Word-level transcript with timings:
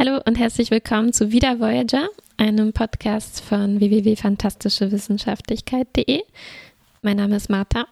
Hallo 0.00 0.18
und 0.24 0.38
herzlich 0.38 0.70
willkommen 0.70 1.12
zu 1.12 1.30
Wieder 1.30 1.60
Voyager, 1.60 2.08
einem 2.38 2.72
Podcast 2.72 3.42
von 3.42 3.80
www.fantastischewissenschaftlichkeit.de. 3.80 6.22
Mein 7.02 7.18
Name 7.18 7.36
ist 7.36 7.50
Martha. 7.50 7.84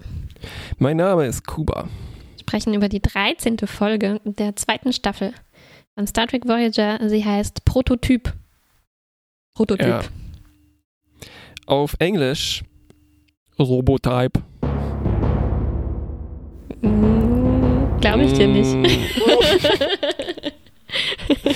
Mein 0.79 0.97
Name 0.97 1.27
ist 1.27 1.47
Kuba. 1.47 1.83
Wir 1.83 2.41
sprechen 2.41 2.73
über 2.73 2.89
die 2.89 3.03
13. 3.03 3.59
Folge 3.67 4.23
der 4.25 4.57
zweiten 4.57 4.95
Staffel 4.95 5.35
von 5.97 6.07
Star 6.07 6.27
Trek 6.27 6.49
Voyager. 6.49 6.99
Sie 7.07 7.23
heißt 7.23 7.67
Prototyp. 7.67 8.33
Prototyp. 9.55 9.87
Ja. 9.87 10.01
Auf 11.67 11.95
Englisch 11.99 12.65
Robotype. 13.59 14.41
Mm, 16.81 18.01
Glaube 18.01 18.23
ich 18.23 18.33
dir 18.33 18.49
nicht. 18.49 18.75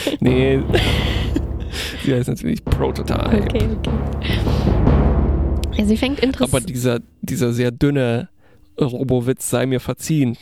Nee. 0.20 0.60
Sie 2.04 2.14
heißt 2.14 2.28
natürlich 2.28 2.64
Prototype. 2.64 3.42
Okay, 3.44 3.68
okay. 3.78 3.90
Ja, 5.76 5.84
sie 5.84 5.96
fängt 5.96 6.18
Aber 6.18 6.26
interessant. 6.26 6.68
dieser, 6.68 7.00
dieser 7.22 7.52
sehr 7.52 7.70
dünne 7.70 8.28
Robowitz 8.78 9.48
sei 9.48 9.66
mir 9.66 9.80
verziehen. 9.80 10.36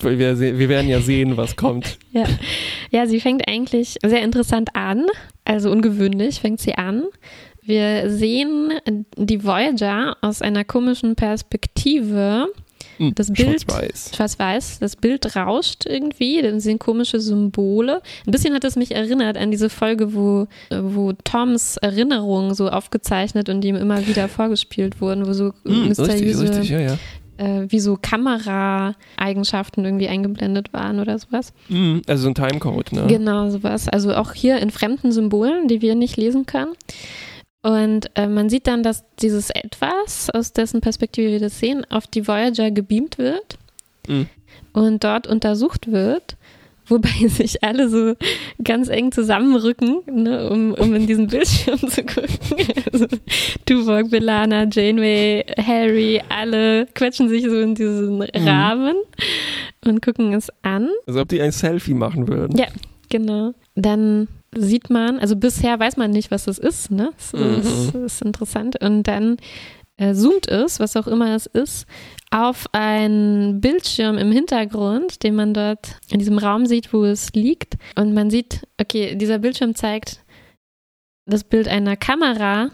Wir, 0.00 0.38
wir 0.38 0.68
werden 0.68 0.88
ja 0.88 1.00
sehen, 1.00 1.36
was 1.36 1.56
kommt. 1.56 1.98
Ja. 2.12 2.26
ja, 2.90 3.06
sie 3.06 3.18
fängt 3.20 3.48
eigentlich 3.48 3.96
sehr 4.04 4.22
interessant 4.22 4.70
an. 4.74 5.06
Also 5.44 5.70
ungewöhnlich 5.70 6.40
fängt 6.40 6.60
sie 6.60 6.76
an. 6.76 7.04
Wir 7.60 8.08
sehen 8.10 8.72
die 9.16 9.42
Voyager 9.42 10.16
aus 10.20 10.42
einer 10.42 10.64
komischen 10.64 11.16
Perspektive. 11.16 12.46
Hm, 12.98 13.14
Das 13.14 13.32
Bild- 13.32 13.62
Schwarz-Weiß. 13.62 14.10
Schwarz-Weiß, 14.14 14.78
das 14.80 14.96
Bild 14.96 15.36
rauscht 15.36 15.84
irgendwie, 15.86 16.40
dann 16.42 16.60
sind 16.60 16.78
komische 16.78 17.20
Symbole. 17.20 18.02
Ein 18.26 18.30
bisschen 18.30 18.54
hat 18.54 18.64
es 18.64 18.76
mich 18.76 18.94
erinnert 18.94 19.36
an 19.36 19.50
diese 19.50 19.68
Folge, 19.70 20.14
wo, 20.14 20.46
wo 20.70 21.12
Toms 21.24 21.76
Erinnerungen 21.78 22.54
so 22.54 22.68
aufgezeichnet 22.68 23.48
und 23.48 23.60
die 23.62 23.68
ihm 23.68 23.76
immer 23.76 24.06
wieder 24.06 24.28
vorgespielt 24.28 25.00
wurden, 25.00 25.26
wo 25.26 25.32
so 25.32 25.52
richtig, 25.64 25.88
mysteriöse, 25.88 26.48
richtig, 26.48 26.68
ja, 26.70 26.80
ja. 26.80 26.98
äh, 27.38 27.66
wie 27.68 27.80
so 27.80 27.98
Kamera-Eigenschaften 28.00 29.84
irgendwie 29.84 30.08
eingeblendet 30.08 30.72
waren 30.72 31.00
oder 31.00 31.18
sowas. 31.18 31.52
Hm, 31.68 32.02
also 32.06 32.22
so 32.24 32.28
ein 32.28 32.34
Timecode, 32.34 32.92
ne? 32.92 33.06
Genau, 33.08 33.50
sowas. 33.50 33.88
Also 33.88 34.14
auch 34.14 34.32
hier 34.32 34.58
in 34.58 34.70
fremden 34.70 35.12
Symbolen, 35.12 35.68
die 35.68 35.82
wir 35.82 35.94
nicht 35.94 36.16
lesen 36.16 36.46
können. 36.46 36.72
Und 37.64 38.10
äh, 38.14 38.28
man 38.28 38.50
sieht 38.50 38.66
dann, 38.66 38.82
dass 38.82 39.04
dieses 39.22 39.48
Etwas, 39.48 40.28
aus 40.28 40.52
dessen 40.52 40.82
Perspektive 40.82 41.30
wir 41.32 41.40
das 41.40 41.58
sehen, 41.58 41.86
auf 41.90 42.06
die 42.06 42.28
Voyager 42.28 42.70
gebeamt 42.70 43.16
wird 43.18 43.56
Mhm. 44.06 44.26
und 44.74 45.02
dort 45.02 45.26
untersucht 45.26 45.90
wird, 45.90 46.36
wobei 46.88 47.08
sich 47.28 47.64
alle 47.64 47.88
so 47.88 48.16
ganz 48.62 48.90
eng 48.90 49.12
zusammenrücken, 49.12 50.00
ne, 50.12 50.50
um, 50.50 50.74
um 50.74 50.94
in 50.94 51.06
diesen 51.06 51.28
Bildschirm 51.28 51.78
zu 51.78 52.04
gucken. 52.04 52.28
Also 52.92 53.06
Tuvok, 53.64 54.10
Belana, 54.10 54.66
Janeway, 54.70 55.42
Harry, 55.56 56.20
alle 56.28 56.86
quetschen 56.94 57.30
sich 57.30 57.44
so 57.44 57.58
in 57.58 57.74
diesen 57.74 58.20
Rahmen 58.22 58.96
und 59.86 60.02
gucken 60.02 60.34
es 60.34 60.48
an. 60.60 60.90
Als 61.06 61.16
ob 61.16 61.28
die 61.30 61.40
ein 61.40 61.50
Selfie 61.50 61.94
machen 61.94 62.28
würden. 62.28 62.58
Ja, 62.58 62.66
genau. 63.08 63.54
Dann 63.74 64.28
sieht 64.56 64.90
man, 64.90 65.18
also 65.18 65.36
bisher 65.36 65.78
weiß 65.78 65.96
man 65.96 66.10
nicht, 66.10 66.30
was 66.30 66.44
das 66.44 66.58
ist, 66.58 66.90
ne? 66.90 67.10
Das 67.16 67.32
Mhm. 67.32 67.58
ist, 67.60 67.94
ist 67.94 68.22
interessant. 68.22 68.80
Und 68.82 69.04
dann 69.04 69.36
äh, 69.96 70.12
zoomt 70.14 70.48
es, 70.48 70.80
was 70.80 70.96
auch 70.96 71.06
immer 71.06 71.34
es 71.34 71.46
ist, 71.46 71.86
auf 72.30 72.66
einen 72.72 73.60
Bildschirm 73.60 74.18
im 74.18 74.32
Hintergrund, 74.32 75.22
den 75.22 75.36
man 75.36 75.54
dort 75.54 75.98
in 76.10 76.18
diesem 76.18 76.38
Raum 76.38 76.66
sieht, 76.66 76.92
wo 76.92 77.04
es 77.04 77.32
liegt. 77.34 77.74
Und 77.96 78.12
man 78.12 78.28
sieht, 78.30 78.66
okay, 78.80 79.14
dieser 79.14 79.38
Bildschirm 79.38 79.74
zeigt 79.76 80.20
das 81.26 81.44
Bild 81.44 81.68
einer 81.68 81.96
Kamera, 81.96 82.70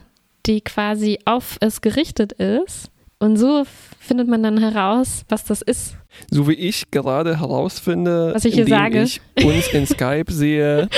die 0.46 0.62
quasi 0.62 1.18
auf 1.26 1.58
es 1.60 1.82
gerichtet 1.82 2.32
ist. 2.32 2.90
Und 3.18 3.36
so 3.36 3.64
findet 3.98 4.26
man 4.28 4.42
dann 4.42 4.56
heraus, 4.58 5.24
was 5.28 5.44
das 5.44 5.60
ist. 5.60 5.96
So 6.30 6.48
wie 6.48 6.54
ich 6.54 6.90
gerade 6.90 7.38
herausfinde, 7.38 8.32
Was 8.34 8.44
ich 8.44 8.54
hier 8.54 8.66
sage. 8.66 9.02
ich 9.02 9.20
uns 9.44 9.68
in 9.68 9.86
Skype 9.86 10.30
sehe, 10.32 10.88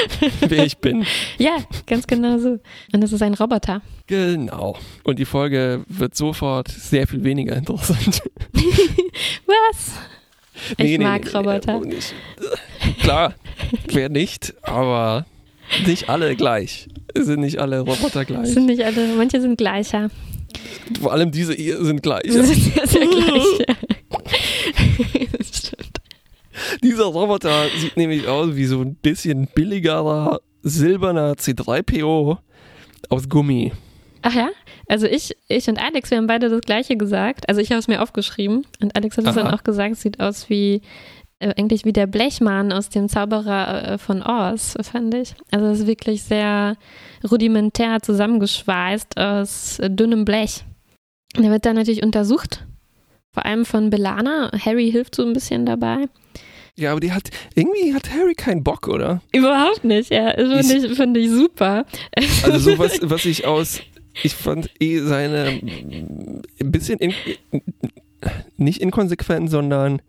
wer 0.41 0.65
ich 0.65 0.79
bin. 0.79 1.05
Ja, 1.39 1.57
ganz 1.87 2.07
genau 2.07 2.39
so. 2.39 2.59
Und 2.93 3.01
das 3.01 3.13
ist 3.13 3.23
ein 3.23 3.35
Roboter. 3.35 3.83
Genau. 4.07 4.77
Und 5.05 5.19
die 5.19 5.25
Folge 5.25 5.85
wird 5.89 6.15
sofort 6.15 6.69
sehr 6.69 7.07
viel 7.07 7.23
weniger 7.25 7.57
interessant. 7.57 8.23
Was? 9.47 9.93
Ich 10.77 10.99
mag 10.99 11.33
Roboter. 11.35 11.77
äh, 11.83 11.87
nicht. 11.87 12.15
Klar, 13.01 13.35
wer 13.89 14.09
nicht, 14.09 14.55
aber 14.63 15.27
nicht 15.87 16.09
alle 16.09 16.37
gleich. 16.37 16.89
Es 17.15 17.27
sind 17.27 17.41
nicht 17.41 17.59
alle 17.59 17.81
Roboter 17.81 18.25
gleich. 18.25 18.49
Sind 18.49 18.67
nicht 18.67 18.83
alle, 18.85 19.15
manche 19.17 19.41
sind 19.41 19.57
gleicher. 19.57 20.11
Vor 21.01 21.13
allem 21.13 21.31
diese 21.31 21.55
hier 21.55 21.83
sind 21.85 22.03
gleich. 22.03 22.25
Sie 22.31 22.45
sind 22.45 22.75
sehr, 22.75 22.87
sehr 22.87 23.07
gleich. 23.07 23.67
das 25.39 25.49
stimmt. 25.49 25.99
Dieser 26.93 27.05
Roboter 27.05 27.69
sieht 27.79 27.97
nämlich 27.97 28.29
aus 28.29 28.55
wie 28.55 28.67
so 28.67 28.83
ein 28.83 28.97
bisschen 28.97 29.47
billigerer 29.55 30.41
silberner 30.61 31.33
C3PO 31.33 32.37
aus 33.09 33.31
Gummi. 33.31 33.73
Ach 34.21 34.35
ja? 34.35 34.51
Also 34.89 35.07
ich, 35.07 35.35
ich 35.49 35.69
und 35.69 35.83
Alex, 35.83 36.11
wir 36.11 36.19
haben 36.19 36.27
beide 36.27 36.51
das 36.51 36.61
gleiche 36.61 36.99
gesagt. 36.99 37.49
Also 37.49 37.63
ich 37.63 37.71
habe 37.71 37.79
es 37.79 37.89
mir 37.89 38.03
aufgeschrieben 38.03 38.67
und 38.83 38.95
Alex 38.95 39.17
hat 39.17 39.27
es 39.27 39.35
dann 39.35 39.47
auch 39.47 39.65
gesagt, 39.65 39.93
es 39.93 40.03
sieht 40.03 40.21
aus 40.21 40.51
wie 40.51 40.83
äh, 41.39 41.55
eigentlich 41.57 41.87
wie 41.87 41.95
der 41.95 42.07
Blechmann 42.07 42.73
aus 42.73 42.91
dem 42.91 43.09
Zauberer 43.09 43.93
äh, 43.93 43.99
von 43.99 44.23
Oz, 44.23 44.77
fand 44.83 45.15
ich. 45.15 45.35
Also 45.51 45.69
es 45.69 45.81
ist 45.81 45.87
wirklich 45.87 46.25
sehr 46.25 46.77
rudimentär 47.31 48.03
zusammengeschweißt 48.03 49.17
aus 49.17 49.79
äh, 49.79 49.89
dünnem 49.89 50.27
Blech. 50.27 50.67
Und 51.39 51.45
er 51.45 51.53
wird 51.53 51.65
dann 51.65 51.77
natürlich 51.77 52.03
untersucht, 52.03 52.67
vor 53.33 53.47
allem 53.47 53.65
von 53.65 53.89
Belana. 53.89 54.51
Harry 54.63 54.91
hilft 54.91 55.15
so 55.15 55.25
ein 55.25 55.33
bisschen 55.33 55.65
dabei. 55.65 56.07
Ja, 56.79 56.93
aber 56.93 57.01
die 57.01 57.13
hat, 57.13 57.29
irgendwie 57.55 57.93
hat 57.93 58.11
Harry 58.11 58.35
keinen 58.35 58.65
Bock, 58.65 58.89
oder? 58.89 59.21
Überhaupt 59.33 59.85
nicht, 59.85 60.11
ja. 60.11 60.33
Das 60.35 60.67
finde 60.67 60.87
ich, 60.87 60.97
find 60.97 61.17
ich 61.17 61.31
super. 61.31 61.85
Also 62.45 62.59
sowas, 62.59 62.99
was 63.03 63.25
ich 63.27 63.47
aus, 63.47 63.81
ich 64.23 64.35
fand 64.35 64.71
eh 64.81 65.01
seine, 65.01 65.61
ein 66.61 66.73
bisschen, 66.73 66.99
in, 66.99 67.15
nicht 68.57 68.81
inkonsequent, 68.81 69.51
sondern 69.51 70.01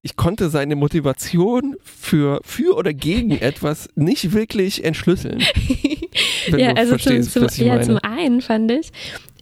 ich 0.00 0.16
konnte 0.16 0.50
seine 0.50 0.76
Motivation 0.76 1.76
für, 1.82 2.40
für 2.44 2.76
oder 2.76 2.92
gegen 2.92 3.32
etwas 3.32 3.88
nicht 3.94 4.32
wirklich 4.32 4.84
entschlüsseln. 4.84 5.42
Ja, 6.56 6.74
also 6.74 6.96
zum, 6.96 7.22
zum, 7.22 7.42
was 7.44 7.56
ja, 7.56 7.80
zum 7.80 7.98
einen 7.98 8.40
fand 8.40 8.70
ich, 8.70 8.92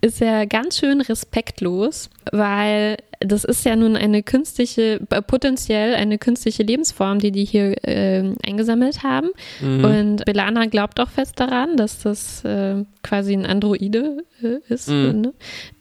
ist 0.00 0.22
er 0.22 0.46
ganz 0.46 0.78
schön 0.78 1.00
respektlos, 1.00 2.08
weil 2.30 2.96
das 3.24 3.44
ist 3.44 3.64
ja 3.64 3.76
nun 3.76 3.96
eine 3.96 4.22
künstliche, 4.22 5.00
äh, 5.10 5.22
potenziell 5.22 5.94
eine 5.94 6.18
künstliche 6.18 6.62
Lebensform, 6.62 7.18
die 7.18 7.32
die 7.32 7.44
hier 7.44 7.74
ähm, 7.84 8.36
eingesammelt 8.46 9.02
haben. 9.02 9.28
Mhm. 9.60 9.84
Und 9.84 10.24
Belana 10.24 10.66
glaubt 10.66 11.00
auch 11.00 11.08
fest 11.08 11.38
daran, 11.40 11.76
dass 11.76 12.00
das 12.02 12.44
äh, 12.44 12.84
quasi 13.02 13.34
ein 13.34 13.46
Androide 13.46 14.24
äh, 14.42 14.58
ist 14.72 14.88
Mhm. 14.88 15.20
ne? 15.20 15.32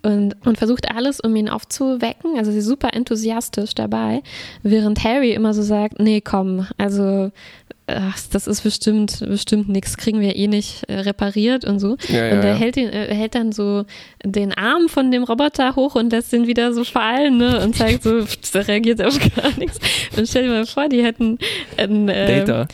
und, 0.04 0.36
und 0.46 0.58
versucht 0.58 0.90
alles, 0.94 1.20
um 1.20 1.36
ihn 1.36 1.50
aufzuwecken. 1.50 2.38
Also 2.38 2.52
sie 2.52 2.60
ist 2.60 2.66
super 2.66 2.94
enthusiastisch 2.94 3.76
dabei, 3.76 4.22
während 4.64 5.04
Harry 5.04 5.34
immer 5.34 5.54
so 5.54 5.62
sagt, 5.62 6.00
nee, 6.00 6.22
komm, 6.22 6.68
also 6.78 7.32
ach, 7.96 8.18
das 8.32 8.48
ist 8.48 8.62
bestimmt, 8.62 9.20
bestimmt 9.20 9.70
nichts, 9.70 9.98
kriegen 9.98 10.20
wir 10.20 10.36
eh 10.36 10.48
nicht 10.48 10.84
äh, 10.90 11.00
repariert 11.00 11.66
und 11.66 11.80
so. 11.80 11.98
ja, 12.08 12.26
ja, 12.26 12.34
und 12.34 12.44
er 12.44 12.52
ja. 12.52 12.56
hält, 12.56 12.78
er 12.78 13.14
hält 13.14 13.36
dann 13.36 13.52
so 13.52 13.86
den 14.24 14.54
Arm 14.54 14.90
von 14.90 15.12
dem 15.12 15.24
Roboter 15.24 15.76
hoch 15.76 15.96
und 15.96 16.12
lässt 16.12 16.34
ihn 16.34 16.48
wieder 16.48 16.74
so 16.74 16.84
fallen 16.84 17.38
ne? 17.38 17.62
und 17.62 17.76
zeigt 17.76 18.04
so, 18.04 18.22
pff, 18.26 18.52
der 18.52 18.68
reagiert 18.68 19.02
auf 19.02 19.18
gar 19.36 19.58
nichts. 19.58 19.80
Und 20.18 20.28
stell 20.28 20.44
dir 20.44 20.50
mal 20.50 20.66
vor, 20.66 20.90
die 20.90 21.04
hätten 21.04 21.38
einen, 21.78 22.10
äh, 22.10 22.46
Data. 22.46 22.68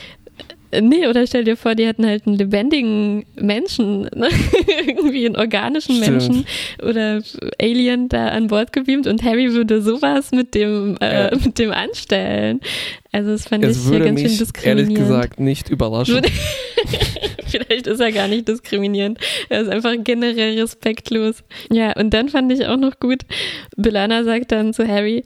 Nee, 0.82 1.08
oder 1.08 1.26
stell 1.28 1.44
dir 1.44 1.58
vor, 1.58 1.76
die 1.76 1.86
hätten 1.86 2.06
halt 2.06 2.28
einen 2.28 2.36
lebendigen 2.38 3.26
Menschen, 3.36 4.02
ne? 4.16 4.30
irgendwie 4.88 5.26
einen 5.26 5.36
organischen 5.36 5.96
Stimmt. 5.96 6.10
Menschen 6.12 6.46
oder 6.82 7.22
Alien 7.62 8.10
da 8.10 8.28
an 8.28 8.48
Bord 8.48 8.74
gebeamt 8.74 9.08
und 9.08 9.24
Harry 9.24 9.54
würde 9.54 9.82
sowas 9.82 10.32
mit 10.32 10.54
dem, 10.56 10.98
äh, 11.02 11.36
mit 11.36 11.58
dem 11.60 11.72
anstellen. 11.72 12.60
Also 13.12 13.32
das 13.32 13.48
fand 13.48 13.64
ich 13.64 13.72
Es 13.72 13.84
hier 13.84 13.92
würde 13.94 14.06
ganz 14.06 14.20
schön 14.22 14.38
diskriminierend. 14.38 14.90
ehrlich 14.92 14.96
gesagt 15.08 15.40
nicht 15.40 15.70
überraschen. 15.70 16.16
Würde- 16.16 16.30
Vielleicht 17.48 17.88
ist 17.88 18.00
er 18.02 18.12
gar 18.12 18.28
nicht 18.28 18.48
diskriminierend. 18.48 19.20
Er 19.50 19.62
ist 19.62 19.70
einfach 19.70 19.94
generell 20.04 20.60
respektlos. 20.60 21.44
Ja, 21.72 21.94
und 21.94 22.14
dann 22.14 22.28
fand 22.30 22.52
ich 22.52 22.66
auch 22.68 22.76
noch 22.78 23.00
gut, 23.00 23.22
Belana 23.78 24.24
sagt 24.26 24.52
dann 24.52 24.74
zu 24.74 24.86
Harry, 24.88 25.24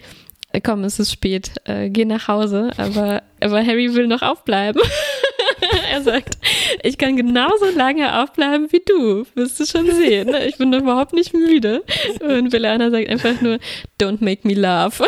äh, 0.54 0.62
komm, 0.62 0.84
es 0.84 1.00
ist 1.00 1.12
spät, 1.12 1.52
äh, 1.66 1.90
geh 1.90 2.06
nach 2.06 2.28
Hause, 2.28 2.70
aber, 2.78 3.24
aber 3.40 3.66
Harry 3.66 3.94
will 3.96 4.08
noch 4.08 4.22
aufbleiben. 4.22 4.82
er 5.92 6.02
sagt, 6.02 6.38
ich 6.84 6.98
kann 6.98 7.18
genauso 7.18 7.66
lange 7.76 8.22
aufbleiben 8.22 8.72
wie 8.72 8.82
du, 8.86 9.26
wirst 9.36 9.60
du 9.60 9.66
schon 9.66 9.92
sehen. 9.92 10.30
ne? 10.30 10.48
Ich 10.48 10.58
bin 10.58 10.72
überhaupt 10.74 11.14
nicht 11.14 11.34
müde. 11.34 11.84
Und 12.22 12.50
Belana 12.50 12.90
sagt 12.90 13.10
einfach 13.10 13.42
nur, 13.42 13.60
don't 14.00 14.24
make 14.24 14.48
me 14.48 14.54
laugh. 14.54 15.02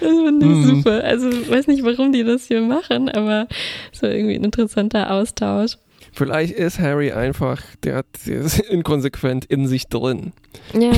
Das 0.00 0.12
finde 0.12 0.46
ich 0.46 0.52
mm. 0.52 0.64
super. 0.64 1.04
Also 1.04 1.30
ich 1.30 1.50
weiß 1.50 1.66
nicht, 1.66 1.82
warum 1.84 2.12
die 2.12 2.24
das 2.24 2.46
hier 2.46 2.60
machen, 2.60 3.08
aber 3.08 3.48
so 3.92 4.06
irgendwie 4.06 4.34
ein 4.34 4.44
interessanter 4.44 5.10
Austausch. 5.10 5.78
Vielleicht 6.12 6.52
ist 6.52 6.78
Harry 6.78 7.10
einfach, 7.10 7.60
der 7.82 7.96
hat 7.96 8.06
der 8.26 8.42
ist 8.42 8.58
inkonsequent 8.70 9.46
in 9.46 9.66
sich 9.66 9.88
drin. 9.88 10.32
Ja. 10.72 10.92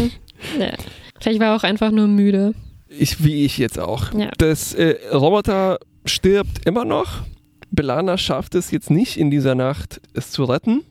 ja. 0.58 0.72
Vielleicht 1.20 1.40
war 1.40 1.48
er 1.48 1.56
auch 1.56 1.62
einfach 1.62 1.90
nur 1.90 2.06
müde. 2.06 2.54
Ich, 2.88 3.24
wie 3.24 3.44
ich 3.44 3.58
jetzt 3.58 3.78
auch. 3.78 4.12
Ja. 4.14 4.30
Das 4.38 4.74
äh, 4.74 4.96
Roboter 5.12 5.78
stirbt 6.04 6.66
immer 6.66 6.84
noch. 6.84 7.22
Belana 7.70 8.16
schafft 8.16 8.54
es 8.54 8.70
jetzt 8.70 8.90
nicht 8.90 9.16
in 9.16 9.30
dieser 9.30 9.54
Nacht, 9.54 10.00
es 10.14 10.30
zu 10.30 10.44
retten. 10.44 10.84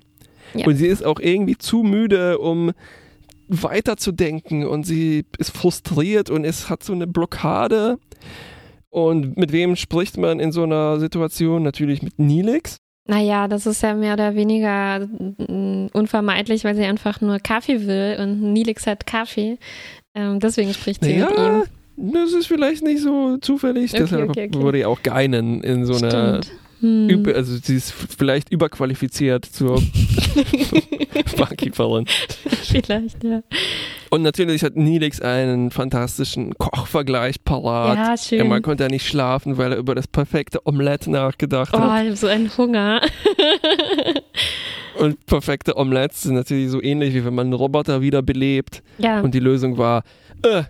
Ja. 0.53 0.65
Und 0.65 0.75
sie 0.75 0.87
ist 0.87 1.05
auch 1.05 1.19
irgendwie 1.19 1.57
zu 1.57 1.83
müde, 1.83 2.37
um 2.37 2.71
weiterzudenken 3.47 4.65
und 4.65 4.85
sie 4.85 5.25
ist 5.37 5.55
frustriert 5.55 6.29
und 6.29 6.45
es 6.45 6.69
hat 6.69 6.83
so 6.83 6.93
eine 6.93 7.07
Blockade. 7.07 7.97
Und 8.89 9.37
mit 9.37 9.51
wem 9.51 9.75
spricht 9.75 10.17
man 10.17 10.39
in 10.39 10.51
so 10.51 10.63
einer 10.63 10.99
Situation? 10.99 11.63
Natürlich 11.63 12.01
mit 12.01 12.17
Nilix. 12.17 12.77
Naja, 13.07 13.47
das 13.47 13.65
ist 13.67 13.83
ja 13.83 13.93
mehr 13.93 14.13
oder 14.13 14.33
weniger 14.35 15.05
mm, 15.05 15.89
unvermeidlich, 15.93 16.63
weil 16.63 16.75
sie 16.75 16.85
einfach 16.85 17.21
nur 17.21 17.39
Kaffee 17.39 17.85
will 17.85 18.17
und 18.19 18.53
Nilix 18.53 18.87
hat 18.87 19.05
Kaffee. 19.05 19.59
Ähm, 20.15 20.39
deswegen 20.39 20.73
spricht 20.73 21.03
sie 21.03 21.17
naja, 21.17 21.29
mit 21.29 21.37
ihm. 21.37 21.74
Das 21.97 22.33
ist 22.33 22.47
vielleicht 22.47 22.83
nicht 22.83 23.01
so 23.01 23.37
zufällig, 23.37 23.93
okay, 23.93 24.03
deshalb 24.03 24.29
okay, 24.29 24.49
okay. 24.49 24.61
wurde 24.61 24.79
ja 24.79 24.87
auch 24.87 25.01
Geinen 25.01 25.61
in 25.61 25.85
so 25.85 25.95
einer 25.95 26.41
hm. 26.81 27.23
also 27.33 27.57
sie 27.57 27.77
ist 27.77 27.91
vielleicht 27.91 28.51
überqualifiziert 28.51 29.45
zur 29.45 29.81
Barkeeperin. 31.37 32.05
Vielleicht, 32.63 33.23
ja. 33.23 33.41
Und 34.09 34.21
natürlich 34.21 34.63
hat 34.63 34.75
Nilix 34.75 35.21
einen 35.21 35.71
fantastischen 35.71 36.53
Kochvergleich 36.57 37.43
parat. 37.43 37.97
Ja, 37.97 38.17
schön. 38.17 38.47
Man 38.47 38.61
konnte 38.61 38.83
ja 38.83 38.89
nicht 38.89 39.07
schlafen, 39.07 39.57
weil 39.57 39.71
er 39.71 39.77
über 39.77 39.95
das 39.95 40.07
perfekte 40.07 40.65
Omelette 40.65 41.09
nachgedacht 41.09 41.73
oh, 41.73 41.79
hat. 41.79 41.89
Oh, 41.89 42.01
ich 42.03 42.07
habe 42.07 42.15
so 42.15 42.27
einen 42.27 42.55
Hunger. 42.57 43.01
Und 44.99 45.25
perfekte 45.25 45.77
Omelettes 45.77 46.23
sind 46.23 46.35
natürlich 46.35 46.69
so 46.69 46.81
ähnlich, 46.81 47.13
wie 47.13 47.25
wenn 47.25 47.35
man 47.35 47.47
einen 47.47 47.53
Roboter 47.53 48.01
wiederbelebt. 48.01 48.81
Ja. 48.97 49.21
Und 49.21 49.33
die 49.33 49.39
Lösung 49.39 49.77
war, 49.77 50.03
äh, 50.43 50.63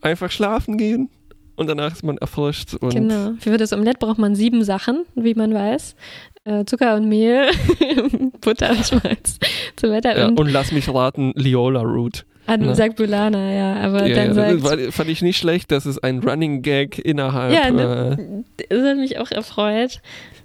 einfach 0.00 0.30
schlafen 0.30 0.76
gehen 0.76 1.10
und 1.56 1.66
danach 1.66 1.92
ist 1.92 2.02
man 2.02 2.16
erfrischt. 2.18 2.76
genau. 2.80 3.32
Für 3.38 3.56
das 3.58 3.72
Omelette 3.72 3.98
braucht 3.98 4.18
man 4.18 4.34
sieben 4.34 4.64
Sachen, 4.64 5.04
wie 5.14 5.34
man 5.34 5.52
weiß. 5.52 5.94
Äh, 6.44 6.64
Zucker 6.64 6.96
und 6.96 7.08
Mehl, 7.08 7.50
Butter 8.40 8.70
und 8.70 8.86
Schmalz. 8.86 9.38
So 9.78 9.90
weiter. 9.90 10.18
Ja, 10.18 10.28
und, 10.28 10.40
und 10.40 10.50
lass 10.50 10.72
mich 10.72 10.88
raten, 10.88 11.32
Liola 11.34 11.82
Root. 11.82 12.24
Ah, 12.50 12.56
ne? 12.56 12.74
sagt 12.74 12.96
Bulana, 12.96 13.52
ja, 13.52 13.76
aber 13.76 14.06
ja, 14.06 14.16
dann 14.16 14.34
sagt... 14.34 14.62
War, 14.62 14.92
fand 14.92 15.08
ich 15.08 15.22
nicht 15.22 15.38
schlecht, 15.38 15.70
dass 15.70 15.86
es 15.86 15.98
ein 15.98 16.18
Running 16.18 16.62
Gag 16.62 16.98
innerhalb... 16.98 17.54
Ja, 17.54 17.70
ne, 17.70 18.44
äh, 18.58 18.66
das 18.68 18.84
hat 18.84 18.96
mich 18.96 19.18
auch 19.18 19.30
erfreut 19.30 20.00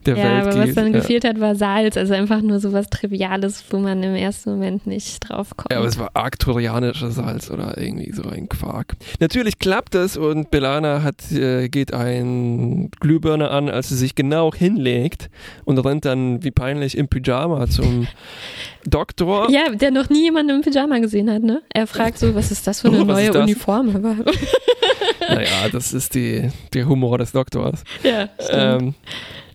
der 0.05 0.17
ja, 0.17 0.23
Welt 0.23 0.41
aber 0.41 0.51
geht. 0.51 0.69
was 0.69 0.75
dann 0.75 0.93
ja. 0.93 0.99
gefehlt 0.99 1.25
hat, 1.25 1.39
war 1.39 1.55
Salz. 1.55 1.97
Also 1.97 2.13
einfach 2.13 2.41
nur 2.41 2.59
so 2.59 2.73
was 2.73 2.89
Triviales, 2.89 3.63
wo 3.69 3.77
man 3.77 4.01
im 4.03 4.15
ersten 4.15 4.51
Moment 4.51 4.87
nicht 4.87 5.27
drauf 5.27 5.55
kommt. 5.55 5.71
Ja, 5.71 5.79
aber 5.79 5.87
es 5.87 5.97
war 5.97 6.11
arkturianisches 6.13 7.15
Salz 7.15 7.49
oder 7.49 7.77
irgendwie 7.77 8.11
so 8.11 8.23
ein 8.29 8.49
Quark. 8.49 8.95
Natürlich 9.19 9.59
klappt 9.59 9.95
es 9.95 10.17
und 10.17 10.51
Belana 10.51 11.03
hat, 11.03 11.31
äh, 11.31 11.69
geht 11.69 11.93
ein 11.93 12.89
Glühbirne 12.99 13.49
an, 13.49 13.69
als 13.69 13.89
sie 13.89 13.95
sich 13.95 14.15
genau 14.15 14.53
hinlegt 14.53 15.29
und 15.65 15.77
rennt 15.79 16.05
dann 16.05 16.43
wie 16.43 16.51
peinlich 16.51 16.97
im 16.97 17.07
Pyjama 17.07 17.67
zum 17.67 18.07
Doktor. 18.85 19.49
Ja, 19.49 19.69
der 19.69 19.91
noch 19.91 20.09
nie 20.09 20.23
jemanden 20.23 20.55
im 20.55 20.61
Pyjama 20.61 20.99
gesehen 20.99 21.29
hat, 21.29 21.41
ne? 21.41 21.61
Er 21.73 21.87
fragt 21.87 22.19
so, 22.19 22.35
was 22.35 22.51
ist 22.51 22.67
das 22.67 22.81
für 22.81 22.89
eine 22.89 23.01
oh, 23.01 23.05
neue 23.05 23.33
Uniform? 23.33 23.87
naja, 25.29 25.69
das 25.71 25.93
ist 25.93 26.15
die, 26.15 26.49
der 26.73 26.87
Humor 26.87 27.17
des 27.17 27.31
Doktors. 27.31 27.83
Ja, 28.03 28.29
stimmt. 28.39 28.81
Ähm, 28.81 28.93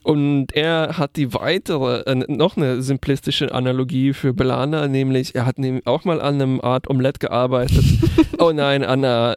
und 0.02 0.52
er 0.54 0.96
hat 0.96 1.16
die 1.16 1.34
weitere, 1.34 2.00
äh, 2.00 2.14
noch 2.14 2.56
eine 2.56 2.82
simplistische 2.82 3.52
Analogie 3.54 4.14
für 4.14 4.32
Belana, 4.32 4.88
nämlich 4.88 5.34
er 5.34 5.44
hat 5.44 5.56
auch 5.84 6.04
mal 6.04 6.20
an 6.20 6.34
einem 6.34 6.60
Art 6.60 6.88
Omelette 6.88 7.18
gearbeitet. 7.18 7.84
oh 8.38 8.52
nein, 8.52 8.82
an 8.82 9.04
einer 9.04 9.36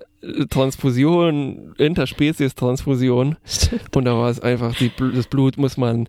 Transfusion, 0.49 1.73
Interspezies-Transfusion. 1.77 3.35
Und 3.93 4.05
da 4.05 4.15
war 4.15 4.29
es 4.29 4.39
einfach, 4.39 4.73
die, 4.75 4.91
das 5.13 5.27
Blut 5.27 5.57
muss 5.57 5.75
man 5.75 6.07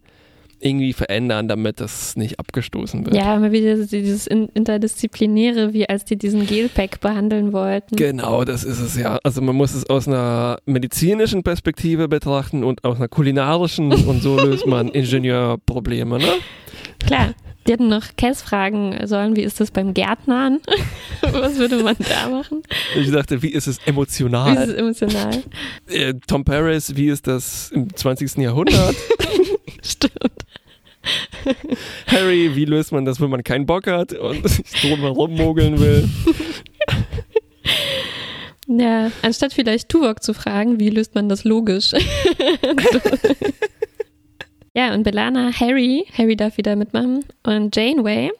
irgendwie 0.64 0.92
verändern, 0.92 1.46
damit 1.46 1.80
das 1.80 2.16
nicht 2.16 2.40
abgestoßen 2.40 3.04
wird. 3.04 3.14
Ja, 3.14 3.36
immer 3.36 3.52
wieder 3.52 3.76
dieses 3.76 4.26
Interdisziplinäre, 4.26 5.72
wie 5.72 5.88
als 5.88 6.04
die 6.04 6.16
diesen 6.16 6.46
Gelpack 6.46 7.00
behandeln 7.00 7.52
wollten. 7.52 7.96
Genau, 7.96 8.44
das 8.44 8.64
ist 8.64 8.80
es 8.80 8.96
ja. 8.96 9.18
Also 9.22 9.42
man 9.42 9.54
muss 9.54 9.74
es 9.74 9.88
aus 9.88 10.08
einer 10.08 10.58
medizinischen 10.64 11.42
Perspektive 11.42 12.08
betrachten 12.08 12.64
und 12.64 12.84
aus 12.84 12.96
einer 12.96 13.08
kulinarischen 13.08 13.92
und 14.06 14.22
so 14.22 14.38
löst 14.38 14.66
man 14.66 14.88
Ingenieurprobleme, 14.88 16.18
ne? 16.18 16.32
Klar. 16.98 17.34
Die 17.66 17.72
hätten 17.72 17.88
noch 17.88 18.04
Cass 18.18 18.42
fragen 18.42 19.06
sollen, 19.06 19.36
wie 19.36 19.42
ist 19.42 19.58
das 19.58 19.70
beim 19.70 19.94
Gärtnern? 19.94 20.60
Was 21.22 21.56
würde 21.56 21.82
man 21.82 21.96
da 21.98 22.28
machen? 22.28 22.62
Ich 22.94 23.10
dachte, 23.10 23.42
wie 23.42 23.48
ist 23.48 23.66
es 23.66 23.78
emotional? 23.86 24.54
Wie 24.54 24.60
ist 24.60 24.68
es 24.68 24.74
emotional? 24.74 25.42
Äh, 25.88 26.14
Tom 26.26 26.44
Paris, 26.44 26.94
wie 26.94 27.08
ist 27.08 27.26
das 27.26 27.70
im 27.70 27.94
20. 27.94 28.36
Jahrhundert? 28.36 28.94
Stimmt. 29.82 30.43
Harry, 32.06 32.54
wie 32.54 32.64
löst 32.64 32.92
man 32.92 33.04
das, 33.04 33.20
wenn 33.20 33.30
man 33.30 33.44
keinen 33.44 33.66
Bock 33.66 33.86
hat 33.86 34.12
und 34.12 34.48
sich 34.48 34.64
drumherum 34.80 35.34
mogeln 35.34 35.80
will? 35.80 36.08
Ja, 38.66 39.10
anstatt 39.22 39.52
vielleicht 39.52 39.90
Tuvok 39.90 40.22
zu 40.22 40.32
fragen, 40.32 40.80
wie 40.80 40.88
löst 40.88 41.14
man 41.14 41.28
das 41.28 41.44
logisch? 41.44 41.92
ja, 44.74 44.94
und 44.94 45.02
Belana, 45.02 45.52
Harry, 45.52 46.06
Harry 46.16 46.34
darf 46.34 46.56
wieder 46.56 46.74
mitmachen, 46.74 47.26
und 47.42 47.76
Janeway 47.76 48.30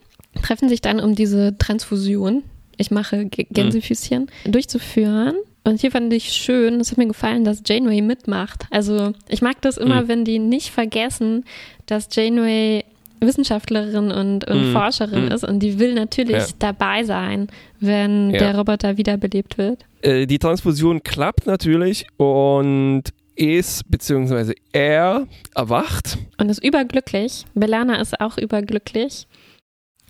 treffen 0.43 0.69
sich 0.69 0.81
dann, 0.81 1.01
um 1.01 1.15
diese 1.15 1.57
Transfusion, 1.59 2.43
ich 2.79 2.91
mache 2.91 3.27
Gänsefüßchen, 3.27 4.31
mhm. 4.45 4.53
durchzuführen. 4.53 5.37
Und 5.65 5.81
hier 5.81 5.91
fand 5.91 6.13
ich 6.13 6.33
schön, 6.33 6.81
es 6.81 6.91
hat 6.91 6.99
mir 6.99 7.07
gefallen, 7.07 7.45
dass 7.45 7.63
Janeway 7.65 8.03
mitmacht. 8.03 8.67
Also 8.71 9.13
ich 9.29 9.41
mag 9.41 9.61
das 9.63 9.79
immer, 9.79 10.03
mhm. 10.03 10.09
wenn 10.09 10.25
die 10.25 10.39
nicht 10.39 10.71
vergessen, 10.71 11.45
dass 11.87 12.09
Janeway 12.13 12.85
Wissenschaftlerin 13.21 14.13
und, 14.13 14.45
und 14.45 14.71
mm, 14.71 14.73
Forscherin 14.73 15.29
mm. 15.29 15.33
ist 15.33 15.45
und 15.45 15.61
die 15.61 15.79
will 15.79 15.95
natürlich 15.95 16.37
ja. 16.37 16.47
dabei 16.59 17.05
sein, 17.05 17.49
wenn 17.81 18.31
ja. 18.31 18.39
der 18.39 18.59
Roboter 18.59 18.99
wiederbelebt 18.99 19.57
wird. 19.57 19.85
Äh, 20.03 20.27
die 20.27 20.39
Transfusion 20.39 21.03
klappt 21.03 21.47
natürlich 21.47 22.07
und 22.19 23.05
ist 23.37 23.91
beziehungsweise 23.91 24.55
er 24.73 25.27
erwacht. 25.55 26.19
Und 26.39 26.51
ist 26.51 26.63
überglücklich. 26.63 27.45
Belana 27.55 28.01
ist 28.01 28.21
auch 28.21 28.39
überglücklich. 28.39 29.27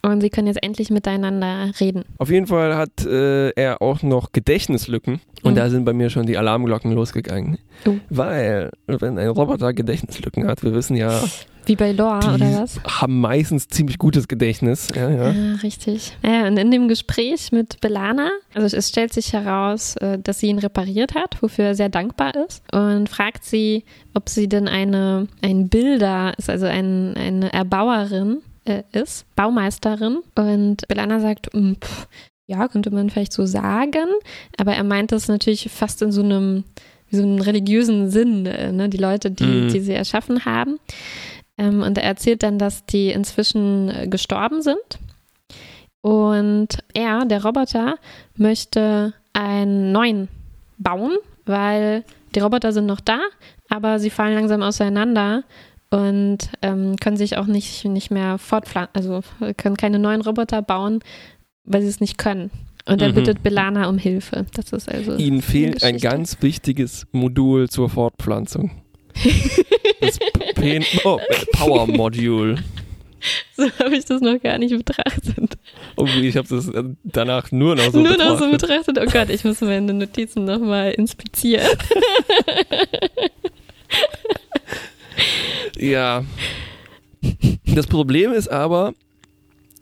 Und 0.04 0.20
sie 0.20 0.28
können 0.28 0.48
jetzt 0.48 0.62
endlich 0.62 0.90
miteinander 0.90 1.70
reden. 1.80 2.04
Auf 2.18 2.30
jeden 2.30 2.46
Fall 2.46 2.76
hat 2.76 3.06
äh, 3.06 3.48
er 3.52 3.80
auch 3.80 4.02
noch 4.02 4.32
Gedächtnislücken. 4.32 5.22
Und 5.42 5.52
mhm. 5.52 5.56
da 5.56 5.70
sind 5.70 5.86
bei 5.86 5.94
mir 5.94 6.10
schon 6.10 6.26
die 6.26 6.36
Alarmglocken 6.36 6.92
losgegangen. 6.92 7.56
Uh. 7.86 7.96
Weil, 8.10 8.70
wenn 8.86 9.18
ein 9.18 9.28
Roboter 9.28 9.72
Gedächtnislücken 9.72 10.46
hat, 10.46 10.62
wir 10.62 10.74
wissen 10.74 10.94
ja. 10.94 11.22
Wie 11.64 11.74
bei 11.74 11.92
Lore 11.92 12.34
oder 12.34 12.62
was? 12.62 12.78
Haben 12.84 13.22
meistens 13.22 13.68
ziemlich 13.68 13.96
gutes 13.96 14.28
Gedächtnis. 14.28 14.88
Ja, 14.94 15.08
ja. 15.08 15.30
ja, 15.30 15.54
richtig. 15.62 16.14
Ja, 16.22 16.48
und 16.48 16.58
in 16.58 16.70
dem 16.70 16.88
Gespräch 16.88 17.50
mit 17.50 17.80
Belana, 17.80 18.28
also 18.52 18.76
es 18.76 18.90
stellt 18.90 19.14
sich 19.14 19.32
heraus, 19.32 19.96
äh, 19.96 20.18
dass 20.18 20.40
sie 20.40 20.48
ihn 20.48 20.58
repariert 20.58 21.14
hat, 21.14 21.40
wofür 21.40 21.64
er 21.64 21.74
sehr 21.74 21.88
dankbar 21.88 22.34
ist. 22.46 22.62
Und 22.74 23.08
fragt 23.08 23.44
sie, 23.44 23.84
ob 24.12 24.28
sie 24.28 24.50
denn 24.50 24.68
eine, 24.68 25.28
ein 25.40 25.70
Bilder 25.70 26.34
ist, 26.36 26.50
also 26.50 26.66
ein, 26.66 27.16
eine 27.16 27.50
Erbauerin 27.54 28.42
äh, 28.64 28.82
ist, 28.92 29.26
Baumeisterin. 29.36 30.18
Und 30.34 30.88
Belana 30.88 31.20
sagt, 31.20 31.52
hm, 31.52 31.76
pff, 31.80 32.08
ja, 32.46 32.68
könnte 32.68 32.90
man 32.90 33.10
vielleicht 33.10 33.32
so 33.32 33.46
sagen. 33.46 34.08
Aber 34.58 34.74
er 34.74 34.84
meint 34.84 35.12
das 35.12 35.28
natürlich 35.28 35.70
fast 35.70 36.02
in 36.02 36.12
so 36.12 36.22
einem, 36.22 36.64
so 37.10 37.22
einem 37.22 37.40
religiösen 37.40 38.10
Sinn, 38.10 38.46
äh, 38.46 38.72
ne? 38.72 38.88
die 38.88 38.98
Leute, 38.98 39.30
die, 39.30 39.44
mhm. 39.44 39.68
die 39.68 39.80
sie 39.80 39.94
erschaffen 39.94 40.44
haben. 40.44 40.78
Ähm, 41.56 41.82
und 41.82 41.98
er 41.98 42.04
erzählt 42.04 42.42
dann, 42.42 42.58
dass 42.58 42.84
die 42.86 43.10
inzwischen 43.10 43.88
äh, 43.88 44.08
gestorben 44.08 44.62
sind. 44.62 44.98
Und 46.02 46.78
er, 46.92 47.24
der 47.24 47.44
Roboter, 47.44 47.96
möchte 48.36 49.14
einen 49.32 49.92
neuen 49.92 50.28
bauen, 50.76 51.16
weil 51.46 52.04
die 52.34 52.40
Roboter 52.40 52.72
sind 52.72 52.86
noch 52.86 53.00
da, 53.00 53.20
aber 53.70 53.98
sie 53.98 54.10
fallen 54.10 54.34
langsam 54.34 54.62
auseinander 54.62 55.44
und 55.94 56.38
ähm, 56.60 56.96
können 56.96 57.16
sich 57.16 57.36
auch 57.38 57.46
nicht, 57.46 57.84
nicht 57.84 58.10
mehr 58.10 58.38
fortpflanzen, 58.38 58.96
also 58.96 59.20
können 59.56 59.76
keine 59.76 60.00
neuen 60.00 60.22
Roboter 60.22 60.60
bauen, 60.60 60.98
weil 61.62 61.82
sie 61.82 61.88
es 61.88 62.00
nicht 62.00 62.18
können. 62.18 62.50
Und 62.84 63.00
er 63.00 63.10
mhm. 63.10 63.14
bittet 63.14 63.44
Belana 63.44 63.88
um 63.88 63.96
Hilfe. 63.96 64.44
Das 64.54 64.72
ist 64.72 64.90
also. 64.90 65.16
Ihnen 65.16 65.40
fehlt 65.40 65.84
ein 65.84 65.98
ganz 65.98 66.38
wichtiges 66.40 67.06
Modul 67.12 67.70
zur 67.70 67.88
Fortpflanzung. 67.88 68.72
das 70.00 70.18
Pen 70.56 70.84
oh, 71.04 71.20
Power 71.52 71.86
Module. 71.86 72.56
so 73.56 73.70
habe 73.78 73.96
ich 73.96 74.04
das 74.04 74.20
noch 74.20 74.42
gar 74.42 74.58
nicht 74.58 74.76
betrachtet. 74.76 75.56
Oh, 75.96 76.06
ich 76.06 76.36
habe 76.36 76.48
das 76.48 76.68
äh, 76.68 76.82
danach 77.04 77.52
nur 77.52 77.76
noch 77.76 77.92
so 77.92 78.00
nur 78.00 78.08
betrachtet. 78.10 78.18
Nur 78.18 78.34
noch 78.34 78.40
so 78.40 78.50
betrachtet. 78.50 78.98
Oh 79.00 79.06
Gott, 79.10 79.30
ich 79.30 79.44
muss 79.44 79.60
meine 79.60 79.94
Notizen 79.94 80.44
nochmal 80.44 80.90
inspizieren. 80.90 81.68
ja. 85.78 86.24
Das 87.74 87.86
Problem 87.86 88.32
ist 88.32 88.48
aber, 88.48 88.94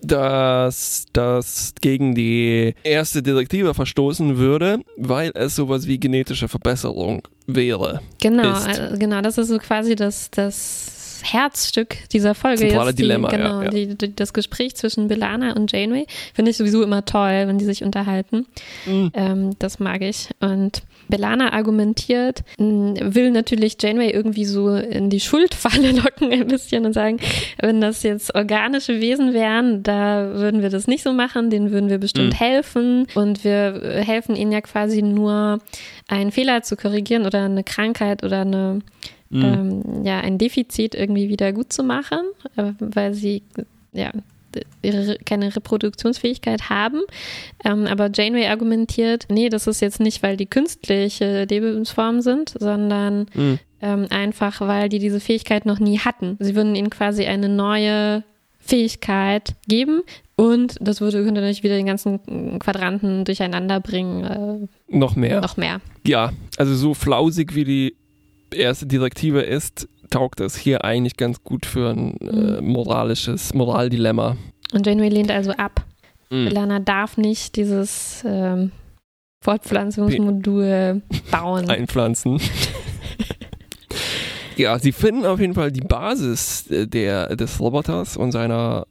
dass 0.03 1.07
das 1.13 1.75
gegen 1.81 2.15
die 2.15 2.75
erste 2.83 3.23
Direktive 3.23 3.75
verstoßen 3.75 4.37
würde, 4.37 4.81
weil 4.97 5.31
es 5.35 5.55
sowas 5.55 5.87
wie 5.87 5.99
genetische 5.99 6.49
Verbesserung 6.49 7.23
wäre. 7.47 8.01
Genau, 8.21 8.53
ist. 8.53 8.99
genau, 8.99 9.21
das 9.21 9.39
ist 9.39 9.49
so 9.49 9.59
quasi 9.59 9.95
das, 9.95 10.31
das 10.31 11.23
Herzstück 11.23 11.97
dieser 12.11 12.35
Folge 12.35 12.61
Zentrale 12.69 12.91
ist. 12.91 12.99
Die, 12.99 13.03
Dilemma, 13.03 13.29
genau, 13.29 13.61
ja, 13.61 13.65
ja. 13.65 13.71
Die, 13.71 13.95
die, 13.97 14.17
das 14.17 14.33
Gespräch 14.33 14.75
zwischen 14.75 15.09
Belana 15.09 15.55
und 15.55 15.71
Janeway 15.71 16.07
finde 16.35 16.51
ich 16.51 16.57
sowieso 16.57 16.83
immer 16.83 17.05
toll, 17.05 17.45
wenn 17.47 17.59
die 17.59 17.65
sich 17.65 17.85
unterhalten. 17.85 18.47
Mhm. 18.87 19.11
Ähm, 19.15 19.51
das 19.59 19.79
mag 19.79 20.03
ich. 20.03 20.31
Und 20.41 20.83
Belana 21.13 21.53
argumentiert, 21.53 22.43
will 22.57 23.31
natürlich 23.33 23.77
Janeway 23.79 24.13
irgendwie 24.13 24.47
so 24.47 24.75
in 24.75 25.11
die 25.11 25.21
Schuldfalle 25.21 25.91
locken 26.03 26.33
ein 26.33 26.47
bisschen 26.47 26.87
und 26.87 26.95
sagen, 26.95 27.19
wenn 27.61 27.83
das 27.83 28.03
jetzt 28.03 28.35
organische 28.35 28.99
Wesen 29.03 29.35
wären, 29.35 29.83
da 29.83 30.33
würden 30.37 30.63
wir 30.63 30.71
das 30.71 30.87
nicht 30.87 31.03
so 31.03 31.13
machen, 31.13 31.51
denen 31.51 31.71
würden 31.71 31.91
wir 31.91 31.99
bestimmt 31.99 32.33
mhm. 32.33 32.37
helfen 32.37 33.07
und 33.15 33.45
wir 33.45 34.03
helfen 34.07 34.37
ihnen 34.37 34.53
ja 34.53 34.63
quasi 34.63 35.03
nur 35.03 35.59
einen 36.09 36.33
Fehler 36.33 36.63
zu 36.63 36.77
korrigieren 36.77 37.27
oder 37.27 37.45
eine 37.45 37.63
Krankheit 37.63 38.25
oder 38.25 38.41
eine 38.41 38.79
mhm. 39.29 39.45
ähm, 39.45 40.05
ja, 40.05 40.19
ein 40.21 40.39
Defizit 40.39 40.95
irgendwie 40.95 41.29
wieder 41.29 41.53
gut 41.53 41.75
zu 41.75 41.85
machen, 41.85 42.21
äh, 42.57 42.73
weil 42.79 43.13
sie 43.13 43.43
ja 43.93 44.13
ihre, 44.83 45.17
keine 45.25 45.55
Reproduktionsfähigkeit 45.55 46.71
haben. 46.71 47.03
Ähm, 47.65 47.87
aber 47.87 48.11
Janeway 48.13 48.47
argumentiert, 48.47 49.27
nee, 49.31 49.49
das 49.49 49.67
ist 49.67 49.81
jetzt 49.81 50.01
nicht, 50.01 50.23
weil 50.23 50.37
die 50.37 50.47
künstliche 50.47 51.45
Lebensformen 51.45 52.23
sind, 52.23 52.55
sondern 52.59 53.27
mhm. 53.35 53.59
ähm, 53.81 54.07
einfach, 54.11 54.61
weil 54.61 54.89
die 54.89 54.99
diese 54.99 55.21
Fähigkeit 55.21 55.67
noch 55.67 55.79
nie 55.79 55.99
hatten. 55.99 56.37
Sie 56.41 56.55
würden 56.55 56.75
ihnen 56.75 56.91
quasi 56.91 57.27
eine 57.27 57.49
neue 57.49 58.25
Fähigkeit 58.59 59.55
geben 59.67 60.03
und 60.37 60.77
das 60.81 61.01
würde, 61.01 61.25
könnte 61.25 61.41
natürlich 61.41 61.63
wieder 61.63 61.77
den 61.77 61.87
ganzen 61.87 62.59
Quadranten 62.59 63.25
durcheinander 63.25 63.81
bringen. 63.81 64.25
Äh, 64.25 64.97
noch 64.97 65.17
mehr. 65.17 65.41
Noch 65.41 65.57
mehr. 65.57 65.81
Ja, 66.07 66.33
also 66.57 66.75
so 66.75 66.95
flausig 66.95 67.55
wie 67.55 67.65
die 67.65 67.97
erste 68.53 68.87
Direktive 68.87 69.43
ist, 69.43 69.89
taugt 70.13 70.41
das 70.41 70.57
hier 70.57 70.85
eigentlich 70.85 71.17
ganz 71.17 71.43
gut 71.43 71.67
für 71.67 71.91
ein 71.91 72.17
äh, 72.21 72.61
mhm. 72.61 72.69
moralisches 72.69 73.55
Moraldilemma. 73.55 74.37
Und 74.73 74.87
Janeway 74.87 75.09
lehnt 75.09 75.31
also 75.31 75.53
ab. 75.53 75.85
Mhm. 76.31 76.49
Lana 76.49 76.79
darf 76.79 77.17
nicht 77.17 77.57
dieses 77.57 78.23
ähm, 78.27 78.71
Fortpflanzungsmodul 79.43 81.03
bauen. 81.31 81.69
Einpflanzen. 81.69 82.41
ja, 84.57 84.79
sie 84.79 84.93
finden 84.93 85.27
auf 85.27 85.41
jeden 85.41 85.55
Fall 85.55 85.73
die 85.73 85.81
Basis 85.81 86.71
äh, 86.71 86.87
der, 86.87 87.35
des 87.37 87.59
Roboters 87.59 88.17
und 88.17 88.33
seiner 88.33 88.87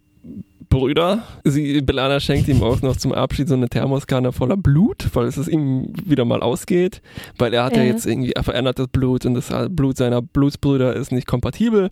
Brüder. 0.72 1.24
Sie, 1.44 1.82
Belana 1.82 2.20
schenkt 2.20 2.48
ihm 2.48 2.64
auch 2.64 2.82
noch 2.82 2.96
zum 2.96 3.12
Abschied 3.12 3.48
so 3.48 3.54
eine 3.54 3.70
Thermoskanne 3.70 4.32
voller 4.32 4.58
Blut, 4.58 5.10
weil 5.14 5.26
es 5.26 5.48
ihm 5.48 5.94
wieder 6.04 6.26
mal 6.26 6.42
ausgeht, 6.42 7.02
weil 7.38 7.54
er 7.54 7.66
hat 7.66 7.76
ja, 7.76 7.84
ja 7.84 7.90
jetzt 7.90 8.08
irgendwie 8.08 8.34
verändertes 8.42 8.88
Blut 8.88 9.26
und 9.26 9.36
das 9.36 9.52
Blut 9.70 9.98
seiner 9.98 10.22
Blutsbrüder 10.22 10.96
ist 10.96 11.12
nicht 11.12 11.28
kompatibel. 11.28 11.92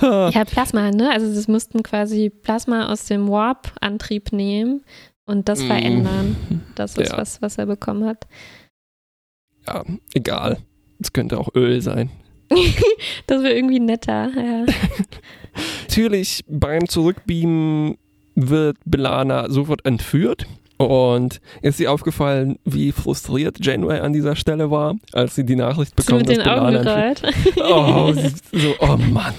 Ja, 0.00 0.44
Plasma, 0.44 0.90
ne? 0.92 1.10
Also 1.10 1.30
sie 1.30 1.50
mussten 1.50 1.82
quasi 1.82 2.30
Plasma 2.30 2.90
aus 2.90 3.04
dem 3.06 3.28
Warp-Antrieb 3.28 4.32
nehmen 4.32 4.82
und 5.26 5.48
das 5.48 5.60
mm. 5.62 5.66
verändern. 5.66 6.36
Das 6.76 6.96
ist 6.96 7.10
ja. 7.10 7.18
was, 7.18 7.42
was 7.42 7.58
er 7.58 7.66
bekommen 7.66 8.04
hat. 8.04 8.26
Ja, 9.66 9.84
egal. 10.14 10.58
Es 11.00 11.12
könnte 11.12 11.36
auch 11.36 11.48
Öl 11.54 11.82
sein. 11.82 12.10
das 13.26 13.42
wäre 13.42 13.54
irgendwie 13.54 13.80
netter, 13.80 14.30
ja. 14.36 14.66
Natürlich 15.88 16.44
beim 16.48 16.88
Zurückbeamen 16.88 17.96
wird 18.48 18.76
Belana 18.84 19.50
sofort 19.50 19.84
entführt. 19.84 20.46
Und 20.78 21.42
ist 21.60 21.76
sie 21.76 21.88
aufgefallen, 21.88 22.58
wie 22.64 22.90
frustriert 22.90 23.62
Janeway 23.62 24.00
an 24.00 24.14
dieser 24.14 24.34
Stelle 24.34 24.70
war, 24.70 24.94
als 25.12 25.34
sie 25.34 25.44
die 25.44 25.54
Nachricht 25.54 25.94
bekommt, 25.94 26.26
dass 26.26 26.38
Belana 26.38 27.12
Oh, 27.56 28.14
so, 28.52 28.74
oh 28.80 28.96
Mann. 28.96 29.34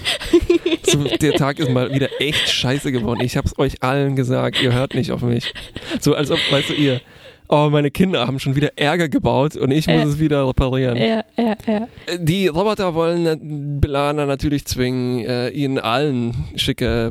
So, 0.84 1.02
der 1.02 1.32
Tag 1.32 1.58
ist 1.58 1.68
mal 1.68 1.92
wieder 1.92 2.08
echt 2.20 2.48
scheiße 2.48 2.92
geworden. 2.92 3.22
Ich 3.22 3.36
hab's 3.36 3.58
euch 3.58 3.82
allen 3.82 4.14
gesagt, 4.14 4.62
ihr 4.62 4.72
hört 4.72 4.94
nicht 4.94 5.10
auf 5.10 5.22
mich. 5.22 5.52
So 6.00 6.14
als 6.14 6.30
ob, 6.30 6.38
weißt 6.52 6.70
du, 6.70 6.74
ihr, 6.74 7.00
oh, 7.48 7.68
meine 7.70 7.90
Kinder 7.90 8.26
haben 8.26 8.38
schon 8.38 8.54
wieder 8.54 8.70
Ärger 8.76 9.08
gebaut 9.08 9.56
und 9.56 9.70
ich 9.72 9.86
muss 9.86 9.96
äh, 9.96 10.04
es 10.04 10.18
wieder 10.18 10.48
reparieren. 10.48 10.96
Ja, 10.96 11.24
ja, 11.36 11.56
ja. 11.66 11.88
Die 12.18 12.46
Roboter 12.46 12.94
wollen 12.94 13.80
Belana 13.80 14.26
natürlich 14.26 14.64
zwingen, 14.64 15.24
äh, 15.24 15.48
ihnen 15.48 15.78
allen 15.78 16.34
schicke 16.56 17.10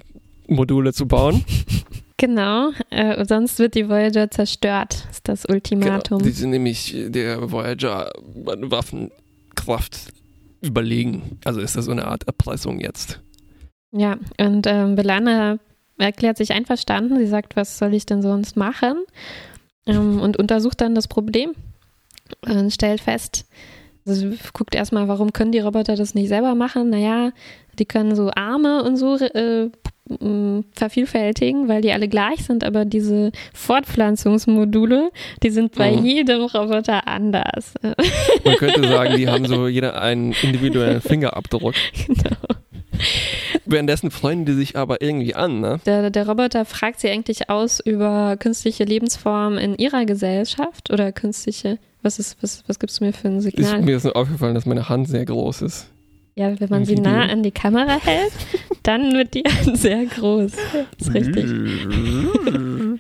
Module 0.52 0.94
zu 0.94 1.08
bauen. 1.08 1.44
Genau, 2.18 2.70
äh, 2.92 3.26
sonst 3.26 3.58
wird 3.58 3.74
die 3.74 3.90
Voyager 3.90 4.30
zerstört, 4.30 5.08
ist 5.10 5.28
das 5.28 5.48
Ultimatum. 5.48 6.20
Genau, 6.20 6.30
die 6.30 6.36
sind 6.36 6.52
nämlich 6.52 6.96
der 7.08 7.52
Voyager 7.52 8.12
Waffenkraft 8.36 10.14
überlegen. 10.62 11.40
Also 11.44 11.62
ist 11.62 11.76
das 11.76 11.86
so 11.86 11.92
eine 11.92 12.06
Art 12.06 12.28
Erpressung 12.28 12.80
jetzt. 12.80 13.20
Ja, 13.92 14.20
und 14.40 14.68
ähm, 14.68 14.94
Belana 14.94 15.58
erklärt 15.98 16.38
sich 16.38 16.52
einverstanden. 16.54 17.18
Sie 17.18 17.26
sagt, 17.26 17.56
was 17.56 17.80
soll 17.80 17.96
ich 17.96 18.06
denn 18.06 18.22
sonst 18.22 18.56
machen? 18.56 19.04
Ähm, 19.88 20.20
und 20.20 20.38
untersucht 20.38 20.80
dann 20.80 20.94
das 20.94 21.08
Problem 21.08 21.54
und 22.42 22.72
stellt 22.72 23.02
fest, 23.02 23.48
also 24.06 24.32
guckt 24.54 24.76
erstmal, 24.76 25.08
warum 25.08 25.34
können 25.34 25.52
die 25.52 25.60
Roboter 25.60 25.96
das 25.96 26.16
nicht 26.16 26.30
selber 26.30 26.56
machen? 26.56 26.90
Naja, 26.90 27.32
die 27.80 27.86
können 27.86 28.16
so 28.16 28.32
Arme 28.36 28.84
und 28.84 28.98
so 28.98 29.16
äh, 29.18 29.70
vervielfältigen, 30.74 31.68
weil 31.68 31.82
die 31.82 31.92
alle 31.92 32.08
gleich 32.08 32.44
sind, 32.44 32.64
aber 32.64 32.86
diese 32.86 33.32
Fortpflanzungsmodule, 33.54 35.12
die 35.44 35.50
sind 35.50 35.76
bei 35.76 35.92
mhm. 35.92 36.06
jedem 36.06 36.42
Roboter 36.44 37.08
anders. 37.08 37.74
Man 38.46 38.56
könnte 38.56 38.88
sagen, 38.88 39.18
die 39.18 39.28
haben 39.28 39.46
so 39.46 39.68
jeder 39.68 40.02
einen 40.02 40.34
individuellen 40.42 41.02
Fingerabdruck. 41.02 41.74
Genau. 42.08 42.36
Währenddessen 43.66 44.12
freuen 44.12 44.46
die 44.46 44.54
sich 44.54 44.76
aber 44.76 45.02
irgendwie 45.02 45.34
an, 45.34 45.60
ne? 45.60 45.80
Der, 45.86 46.10
der 46.10 46.28
Roboter 46.28 46.66
fragt 46.66 47.00
sie 47.00 47.10
eigentlich 47.10 47.50
aus 47.50 47.80
über 47.80 48.38
künstliche 48.38 48.84
Lebensformen 48.84 49.58
in 49.58 49.76
ihrer 49.76 50.06
Gesellschaft 50.06 50.92
oder 50.92 51.12
künstliche. 51.12 51.78
Was 52.02 52.20
ist, 52.20 52.38
was, 52.42 52.64
was 52.68 52.80
gibst 52.80 53.00
du 53.00 53.06
mir 53.06 53.14
für 53.14 53.28
ein 53.28 53.42
Signal? 53.42 53.80
Ist, 53.80 53.86
mir 53.86 53.98
ist 53.98 54.04
nur 54.04 54.16
aufgefallen, 54.16 54.56
dass 54.56 54.66
meine 54.66 54.90
Hand 54.90 55.08
sehr 55.08 55.26
groß 55.26 55.62
ist. 55.62 55.88
Ja, 56.36 56.60
wenn 56.60 56.70
man 56.70 56.86
sie 56.86 56.96
nah 56.96 57.28
an 57.28 57.44
die 57.44 57.52
Kamera 57.52 58.00
hält, 58.00 58.32
dann 58.84 59.14
wird 59.14 59.34
die 59.34 59.44
sehr 59.74 60.06
groß. 60.06 60.52
Das 60.98 61.08
ist 61.08 61.14
richtig. 61.14 61.46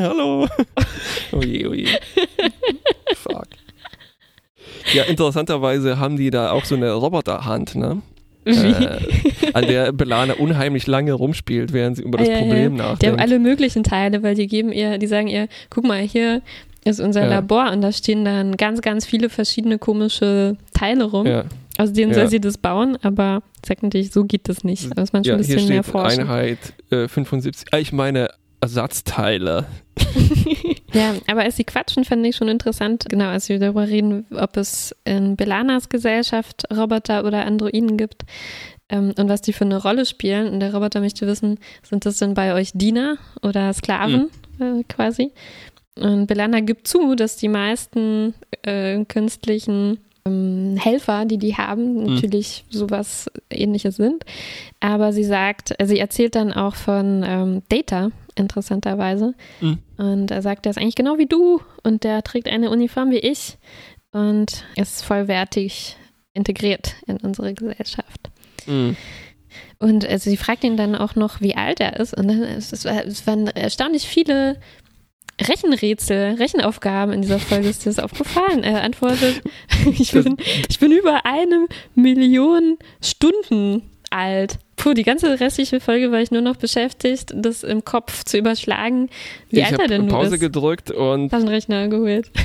Hallo. 0.00 0.46
Oh 1.32 1.40
je, 1.40 1.66
oh 1.66 1.74
je. 1.74 1.88
Fuck. 3.16 3.48
Ja, 4.92 5.02
interessanterweise 5.04 5.98
haben 5.98 6.16
die 6.16 6.30
da 6.30 6.52
auch 6.52 6.64
so 6.64 6.76
eine 6.76 6.92
Roboterhand, 6.92 7.74
ne? 7.74 8.02
Äh, 8.44 8.98
an 9.54 9.66
der 9.66 9.92
Belana 9.92 10.34
unheimlich 10.34 10.86
lange 10.86 11.12
rumspielt, 11.14 11.72
während 11.72 11.96
sie 11.96 12.02
über 12.02 12.18
das 12.18 12.28
ja, 12.28 12.38
Problem 12.38 12.76
ja. 12.76 12.82
nachdenkt. 12.82 13.02
Die 13.02 13.06
haben 13.08 13.18
alle 13.18 13.38
möglichen 13.38 13.82
Teile, 13.82 14.22
weil 14.22 14.34
die 14.34 14.46
geben 14.46 14.70
ihr, 14.70 14.98
die 14.98 15.06
sagen 15.06 15.28
ihr, 15.28 15.48
guck 15.70 15.84
mal, 15.84 16.00
hier 16.00 16.42
ist 16.84 17.00
unser 17.00 17.22
ja. 17.22 17.28
Labor 17.28 17.72
und 17.72 17.80
da 17.80 17.90
stehen 17.90 18.24
dann 18.24 18.56
ganz, 18.56 18.82
ganz 18.82 19.06
viele 19.06 19.30
verschiedene 19.30 19.78
komische 19.78 20.56
Teile 20.74 21.04
rum. 21.04 21.26
Ja. 21.26 21.44
Aus 21.76 21.92
denen 21.92 22.12
ja. 22.12 22.18
soll 22.18 22.28
sie 22.28 22.40
das 22.40 22.58
bauen, 22.58 22.96
aber 23.02 23.42
sagt 23.66 23.82
natürlich, 23.82 24.12
so 24.12 24.24
geht 24.24 24.48
das 24.48 24.62
nicht. 24.62 24.96
Da 24.96 25.00
muss 25.00 25.12
man 25.12 25.24
schon 25.24 25.32
ja, 25.32 25.36
ein 25.36 25.46
bisschen 25.46 25.68
mehr 25.68 25.82
forschen. 25.82 26.20
Einheit 26.20 26.58
äh, 26.90 27.08
75, 27.08 27.68
ah, 27.72 27.78
ich 27.78 27.92
meine 27.92 28.28
Ersatzteile. 28.60 29.66
ja, 30.92 31.14
aber 31.26 31.42
als 31.42 31.56
sie 31.56 31.64
quatschen, 31.64 32.04
fand 32.04 32.24
ich 32.24 32.36
schon 32.36 32.48
interessant, 32.48 33.06
genau, 33.08 33.26
als 33.26 33.48
wir 33.48 33.58
darüber 33.58 33.88
reden, 33.88 34.24
ob 34.30 34.56
es 34.56 34.94
in 35.04 35.36
Belanas 35.36 35.88
Gesellschaft 35.88 36.62
Roboter 36.74 37.24
oder 37.24 37.44
Androiden 37.44 37.96
gibt 37.96 38.22
ähm, 38.88 39.12
und 39.18 39.28
was 39.28 39.42
die 39.42 39.52
für 39.52 39.64
eine 39.64 39.82
Rolle 39.82 40.06
spielen. 40.06 40.52
Und 40.52 40.60
der 40.60 40.72
Roboter 40.72 41.00
möchte 41.00 41.26
wissen, 41.26 41.58
sind 41.82 42.06
das 42.06 42.18
denn 42.18 42.34
bei 42.34 42.54
euch 42.54 42.70
Diener 42.72 43.18
oder 43.42 43.72
Sklaven 43.72 44.30
mhm. 44.58 44.80
äh, 44.80 44.84
quasi? 44.84 45.32
Und 45.98 46.26
Belana 46.26 46.60
gibt 46.60 46.88
zu, 46.88 47.14
dass 47.14 47.36
die 47.36 47.48
meisten 47.48 48.34
äh, 48.62 49.04
künstlichen 49.04 49.98
ähm, 50.26 50.76
Helfer, 50.78 51.24
die 51.24 51.38
die 51.38 51.56
haben, 51.56 51.94
mhm. 51.94 52.14
natürlich 52.14 52.64
mhm. 52.66 52.76
sowas 52.76 53.30
ähnliches 53.50 53.96
sind. 53.96 54.24
Aber 54.80 55.12
sie 55.12 55.24
sagt, 55.24 55.74
sie 55.82 55.98
erzählt 55.98 56.34
dann 56.34 56.52
auch 56.52 56.74
von 56.74 57.22
ähm, 57.26 57.62
Data, 57.68 58.10
interessanterweise. 58.34 59.34
Mhm. 59.60 59.78
Und 59.96 60.30
er 60.30 60.42
sagt, 60.42 60.64
der 60.64 60.70
ist 60.70 60.78
eigentlich 60.78 60.96
genau 60.96 61.18
wie 61.18 61.26
du 61.26 61.60
und 61.82 62.04
der 62.04 62.22
trägt 62.22 62.48
eine 62.48 62.70
Uniform 62.70 63.10
wie 63.10 63.18
ich 63.18 63.58
und 64.12 64.64
ist 64.76 65.04
vollwertig 65.04 65.96
integriert 66.32 66.94
in 67.06 67.18
unsere 67.18 67.54
Gesellschaft. 67.54 68.30
Mhm. 68.66 68.96
Und 69.78 70.06
also 70.06 70.30
sie 70.30 70.36
fragt 70.36 70.64
ihn 70.64 70.76
dann 70.76 70.94
auch 70.94 71.14
noch, 71.14 71.40
wie 71.40 71.56
alt 71.56 71.80
er 71.80 71.98
ist. 72.00 72.14
Und 72.14 72.28
dann, 72.28 72.42
es, 72.42 72.72
es, 72.72 72.84
es 72.84 73.26
waren 73.26 73.46
erstaunlich 73.48 74.06
viele 74.06 74.58
Rechenrätsel, 75.40 76.34
Rechenaufgaben 76.34 77.12
in 77.12 77.22
dieser 77.22 77.38
Folge. 77.38 77.68
Ist 77.68 77.84
dir 77.84 77.90
das 77.90 77.98
aufgefallen? 77.98 78.62
Er 78.62 78.82
antwortet, 78.82 79.42
ich 79.98 80.12
bin, 80.12 80.36
ich 80.68 80.78
bin 80.78 80.92
über 80.92 81.26
eine 81.26 81.66
Million 81.94 82.78
Stunden 83.02 83.82
alt. 84.10 84.58
Puh, 84.76 84.94
die 84.94 85.02
ganze 85.02 85.40
restliche 85.40 85.80
Folge 85.80 86.12
war 86.12 86.20
ich 86.20 86.30
nur 86.30 86.40
noch 86.40 86.56
beschäftigt, 86.56 87.32
das 87.34 87.62
im 87.62 87.84
Kopf 87.84 88.24
zu 88.24 88.38
überschlagen, 88.38 89.08
wie 89.50 89.60
ich 89.60 89.66
alt 89.66 89.80
er 89.80 89.88
denn 89.88 90.08
Pause 90.08 90.26
nur 90.26 90.34
ist. 90.34 90.40
gedrückt 90.40 90.90
und 90.90 91.30
Taschenrechner 91.30 91.88
geholt. 91.88 92.30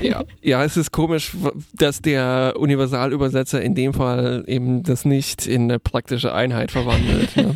Ja, 0.00 0.24
ja, 0.42 0.62
es 0.62 0.76
ist 0.76 0.92
komisch, 0.92 1.32
dass 1.72 2.02
der 2.02 2.52
Universalübersetzer 2.58 3.62
in 3.62 3.74
dem 3.74 3.94
Fall 3.94 4.44
eben 4.46 4.82
das 4.82 5.06
nicht 5.06 5.46
in 5.46 5.62
eine 5.62 5.78
praktische 5.78 6.34
Einheit 6.34 6.70
verwandelt. 6.70 7.34
Ne? 7.34 7.54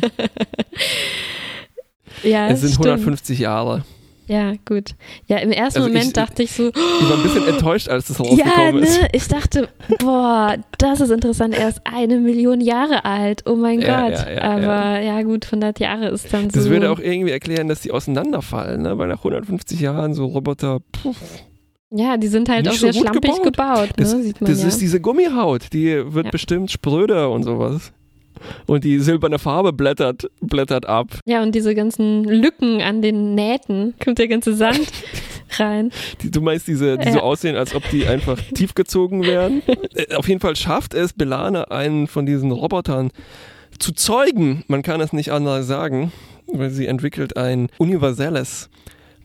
ja, 2.23 2.47
es 2.47 2.61
sind 2.61 2.71
stimmt. 2.71 2.87
150 2.87 3.37
Jahre. 3.37 3.83
Ja, 4.31 4.53
gut. 4.63 4.95
Ja, 5.27 5.39
im 5.39 5.51
ersten 5.51 5.79
also 5.79 5.89
Moment 5.89 6.07
ich, 6.07 6.13
dachte 6.13 6.43
ich 6.43 6.53
so. 6.53 6.69
Ich 6.69 7.09
war 7.09 7.17
ein 7.17 7.23
bisschen 7.23 7.47
enttäuscht, 7.49 7.89
als 7.89 8.07
das 8.07 8.19
rausgekommen 8.21 8.77
ja, 8.77 8.81
ist. 8.81 9.01
Ne? 9.01 9.07
Ich 9.11 9.27
dachte, 9.27 9.67
boah, 9.99 10.55
das 10.77 11.01
ist 11.01 11.09
interessant. 11.09 11.53
Er 11.53 11.67
ist 11.67 11.81
eine 11.83 12.17
Million 12.17 12.61
Jahre 12.61 13.03
alt. 13.03 13.43
Oh 13.45 13.55
mein 13.55 13.81
ja, 13.81 14.09
Gott. 14.09 14.19
Ja, 14.25 14.31
ja, 14.31 14.41
Aber 14.43 15.01
ja. 15.01 15.21
gut, 15.23 15.47
100 15.47 15.81
Jahre 15.81 16.07
ist 16.07 16.33
dann 16.33 16.49
so. 16.49 16.59
Das 16.59 16.69
würde 16.69 16.91
auch 16.91 16.99
irgendwie 16.99 17.31
erklären, 17.31 17.67
dass 17.67 17.81
die 17.81 17.91
auseinanderfallen, 17.91 18.81
ne? 18.81 18.97
weil 18.97 19.09
nach 19.09 19.17
150 19.17 19.81
Jahren 19.81 20.13
so 20.13 20.27
Roboter. 20.27 20.79
Puh, 20.93 21.13
ja, 21.89 22.15
die 22.15 22.27
sind 22.27 22.47
halt 22.47 22.69
auch 22.69 22.73
sehr 22.73 22.93
schlampig 22.93 23.33
gebaut. 23.43 23.43
gebaut 23.43 23.89
ne? 23.89 23.93
das, 23.97 24.13
man 24.13 24.33
das 24.39 24.63
ist 24.63 24.79
diese 24.79 25.01
Gummihaut, 25.01 25.73
die 25.73 26.13
wird 26.13 26.31
bestimmt 26.31 26.71
spröder 26.71 27.29
und 27.31 27.43
sowas 27.43 27.91
und 28.67 28.83
die 28.83 28.99
silberne 28.99 29.39
Farbe 29.39 29.73
blättert, 29.73 30.29
blättert 30.39 30.85
ab. 30.85 31.19
Ja, 31.25 31.41
und 31.43 31.53
diese 31.53 31.75
ganzen 31.75 32.23
Lücken 32.23 32.81
an 32.81 33.01
den 33.01 33.35
Nähten, 33.35 33.93
kommt 34.03 34.19
der 34.19 34.27
ganze 34.27 34.55
Sand 34.55 34.91
rein. 35.59 35.91
Die, 36.21 36.31
du 36.31 36.41
meinst 36.41 36.67
diese, 36.67 36.97
die 36.97 37.07
ja. 37.07 37.13
so 37.13 37.19
aussehen, 37.19 37.55
als 37.55 37.75
ob 37.75 37.89
die 37.89 38.07
einfach 38.07 38.39
tiefgezogen 38.53 39.23
werden? 39.23 39.61
Äh, 39.95 40.15
auf 40.15 40.27
jeden 40.27 40.39
Fall 40.39 40.55
schafft 40.55 40.93
es 40.93 41.13
Belane, 41.13 41.71
einen 41.71 42.07
von 42.07 42.25
diesen 42.25 42.51
Robotern 42.51 43.11
zu 43.79 43.93
zeugen. 43.93 44.63
Man 44.67 44.81
kann 44.81 45.01
es 45.01 45.13
nicht 45.13 45.31
anders 45.31 45.67
sagen, 45.67 46.11
weil 46.47 46.69
sie 46.69 46.87
entwickelt 46.87 47.37
ein 47.37 47.69
universelles 47.77 48.69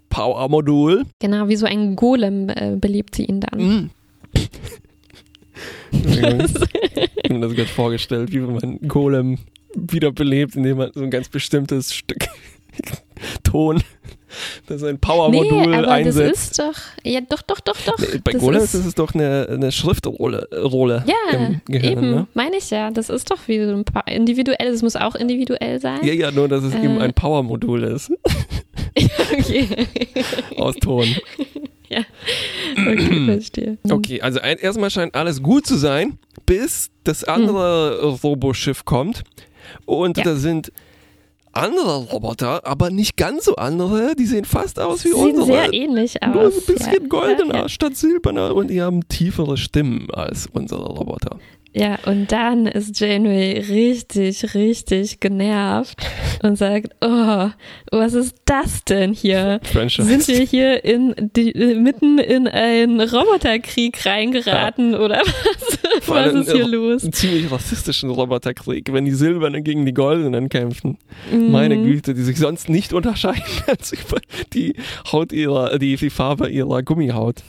Power-Modul. 0.09 1.05
Genau, 1.21 1.49
wie 1.49 1.57
so 1.57 1.67
ein 1.67 1.97
Golem 1.97 2.49
äh, 2.49 2.77
belebt 2.77 3.15
sie 3.15 3.25
ihn 3.25 3.41
dann. 3.41 3.61
Mm. 3.61 3.91
Ich 5.93 6.23
habe 6.23 6.37
mir 7.31 7.41
das 7.41 7.55
gerade 7.55 7.69
vorgestellt, 7.69 8.33
wie 8.33 8.41
man 8.41 8.79
Golem 8.87 9.39
wiederbelebt, 9.75 10.57
indem 10.57 10.79
man 10.79 10.91
so 10.95 11.03
ein 11.03 11.11
ganz 11.11 11.29
bestimmtes 11.29 11.95
Stück 11.95 12.27
Ton, 13.43 13.83
das 14.67 14.83
ein 14.83 14.99
Power-Modul 14.99 15.67
nee, 15.67 15.77
aber 15.77 15.89
einsetzt. 15.89 16.31
Das 16.31 16.45
ist 16.45 16.59
doch, 16.59 17.05
ja, 17.05 17.21
doch, 17.21 17.43
doch, 17.43 17.61
doch, 17.61 17.77
doch. 17.87 17.99
Nee, 17.99 18.21
bei 18.23 18.33
das 18.33 18.41
Golem 18.41 18.63
ist 18.63 18.75
es 18.75 18.95
doch 18.95 19.15
eine, 19.15 19.49
eine 19.51 19.73
Schriftrolle 19.73 20.49
Rolle 20.63 21.05
ja, 21.07 21.53
Gehirn. 21.67 21.93
Eben, 21.93 22.11
ne? 22.11 22.27
meine 22.35 22.57
ich 22.57 22.71
ja. 22.71 22.91
Das 22.91 23.09
ist 23.09 23.31
doch 23.31 23.39
wie 23.47 23.65
so 23.65 23.73
ein 23.73 23.85
paar 23.85 24.07
individuell, 24.09 24.69
es 24.69 24.83
muss 24.83 24.97
auch 24.97 25.15
individuell 25.15 25.81
sein. 25.81 26.05
Ja, 26.05 26.13
ja, 26.13 26.31
nur 26.31 26.49
dass 26.49 26.65
es 26.65 26.75
äh, 26.75 26.85
eben 26.85 26.99
ein 26.99 27.15
Power-Modul 27.15 27.85
ist. 27.85 28.13
okay. 29.33 29.69
Aus 30.57 30.77
Ton. 30.77 31.07
Ja. 31.89 32.01
Okay, 32.77 33.25
verstehe. 33.27 33.79
Mhm. 33.83 33.93
Okay, 33.93 34.21
also 34.21 34.41
ein, 34.41 34.59
erstmal 34.59 34.91
scheint 34.91 35.15
alles 35.15 35.43
gut 35.43 35.67
zu 35.67 35.77
sein, 35.77 36.19
bis 36.45 36.91
das 37.05 37.25
andere 37.25 38.01
mhm. 38.03 38.09
Roboschiff 38.23 38.85
kommt. 38.85 39.23
Und 39.85 40.19
ja. 40.19 40.25
da 40.25 40.37
sind 40.37 40.73
andere 41.57 42.05
Roboter, 42.05 42.67
aber 42.67 42.91
nicht 42.91 43.17
ganz 43.17 43.45
so 43.45 43.57
andere. 43.57 44.15
Die 44.15 44.27
sehen 44.27 44.45
fast 44.45 44.79
aus 44.79 45.05
wie 45.05 45.09
Sehen 45.09 45.39
unsere. 45.39 45.47
sehr 45.47 45.73
ähnlich 45.73 46.23
aus. 46.23 46.35
Nur 46.35 46.45
ein 46.45 46.67
bisschen 46.67 47.03
ja. 47.03 47.09
goldener 47.09 47.55
ja, 47.63 47.69
statt 47.69 47.97
silberner 47.97 48.55
und 48.55 48.69
die 48.69 48.83
haben 48.83 49.09
tiefere 49.09 49.57
Stimmen 49.57 50.09
als 50.13 50.49
unsere 50.53 50.85
Roboter. 50.85 51.39
Ja, 51.79 51.99
und 52.07 52.33
dann 52.33 52.65
ist 52.65 52.99
Janeway 52.99 53.59
richtig, 53.69 54.55
richtig 54.55 55.21
genervt 55.21 55.99
und 56.43 56.57
sagt, 56.57 56.97
oh, 57.03 57.51
was 57.91 58.15
ist 58.15 58.35
das 58.47 58.83
denn 58.85 59.13
hier? 59.13 59.61
Franchise. 59.63 60.09
Sind 60.09 60.27
wir 60.27 60.43
hier 60.43 60.87
in 60.87 61.15
die, 61.37 61.53
mitten 61.75 62.19
in 62.19 62.49
einen 62.49 63.03
Roboterkrieg 63.03 64.07
reingeraten 64.07 64.93
ja. 64.93 65.01
oder 65.01 65.19
was? 65.19 66.07
was 66.09 66.33
ist 66.33 66.53
hier 66.53 66.67
los? 66.67 67.03
Einen 67.03 67.13
ziemlich 67.13 67.53
rassistischen 67.53 68.09
Roboterkrieg, 68.09 68.91
wenn 68.91 69.05
die 69.05 69.13
Silbernen 69.13 69.63
gegen 69.63 69.85
die 69.85 69.93
Goldenen 69.93 70.49
kämpfen. 70.49 70.97
Mhm. 71.31 71.51
Meine 71.51 71.77
Güte, 71.77 72.15
die 72.15 72.23
sich 72.23 72.39
sonst 72.39 72.71
nicht 72.71 72.95
unterscheiden 72.95 73.45
als 73.67 73.93
die 74.55 74.77
Haut 75.13 75.31
ihrer, 75.31 75.79
die, 75.79 75.97
die 75.97 76.09
Farbe 76.09 76.49
ihrer 76.49 76.83
Gummihaut. 76.83 77.43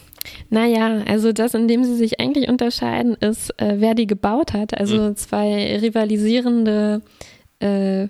Naja, 0.50 1.04
also 1.08 1.34
das, 1.34 1.54
in 1.54 1.68
dem 1.68 1.84
sie 1.84 1.96
sich 1.96 2.20
eigentlich 2.20 2.50
unterscheiden, 2.50 3.16
ist, 3.16 3.50
äh, 3.60 3.76
wer 3.78 3.96
die 3.96 4.08
gebaut 4.08 4.54
hat. 4.54 4.78
Also 4.78 4.98
mhm. 4.98 5.16
zwei 5.16 5.78
rivalisierende 5.80 7.02
äh, 7.60 8.08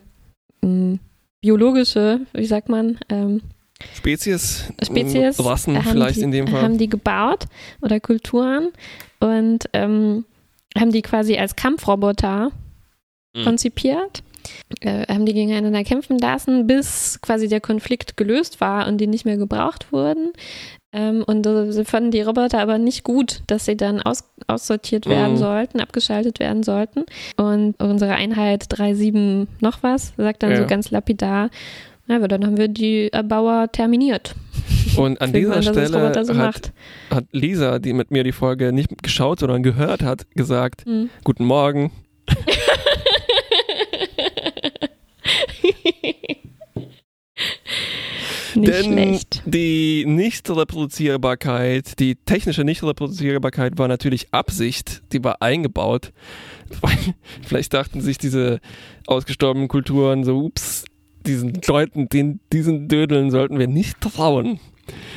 mh, 0.62 1.00
biologische, 1.42 2.22
wie 2.34 2.46
sagt 2.46 2.70
man, 2.70 2.98
ähm, 3.10 3.42
Spezies, 3.96 4.72
Spezies 4.84 5.44
Rassen 5.44 5.80
vielleicht 5.84 6.18
die, 6.18 6.22
in 6.22 6.32
dem 6.32 6.48
Fall. 6.48 6.64
Haben 6.64 6.78
die 6.78 6.90
gebaut 6.90 7.46
oder 7.82 8.00
Kulturen 8.00 8.70
und 9.20 9.70
ähm, 9.74 10.26
haben 10.78 10.92
die 10.92 11.02
quasi 11.04 11.38
als 11.38 11.56
Kampfroboter 11.56 12.52
mhm. 13.36 13.44
konzipiert. 13.44 14.24
Äh, 14.80 15.06
haben 15.14 15.26
die 15.26 15.34
gegeneinander 15.34 15.84
kämpfen 15.84 16.18
lassen, 16.18 16.68
bis 16.68 17.20
quasi 17.22 17.48
der 17.48 17.62
Konflikt 17.62 18.18
gelöst 18.18 18.62
war 18.62 18.88
und 18.88 18.98
die 18.98 19.08
nicht 19.08 19.26
mehr 19.26 19.38
gebraucht 19.38 19.92
wurden. 19.92 20.32
Ähm, 20.98 21.24
und 21.28 21.46
äh, 21.46 21.72
sie 21.72 21.86
fanden 21.86 22.10
die 22.10 22.22
Roboter 22.22 22.60
aber 22.60 22.80
nicht 22.80 23.04
gut, 23.04 23.44
dass 23.46 23.66
sie 23.66 23.78
dann 23.78 24.02
aus, 24.02 24.24
aussortiert 24.48 25.06
werden 25.06 25.34
mhm. 25.34 25.38
sollten, 25.38 25.80
abgeschaltet 25.80 26.40
werden 26.40 26.64
sollten. 26.64 27.06
Und 27.36 27.76
unsere 27.80 28.16
Einheit 28.16 28.64
3.7 28.64 29.46
noch 29.60 29.84
was 29.84 30.14
sagt 30.18 30.42
dann 30.42 30.52
ja. 30.52 30.58
so 30.58 30.66
ganz 30.66 30.90
lapidar, 30.90 31.52
ja, 32.08 32.16
aber 32.16 32.28
dann 32.28 32.44
haben 32.46 32.58
wir 32.58 32.68
die 32.68 33.12
Erbauer 33.14 33.72
terminiert. 33.72 34.34
Und 34.98 35.22
an 35.22 35.34
dieser 35.34 35.62
Stelle 35.62 36.24
so 36.26 36.36
hat, 36.36 36.72
hat, 37.12 37.26
Lisa, 37.32 37.78
die 37.78 37.94
mit 37.94 38.10
mir 38.10 38.24
die 38.24 38.32
Folge 38.32 38.74
nicht 38.74 39.04
geschaut, 39.04 39.40
sondern 39.40 39.62
gehört 39.62 40.02
hat, 40.02 40.26
gesagt, 40.32 40.88
mhm. 40.88 41.12
guten 41.24 41.46
Morgen. 41.46 41.92
Nicht 48.58 48.74
Denn 48.74 48.94
schlecht. 48.94 49.44
die 49.46 50.06
Nichtreproduzierbarkeit, 50.08 52.00
die 52.00 52.16
technische 52.16 52.64
Nichtreproduzierbarkeit 52.64 53.78
war 53.78 53.88
natürlich 53.88 54.34
Absicht, 54.34 55.04
die 55.14 55.24
war 55.24 55.42
eingebaut. 55.42 56.12
Vielleicht 57.48 57.74
dachten 57.74 58.02
sich 58.02 58.18
diese 58.18 58.60
ausgestorbenen 59.06 59.68
Kulturen 59.68 60.24
so, 60.24 60.40
ups, 60.40 60.86
diesen 61.26 61.60
Leuten, 61.68 62.10
den, 62.10 62.40
diesen 62.52 62.88
Dödeln 62.88 63.32
sollten 63.32 63.60
wir 63.60 63.68
nicht 63.68 64.02
trauen. 64.02 64.60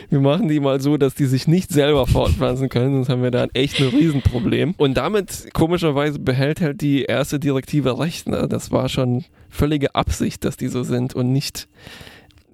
Wir 0.08 0.20
machen 0.20 0.48
die 0.48 0.60
mal 0.60 0.80
so, 0.80 0.96
dass 0.96 1.14
die 1.14 1.26
sich 1.26 1.46
nicht 1.46 1.70
selber 1.70 2.06
fortpflanzen 2.06 2.68
können, 2.68 2.94
sonst 2.94 3.08
haben 3.08 3.22
wir 3.22 3.30
da 3.30 3.46
echt 3.54 3.80
ein 3.80 3.88
Riesenproblem. 3.88 4.74
Und 4.76 4.96
damit, 4.96 5.50
komischerweise, 5.54 6.18
behält 6.18 6.60
halt 6.60 6.80
die 6.80 7.04
erste 7.04 7.38
Direktive 7.38 7.98
recht. 7.98 8.28
Ne? 8.28 8.48
Das 8.48 8.72
war 8.72 8.88
schon 8.88 9.24
völlige 9.48 9.94
Absicht, 9.94 10.44
dass 10.44 10.56
die 10.56 10.68
so 10.68 10.82
sind 10.82 11.14
und 11.14 11.32
nicht 11.32 11.68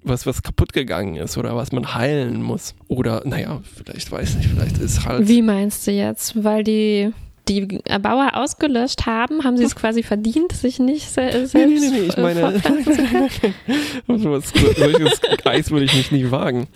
was, 0.07 0.25
was 0.25 0.43
kaputt 0.43 0.73
gegangen 0.73 1.15
ist 1.15 1.37
oder 1.37 1.55
was 1.55 1.71
man 1.71 1.93
heilen 1.93 2.41
muss. 2.41 2.75
Oder, 2.87 3.21
naja, 3.25 3.61
vielleicht 3.75 4.11
weiß 4.11 4.35
nicht, 4.35 4.49
vielleicht 4.49 4.77
ist 4.77 5.05
halt. 5.05 5.27
Wie 5.27 5.41
meinst 5.41 5.87
du 5.87 5.91
jetzt? 5.91 6.43
Weil 6.43 6.63
die 6.63 7.11
die 7.47 7.79
Erbauer 7.85 8.31
ausgelöscht 8.33 9.05
haben, 9.05 9.43
haben 9.43 9.57
sie 9.57 9.63
es 9.63 9.75
quasi 9.75 10.03
verdient, 10.03 10.51
sich 10.51 10.79
nicht 10.79 11.09
se 11.09 11.47
selbst 11.47 11.53
Nee, 11.53 11.65
nee, 11.65 11.89
nee, 11.89 12.07
ich 12.09 12.17
meine, 12.17 12.41
was, 14.07 14.53
solches 14.77 15.21
Eis 15.45 15.71
würde 15.71 15.85
ich 15.85 15.95
mich 15.95 16.11
nicht 16.11 16.31
wagen. 16.31 16.67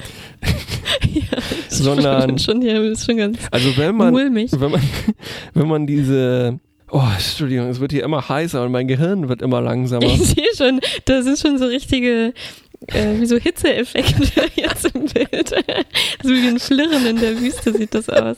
ja, 1.13 1.37
Sondern, 1.67 2.39
schon, 2.39 2.61
ja, 2.61 2.81
ist 2.81 3.05
schon 3.05 3.17
ganz 3.17 3.37
also 3.51 3.75
wenn 3.77 3.95
man, 3.95 4.13
wenn 4.13 4.71
man, 4.71 4.81
wenn 5.53 5.67
man 5.67 5.87
diese 5.87 6.59
Oh, 6.93 7.01
Entschuldigung, 7.13 7.69
es 7.69 7.79
wird 7.79 7.93
hier 7.93 8.03
immer 8.03 8.27
heißer 8.27 8.63
und 8.63 8.73
mein 8.73 8.85
Gehirn 8.85 9.29
wird 9.29 9.41
immer 9.41 9.61
langsamer. 9.61 10.03
Ich 10.03 10.21
sehe 10.27 10.53
schon, 10.57 10.81
das 11.05 11.23
sind 11.23 11.39
schon 11.39 11.57
so 11.57 11.65
richtige 11.65 12.33
äh, 12.87 13.19
wie 13.19 13.25
so 13.25 13.37
Hitzeeffekte 13.37 14.49
jetzt 14.55 14.85
im 14.93 15.05
Bild. 15.05 15.49
so 16.23 16.29
wie 16.29 16.47
ein 16.47 16.59
Flirren 16.59 17.05
in 17.05 17.17
der 17.17 17.39
Wüste 17.39 17.73
sieht 17.73 17.93
das 17.93 18.09
aus. 18.09 18.37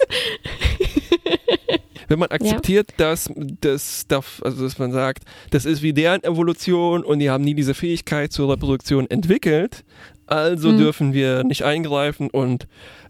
Wenn 2.08 2.20
man 2.20 2.30
akzeptiert, 2.30 2.92
ja. 2.92 2.98
dass 2.98 3.32
das 3.62 4.06
darf, 4.08 4.42
also 4.44 4.64
dass 4.64 4.78
man 4.78 4.92
sagt, 4.92 5.24
das 5.52 5.66
ist 5.66 5.82
wie 5.82 5.94
deren 5.94 6.24
Evolution 6.24 7.04
und 7.04 7.20
die 7.20 7.30
haben 7.30 7.44
nie 7.44 7.56
diese 7.56 7.74
Fähigkeit 7.74 8.32
zur 8.32 8.52
Reproduktion 8.52 9.10
entwickelt, 9.10 9.84
also 10.28 10.70
mhm. 10.70 10.78
dürfen 10.78 11.14
wir 11.14 11.44
nicht 11.44 11.64
eingreifen 11.64 12.30
und 12.30 12.68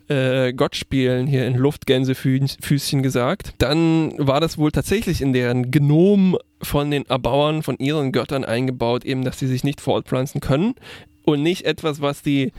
äh, 0.10 0.54
Gott 0.54 0.76
spielen 0.76 1.28
hier 1.28 1.48
in 1.48 1.56
Luftgänsefüßchen 1.56 3.04
gesagt. 3.04 3.54
Dann 3.58 4.14
war 4.18 4.42
das 4.42 4.58
wohl 4.58 4.72
tatsächlich 4.72 5.22
in 5.22 5.34
deren 5.34 5.72
Genom 5.72 6.38
von 6.62 6.92
den 6.92 7.06
Erbauern, 7.06 7.64
von 7.64 7.78
ihren 7.78 8.12
Göttern 8.12 8.44
eingebaut, 8.44 9.06
eben, 9.06 9.24
dass 9.24 9.40
sie 9.40 9.48
sich 9.48 9.64
nicht 9.64 9.82
fortpflanzen 9.82 10.42
können 10.42 10.76
und 11.24 11.42
nicht 11.42 11.66
etwas, 11.66 12.02
was 12.02 12.22
die 12.22 12.52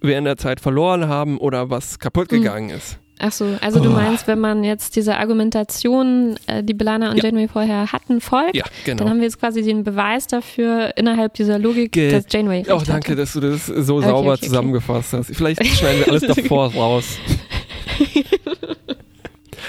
während 0.00 0.26
der 0.26 0.36
Zeit 0.36 0.60
verloren 0.60 1.08
haben 1.08 1.38
oder 1.38 1.70
was 1.70 1.98
kaputt 1.98 2.30
hm. 2.30 2.38
gegangen 2.38 2.68
mhm. 2.68 2.76
ist. 2.76 2.98
Ach 3.20 3.32
so, 3.32 3.56
also 3.60 3.80
du 3.80 3.90
oh. 3.90 3.92
meinst, 3.92 4.28
wenn 4.28 4.38
man 4.38 4.62
jetzt 4.62 4.94
dieser 4.94 5.18
Argumentation, 5.18 6.38
äh, 6.46 6.62
die 6.62 6.74
Belana 6.74 7.10
und 7.10 7.16
ja. 7.16 7.24
Janeway 7.24 7.48
vorher 7.48 7.90
hatten, 7.90 8.20
folgt, 8.20 8.54
ja, 8.54 8.64
genau. 8.84 8.98
dann 8.98 9.10
haben 9.10 9.16
wir 9.16 9.24
jetzt 9.24 9.40
quasi 9.40 9.62
den 9.62 9.82
Beweis 9.82 10.28
dafür 10.28 10.96
innerhalb 10.96 11.34
dieser 11.34 11.58
Logik, 11.58 11.92
Ge 11.92 12.12
dass 12.12 12.26
Janeway. 12.30 12.64
Oh, 12.68 12.80
danke, 12.86 13.10
hatte. 13.10 13.16
dass 13.16 13.32
du 13.32 13.40
das 13.40 13.66
so 13.66 13.96
okay, 13.96 14.06
sauber 14.06 14.32
okay, 14.34 14.46
zusammengefasst 14.46 15.14
okay. 15.14 15.24
hast. 15.26 15.36
Vielleicht 15.36 15.66
schneiden 15.66 16.00
wir 16.00 16.08
alles 16.08 16.22
davor 16.36 16.72
raus. 16.72 17.18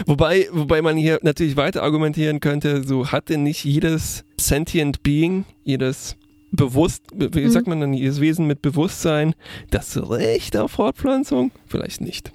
wobei, 0.06 0.48
wobei 0.52 0.84
man 0.84 0.96
hier 0.96 1.18
natürlich 1.24 1.56
weiter 1.56 1.82
argumentieren 1.82 2.42
könnte, 2.42 2.84
so 2.84 3.12
hatte 3.12 3.40
nicht 3.40 3.66
jedes 3.66 4.26
sentient 4.38 5.02
Being, 5.02 5.46
jedes 5.64 6.19
bewusst, 6.52 7.04
wie 7.14 7.42
mhm. 7.42 7.50
sagt 7.50 7.68
man 7.68 7.80
dann, 7.80 7.94
jedes 7.94 8.22
Wesen 8.22 8.48
mit 8.48 8.62
Bewusstsein 8.62 9.36
das 9.70 9.98
Recht 10.10 10.58
auf 10.58 10.72
Fortpflanzung? 10.72 11.52
Vielleicht 11.68 12.02
nicht. 12.02 12.32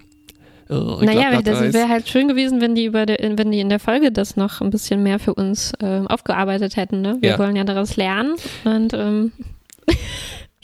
Äh, 0.70 1.05
naja, 1.05 1.42
das 1.42 1.72
wäre 1.72 1.88
halt 1.88 2.09
schön 2.09 2.29
gewesen, 2.29 2.61
wenn 2.61 2.74
die 2.74 2.87
über 2.87 3.07
de, 3.07 3.16
wenn 3.37 3.50
die 3.50 3.61
in 3.61 3.68
der 3.68 3.81
Folge 3.81 4.12
das 4.12 4.37
noch 4.37 4.61
ein 4.61 4.70
bisschen 4.70 5.03
mehr 5.03 5.18
für 5.18 5.35
uns 5.35 5.72
äh, 5.81 6.03
aufgearbeitet 6.07 6.77
hätten. 6.77 7.03
Ne? 7.03 7.18
Wir 7.20 7.31
ja. 7.31 7.38
wollen 7.38 7.57
ja 7.57 7.64
daraus 7.64 7.96
lernen 7.96 8.35
und 8.64 8.94
ähm. 8.94 9.33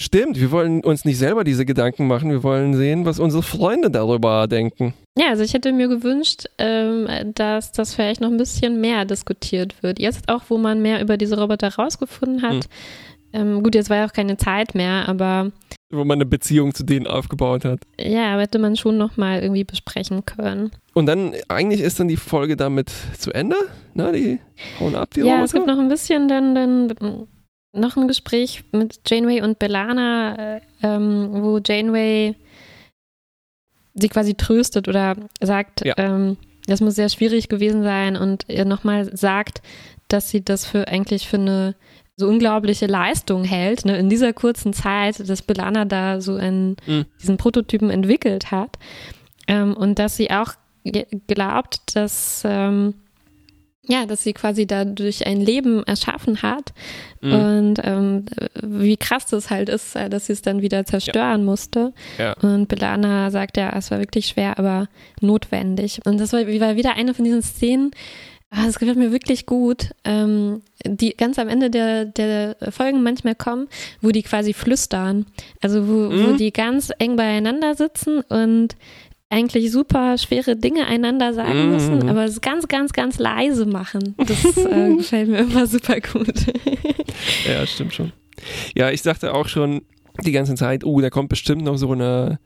Stimmt, 0.03 0.41
wir 0.41 0.51
wollen 0.51 0.83
uns 0.83 1.05
nicht 1.05 1.19
selber 1.19 1.45
diese 1.45 1.67
Gedanken 1.67 2.07
machen, 2.07 2.31
wir 2.31 2.43
wollen 2.43 2.73
sehen, 2.73 3.05
was 3.05 3.19
unsere 3.19 3.43
Freunde 3.43 3.91
darüber 3.91 4.49
denken. 4.49 4.95
Ja, 5.19 5.29
also 5.29 5.43
ich 5.43 5.53
hätte 5.53 5.75
mir 5.75 5.89
gewünscht, 5.89 6.47
ähm, 6.57 7.07
dass 7.35 7.73
das 7.73 7.95
vielleicht 7.95 8.23
noch 8.23 8.31
ein 8.31 8.39
bisschen 8.39 8.81
mehr 8.81 9.05
diskutiert 9.05 9.83
wird. 9.83 9.99
Jetzt 9.99 10.31
auch, 10.31 10.45
wo 10.49 10.57
man 10.57 10.81
mehr 10.81 11.03
über 11.03 11.19
diese 11.19 11.39
Roboter 11.39 11.75
rausgefunden 11.75 12.41
hat. 12.41 12.65
Hm. 12.65 12.71
Ähm, 13.33 13.63
gut, 13.63 13.75
jetzt 13.75 13.91
war 13.91 13.99
ja 13.99 14.07
auch 14.07 14.13
keine 14.13 14.37
Zeit 14.37 14.75
mehr, 14.75 15.09
aber 15.09 15.53
wo 15.93 16.05
man 16.05 16.19
eine 16.19 16.27
Beziehung 16.27 16.73
zu 16.73 16.85
denen 16.85 17.07
aufgebaut 17.09 17.65
hat. 17.65 17.81
Ja, 18.01 18.39
hätte 18.39 18.59
man 18.61 18.77
schon 18.77 18.97
nochmal 18.97 19.43
irgendwie 19.43 19.65
besprechen 19.65 20.25
können. 20.25 20.71
Und 20.95 21.07
dann, 21.07 21.35
eigentlich 21.49 21.81
ist 21.81 21.99
dann 21.99 22.07
die 22.09 22.17
Folge 22.17 22.57
damit 22.57 22.93
zu 23.19 23.33
Ende? 23.33 23.57
Na, 23.95 24.13
die 24.13 24.39
hauen 24.79 24.95
ab, 24.95 25.11
die 25.15 25.21
Ja, 25.21 25.27
Roboter? 25.27 25.45
es 25.45 25.53
gibt 25.53 25.67
noch 25.67 25.79
ein 25.79 25.89
bisschen 25.89 26.29
dann, 26.29 26.55
dann 26.55 27.27
noch 27.73 27.97
ein 27.97 28.07
Gespräch 28.09 28.63
mit 28.73 29.01
Janeway 29.07 29.43
und 29.43 29.59
Belana, 29.59 30.57
äh, 30.57 30.61
ähm, 30.83 31.29
wo 31.33 31.59
Janeway 31.65 32.37
sie 33.95 34.09
quasi 34.09 34.35
tröstet 34.35 34.87
oder 34.87 35.17
sagt, 35.41 35.85
ja. 35.85 35.95
ähm, 35.97 36.37
das 36.67 36.81
muss 36.81 36.95
sehr 36.95 37.09
schwierig 37.09 37.49
gewesen 37.49 37.83
sein 37.83 38.17
und 38.17 38.45
ihr 38.49 38.65
nochmal 38.65 39.17
sagt, 39.17 39.61
dass 40.09 40.31
sie 40.31 40.45
das 40.45 40.67
für 40.67 40.87
eigentlich 40.89 41.29
für 41.29 41.37
eine 41.39 41.75
so 42.21 42.29
unglaubliche 42.29 42.87
Leistung 42.87 43.43
hält, 43.43 43.85
ne, 43.85 43.99
in 43.99 44.09
dieser 44.09 44.33
kurzen 44.33 44.73
Zeit, 44.73 45.29
dass 45.29 45.43
Belana 45.43 45.85
da 45.85 46.21
so 46.21 46.37
einen, 46.37 46.77
mhm. 46.87 47.07
diesen 47.21 47.37
Prototypen 47.37 47.91
entwickelt 47.91 48.53
hat. 48.53 48.79
Ähm, 49.49 49.75
und 49.75 49.99
dass 49.99 50.17
sie 50.17 50.31
auch 50.31 50.53
glaubt, 51.27 51.97
dass, 51.97 52.43
ähm, 52.45 52.95
ja, 53.87 54.07
dass 54.07 54.23
sie 54.23 54.33
quasi 54.33 54.67
dadurch 54.67 55.27
ein 55.27 55.41
Leben 55.41 55.83
erschaffen 55.85 56.43
hat. 56.43 56.73
Mhm. 57.21 57.33
Und 57.33 57.75
ähm, 57.83 58.27
wie 58.63 58.97
krass 58.97 59.27
das 59.27 59.51
halt 59.51 59.69
ist, 59.69 59.97
äh, 59.97 60.09
dass 60.09 60.27
sie 60.27 60.33
es 60.33 60.43
dann 60.43 60.63
wieder 60.63 60.85
zerstören 60.85 61.41
ja. 61.41 61.45
musste. 61.45 61.93
Ja. 62.19 62.35
Und 62.35 62.69
Belana 62.69 63.31
sagt 63.31 63.57
ja, 63.57 63.73
es 63.77 63.91
war 63.91 63.99
wirklich 63.99 64.29
schwer, 64.29 64.59
aber 64.59 64.89
notwendig. 65.21 66.01
Und 66.05 66.21
das 66.21 66.33
war, 66.33 66.47
war 66.47 66.77
wieder 66.77 66.95
eine 66.95 67.15
von 67.15 67.25
diesen 67.25 67.43
Szenen, 67.43 67.91
Ah, 68.53 68.67
das 68.67 68.81
gefällt 68.81 68.99
mir 68.99 69.13
wirklich 69.13 69.47
gut, 69.47 69.91
ähm, 70.03 70.63
die 70.85 71.17
ganz 71.17 71.39
am 71.39 71.49
Ende 71.49 71.71
der, 71.71 72.05
der 72.05 72.57
Folgen 72.71 73.03
manchmal 73.03 73.37
kommen, 73.37 73.69
wo 74.01 74.11
die 74.11 74.25
quasi 74.25 74.55
flüstern. 74.55 75.27
Also 75.61 75.87
wo, 75.87 76.11
mhm. 76.11 76.27
wo 76.27 76.33
die 76.37 76.53
ganz 76.53 76.91
eng 76.99 77.15
beieinander 77.15 77.77
sitzen 77.77 78.23
und 78.23 78.75
eigentlich 79.29 79.71
super 79.71 80.19
schwere 80.19 80.57
Dinge 80.57 80.87
einander 80.87 81.33
sagen 81.33 81.67
mhm. 81.67 81.71
müssen, 81.71 82.09
aber 82.09 82.25
es 82.25 82.41
ganz, 82.41 82.67
ganz, 82.67 82.93
ganz 82.93 83.19
leise 83.21 83.67
machen. 83.67 84.17
Das 84.19 84.45
äh, 84.57 84.95
gefällt 84.97 85.29
mir 85.29 85.39
immer 85.39 85.69
super 85.69 86.01
gut. 86.01 86.47
ja, 87.47 87.65
stimmt 87.65 87.95
schon. 87.95 88.13
Ja, 88.75 88.91
ich 88.91 89.03
dachte 89.03 89.33
auch 89.33 89.47
schon 89.47 89.83
die 90.25 90.33
ganze 90.33 90.57
Zeit, 90.57 90.85
oh, 90.85 91.01
da 91.01 91.09
kommt 91.11 91.29
bestimmt 91.29 91.63
noch 91.63 91.77
so 91.77 91.93
eine 91.93 92.41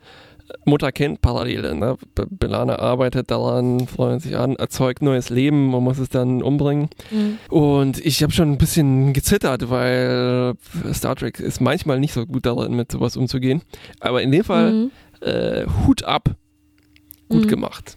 Mutter-Kind-Parallele. 0.65 1.75
Ne? 1.75 1.97
Belana 2.31 2.79
arbeitet 2.79 3.31
daran, 3.31 3.87
freut 3.87 4.23
sich 4.23 4.37
an, 4.37 4.57
erzeugt 4.57 5.03
neues 5.03 5.31
Leben 5.31 5.75
und 5.75 5.85
muss 5.85 5.99
es 5.99 6.09
dann 6.09 6.43
umbringen. 6.43 6.89
Mhm. 7.11 7.39
Und 7.49 8.05
ich 8.05 8.23
habe 8.23 8.33
schon 8.33 8.53
ein 8.53 8.59
bisschen 8.59 9.13
gezittert, 9.13 9.71
weil 9.71 10.55
Star 10.93 11.17
Trek 11.17 11.41
ist 11.41 11.61
manchmal 11.61 12.01
nicht 12.01 12.13
so 12.13 12.27
gut 12.27 12.47
darin, 12.47 12.75
mit 12.75 12.93
sowas 12.93 13.17
umzugehen. 13.17 13.63
Aber 14.01 14.23
in 14.23 14.33
dem 14.33 14.45
Fall 14.45 14.73
mhm. 14.73 14.91
äh, 15.21 15.67
Hut 15.87 16.05
ab. 16.05 16.31
Gut 17.29 17.45
mhm. 17.45 17.49
gemacht. 17.49 17.97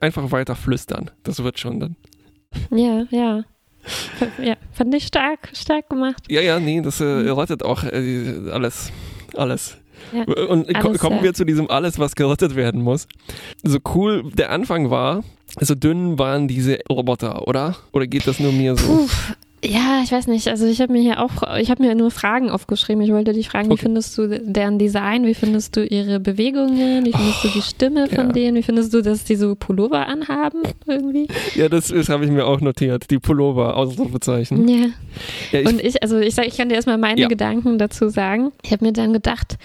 Einfach 0.00 0.30
weiter 0.30 0.54
flüstern. 0.54 1.10
Das 1.22 1.42
wird 1.42 1.58
schon 1.58 1.80
dann. 1.80 1.96
Ja, 2.70 3.04
ja. 3.10 3.44
Ja, 4.42 4.54
fand 4.70 4.94
ich 4.94 5.06
stark, 5.06 5.50
stark 5.54 5.88
gemacht. 5.88 6.24
Ja, 6.28 6.40
ja, 6.40 6.60
nee, 6.60 6.80
das 6.80 7.00
äh, 7.00 7.04
rettet 7.04 7.64
auch 7.64 7.82
äh, 7.82 8.50
alles. 8.52 8.92
Alles. 9.34 9.78
Ja, 10.12 10.44
und 10.46 10.74
alles, 10.74 11.00
kommen 11.00 11.18
ja. 11.18 11.22
wir 11.22 11.34
zu 11.34 11.44
diesem 11.44 11.70
alles, 11.70 11.98
was 11.98 12.14
gerettet 12.14 12.56
werden 12.56 12.82
muss. 12.82 13.06
So 13.62 13.78
cool 13.94 14.24
der 14.34 14.50
Anfang 14.50 14.90
war, 14.90 15.24
so 15.60 15.74
dünn 15.74 16.18
waren 16.18 16.48
diese 16.48 16.78
Roboter, 16.90 17.46
oder? 17.46 17.76
Oder 17.92 18.06
geht 18.06 18.26
das 18.26 18.40
nur 18.40 18.52
mir 18.52 18.76
so? 18.76 18.86
Puh, 18.86 19.08
ja, 19.64 20.00
ich 20.02 20.10
weiß 20.10 20.26
nicht. 20.26 20.48
Also 20.48 20.66
ich 20.66 20.80
habe 20.80 20.92
mir 20.92 21.00
hier 21.00 21.22
auch, 21.22 21.56
ich 21.56 21.70
habe 21.70 21.84
mir 21.84 21.94
nur 21.94 22.10
Fragen 22.10 22.50
aufgeschrieben. 22.50 23.00
Ich 23.02 23.12
wollte 23.12 23.32
dich 23.32 23.48
fragen, 23.48 23.70
okay. 23.70 23.78
wie 23.78 23.82
findest 23.82 24.18
du 24.18 24.26
deren 24.28 24.78
Design? 24.78 25.24
Wie 25.24 25.34
findest 25.34 25.76
du 25.76 25.86
ihre 25.86 26.18
Bewegungen? 26.18 27.04
Wie 27.04 27.12
findest 27.12 27.44
oh, 27.44 27.48
du 27.48 27.54
die 27.54 27.62
Stimme 27.62 28.08
von 28.08 28.26
ja. 28.26 28.32
denen? 28.32 28.56
Wie 28.56 28.62
findest 28.64 28.92
du, 28.92 29.02
dass 29.02 29.22
die 29.22 29.36
so 29.36 29.54
Pullover 29.54 30.08
anhaben 30.08 30.62
irgendwie? 30.86 31.28
Ja, 31.54 31.68
das, 31.68 31.88
das 31.88 32.08
habe 32.08 32.24
ich 32.24 32.32
mir 32.32 32.44
auch 32.44 32.60
notiert. 32.60 33.08
Die 33.10 33.20
Pullover, 33.20 33.76
Ausrufezeichen. 33.76 34.66
Ja. 34.66 34.88
ja 35.52 35.60
ich, 35.60 35.66
Und 35.68 35.80
ich, 35.80 36.02
also 36.02 36.18
ich 36.18 36.34
sag, 36.34 36.48
ich 36.48 36.56
kann 36.56 36.68
dir 36.68 36.74
erstmal 36.74 36.98
meine 36.98 37.20
ja. 37.20 37.28
Gedanken 37.28 37.78
dazu 37.78 38.08
sagen. 38.08 38.50
Ich 38.64 38.72
habe 38.72 38.84
mir 38.84 38.92
dann 38.92 39.12
gedacht, 39.12 39.58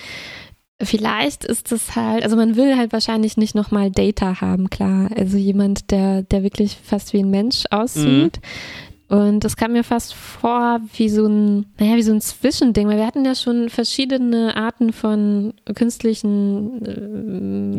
Vielleicht 0.79 1.43
ist 1.43 1.71
es 1.71 1.95
halt, 1.95 2.21
also 2.21 2.35
man 2.35 2.55
will 2.55 2.77
halt 2.77 2.93
wahrscheinlich 2.93 3.35
nicht 3.35 3.55
nochmal 3.55 3.89
Data 3.89 4.41
haben, 4.41 4.69
klar. 4.69 5.09
Also 5.17 5.35
jemand, 5.35 5.89
der, 5.89 6.21
der 6.21 6.43
wirklich 6.43 6.77
fast 6.83 7.13
wie 7.13 7.17
ein 7.23 7.31
Mensch 7.31 7.63
aussieht. 7.71 8.37
Mhm 8.37 8.86
und 9.09 9.45
das 9.45 9.55
kam 9.55 9.71
mir 9.71 9.85
fast 9.85 10.13
vor 10.13 10.81
wie 10.95 11.07
so 11.07 11.27
ein, 11.27 11.65
naja, 11.79 11.95
wie 11.95 12.03
so 12.03 12.11
ein 12.11 12.19
Zwischending, 12.19 12.89
weil 12.89 12.97
wir 12.97 13.07
hatten 13.07 13.23
ja 13.23 13.35
schon 13.35 13.69
verschiedene 13.69 14.57
Arten 14.57 14.91
von 14.91 15.53
künstlichen 15.75 16.85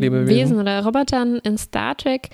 äh, 0.01 0.27
Wesen 0.27 0.59
oder 0.59 0.83
Robotern 0.83 1.37
in 1.43 1.57
Star 1.59 1.95
Trek. 1.95 2.29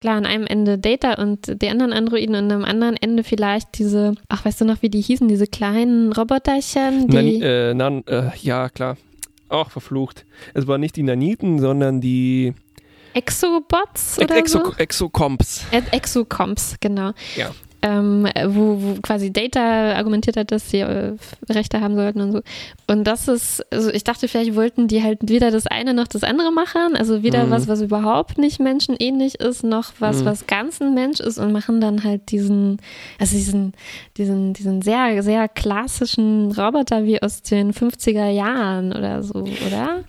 Klar, 0.00 0.16
an 0.16 0.24
einem 0.24 0.46
Ende 0.46 0.78
Data 0.78 1.20
und 1.20 1.60
die 1.60 1.68
anderen 1.68 1.92
Androiden 1.92 2.34
und 2.34 2.50
am 2.50 2.64
anderen 2.64 2.96
Ende 2.96 3.24
vielleicht 3.24 3.78
diese, 3.78 4.14
ach, 4.30 4.46
weißt 4.46 4.62
du 4.62 4.64
noch, 4.64 4.80
wie 4.80 4.88
die 4.88 5.02
hießen, 5.02 5.28
diese 5.28 5.46
kleinen 5.46 6.10
Roboterchen? 6.10 7.08
Die 7.08 7.16
Nan, 7.16 7.42
äh, 7.42 7.74
nan, 7.74 8.04
äh, 8.06 8.30
ja, 8.40 8.70
klar. 8.70 8.96
Auch 9.50 9.70
verflucht. 9.70 10.24
Es 10.54 10.66
waren 10.66 10.80
nicht 10.80 10.96
die 10.96 11.02
Naniten, 11.02 11.58
sondern 11.58 12.00
die 12.00 12.54
Exobots 13.12 14.18
oder 14.18 14.36
Exo, 14.36 14.64
so? 14.64 14.72
Exocomps. 14.78 15.66
Exocomps, 15.90 16.76
genau. 16.80 17.10
Ja 17.36 17.50
ähm, 17.82 18.28
wo, 18.46 18.82
wo, 18.82 19.00
quasi 19.02 19.32
Data 19.32 19.94
argumentiert 19.94 20.36
hat, 20.36 20.52
dass 20.52 20.70
sie 20.70 20.80
äh, 20.80 21.14
Rechte 21.48 21.80
haben 21.80 21.96
sollten 21.96 22.20
und 22.20 22.32
so. 22.32 22.40
Und 22.86 23.04
das 23.04 23.28
ist, 23.28 23.64
also 23.72 23.90
ich 23.90 24.04
dachte, 24.04 24.28
vielleicht 24.28 24.54
wollten 24.54 24.88
die 24.88 25.02
halt 25.02 25.18
weder 25.22 25.50
das 25.50 25.66
eine 25.66 25.94
noch 25.94 26.08
das 26.08 26.22
andere 26.22 26.52
machen, 26.52 26.96
also 26.96 27.22
weder 27.22 27.46
mhm. 27.46 27.50
was, 27.50 27.68
was 27.68 27.80
überhaupt 27.80 28.38
nicht 28.38 28.60
menschenähnlich 28.60 29.36
ist, 29.36 29.64
noch 29.64 29.92
was, 29.98 30.20
mhm. 30.20 30.24
was 30.26 30.46
ganz 30.46 30.80
ein 30.80 30.94
Mensch 30.94 31.20
ist 31.20 31.38
und 31.38 31.52
machen 31.52 31.80
dann 31.80 32.04
halt 32.04 32.30
diesen, 32.30 32.78
also 33.18 33.36
diesen, 33.36 33.72
diesen, 34.16 34.52
diesen 34.52 34.82
sehr, 34.82 35.22
sehr 35.22 35.48
klassischen 35.48 36.52
Roboter 36.52 37.04
wie 37.04 37.22
aus 37.22 37.42
den 37.42 37.72
50er 37.72 38.28
Jahren 38.28 38.92
oder 38.92 39.22
so, 39.22 39.44
oder? 39.66 40.04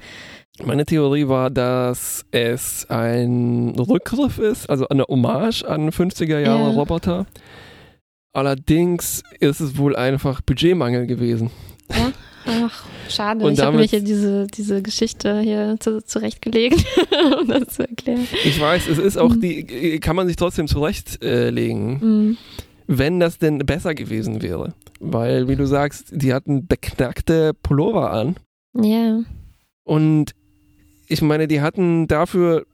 Meine 0.66 0.86
Theorie 0.86 1.28
war, 1.28 1.50
dass 1.50 2.26
es 2.32 2.86
ein 2.90 3.74
Rückgriff 3.78 4.38
ist, 4.38 4.70
also 4.70 4.88
eine 4.90 5.04
Hommage 5.04 5.64
an 5.64 5.90
50er 5.90 6.40
Jahre 6.40 6.70
ja. 6.70 6.70
Roboter. 6.70 7.26
Allerdings 8.34 9.24
ist 9.40 9.60
es 9.60 9.78
wohl 9.78 9.96
einfach 9.96 10.42
Budgetmangel 10.42 11.06
gewesen. 11.06 11.52
Ja? 11.90 12.12
Ach, 12.46 12.86
schade. 13.10 13.46
Und 13.46 13.54
ich 13.54 13.60
habe 13.60 13.78
mir 13.78 13.84
hier 13.84 14.02
diese, 14.02 14.48
diese 14.48 14.82
Geschichte 14.82 15.42
hier 15.42 15.76
zu, 15.80 16.04
zurechtgelegt, 16.04 16.86
um 17.40 17.48
das 17.48 17.76
zu 17.76 17.88
erklären. 17.88 18.28
Ich 18.44 18.60
weiß, 18.60 18.88
es 18.88 18.98
ist 18.98 19.18
auch 19.18 19.36
mhm. 19.36 19.42
die, 19.42 20.00
kann 20.00 20.16
man 20.16 20.28
sich 20.28 20.38
trotzdem 20.38 20.68
zurechtlegen, 20.68 22.00
mhm. 22.00 22.38
wenn 22.88 23.20
das 23.20 23.38
denn 23.38 23.60
besser 23.60 23.94
gewesen 23.94 24.42
wäre. 24.42 24.74
Weil, 25.00 25.48
wie 25.48 25.56
du 25.56 25.68
sagst, 25.68 26.08
die 26.12 26.34
hatten 26.34 26.68
beknackte 26.68 27.54
Pullover 27.54 28.12
an. 28.12 28.36
Ja. 28.74 29.22
Und 29.84 30.34
ich 31.08 31.22
meine, 31.22 31.48
die 31.48 31.62
hatten 31.62 32.08
dafür, 32.08 32.66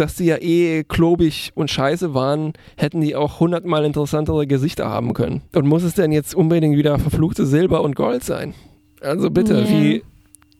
dass 0.00 0.16
sie 0.16 0.26
ja 0.26 0.36
eh 0.40 0.84
klobig 0.84 1.52
und 1.54 1.70
scheiße 1.70 2.14
waren, 2.14 2.54
hätten 2.76 3.00
die 3.00 3.14
auch 3.14 3.38
hundertmal 3.38 3.84
interessantere 3.84 4.46
Gesichter 4.46 4.88
haben 4.88 5.12
können. 5.12 5.42
Und 5.54 5.66
muss 5.66 5.82
es 5.82 5.94
denn 5.94 6.10
jetzt 6.10 6.34
unbedingt 6.34 6.76
wieder 6.76 6.98
verfluchte 6.98 7.46
Silber 7.46 7.82
und 7.82 7.94
Gold 7.94 8.24
sein? 8.24 8.54
Also 9.02 9.30
bitte, 9.30 9.54
yeah. 9.54 10.00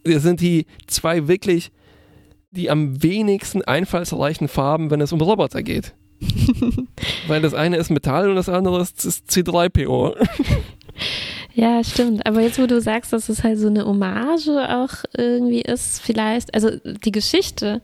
wie, 0.05 0.19
sind 0.19 0.41
die 0.41 0.67
zwei 0.87 1.27
wirklich 1.27 1.73
die 2.53 2.69
am 2.69 3.03
wenigsten 3.03 3.63
einfallsreichen 3.63 4.49
Farben, 4.49 4.91
wenn 4.91 5.01
es 5.01 5.13
um 5.13 5.21
Roboter 5.21 5.63
geht. 5.63 5.95
Weil 7.29 7.41
das 7.41 7.55
eine 7.55 7.77
ist 7.77 7.91
Metall 7.91 8.29
und 8.29 8.37
das 8.37 8.49
andere 8.49 8.83
ist, 8.83 9.05
ist 9.05 9.31
C3PO. 9.31 10.17
Ja, 11.55 11.83
stimmt. 11.83 12.27
Aber 12.27 12.41
jetzt, 12.41 12.61
wo 12.61 12.67
du 12.67 12.81
sagst, 12.81 13.13
dass 13.13 13.29
es 13.29 13.43
halt 13.43 13.59
so 13.59 13.67
eine 13.67 13.85
Hommage 13.85 14.49
auch 14.69 15.05
irgendwie 15.17 15.63
ist, 15.63 16.01
vielleicht, 16.01 16.55
also 16.55 16.71
die 16.85 17.13
Geschichte, 17.13 17.83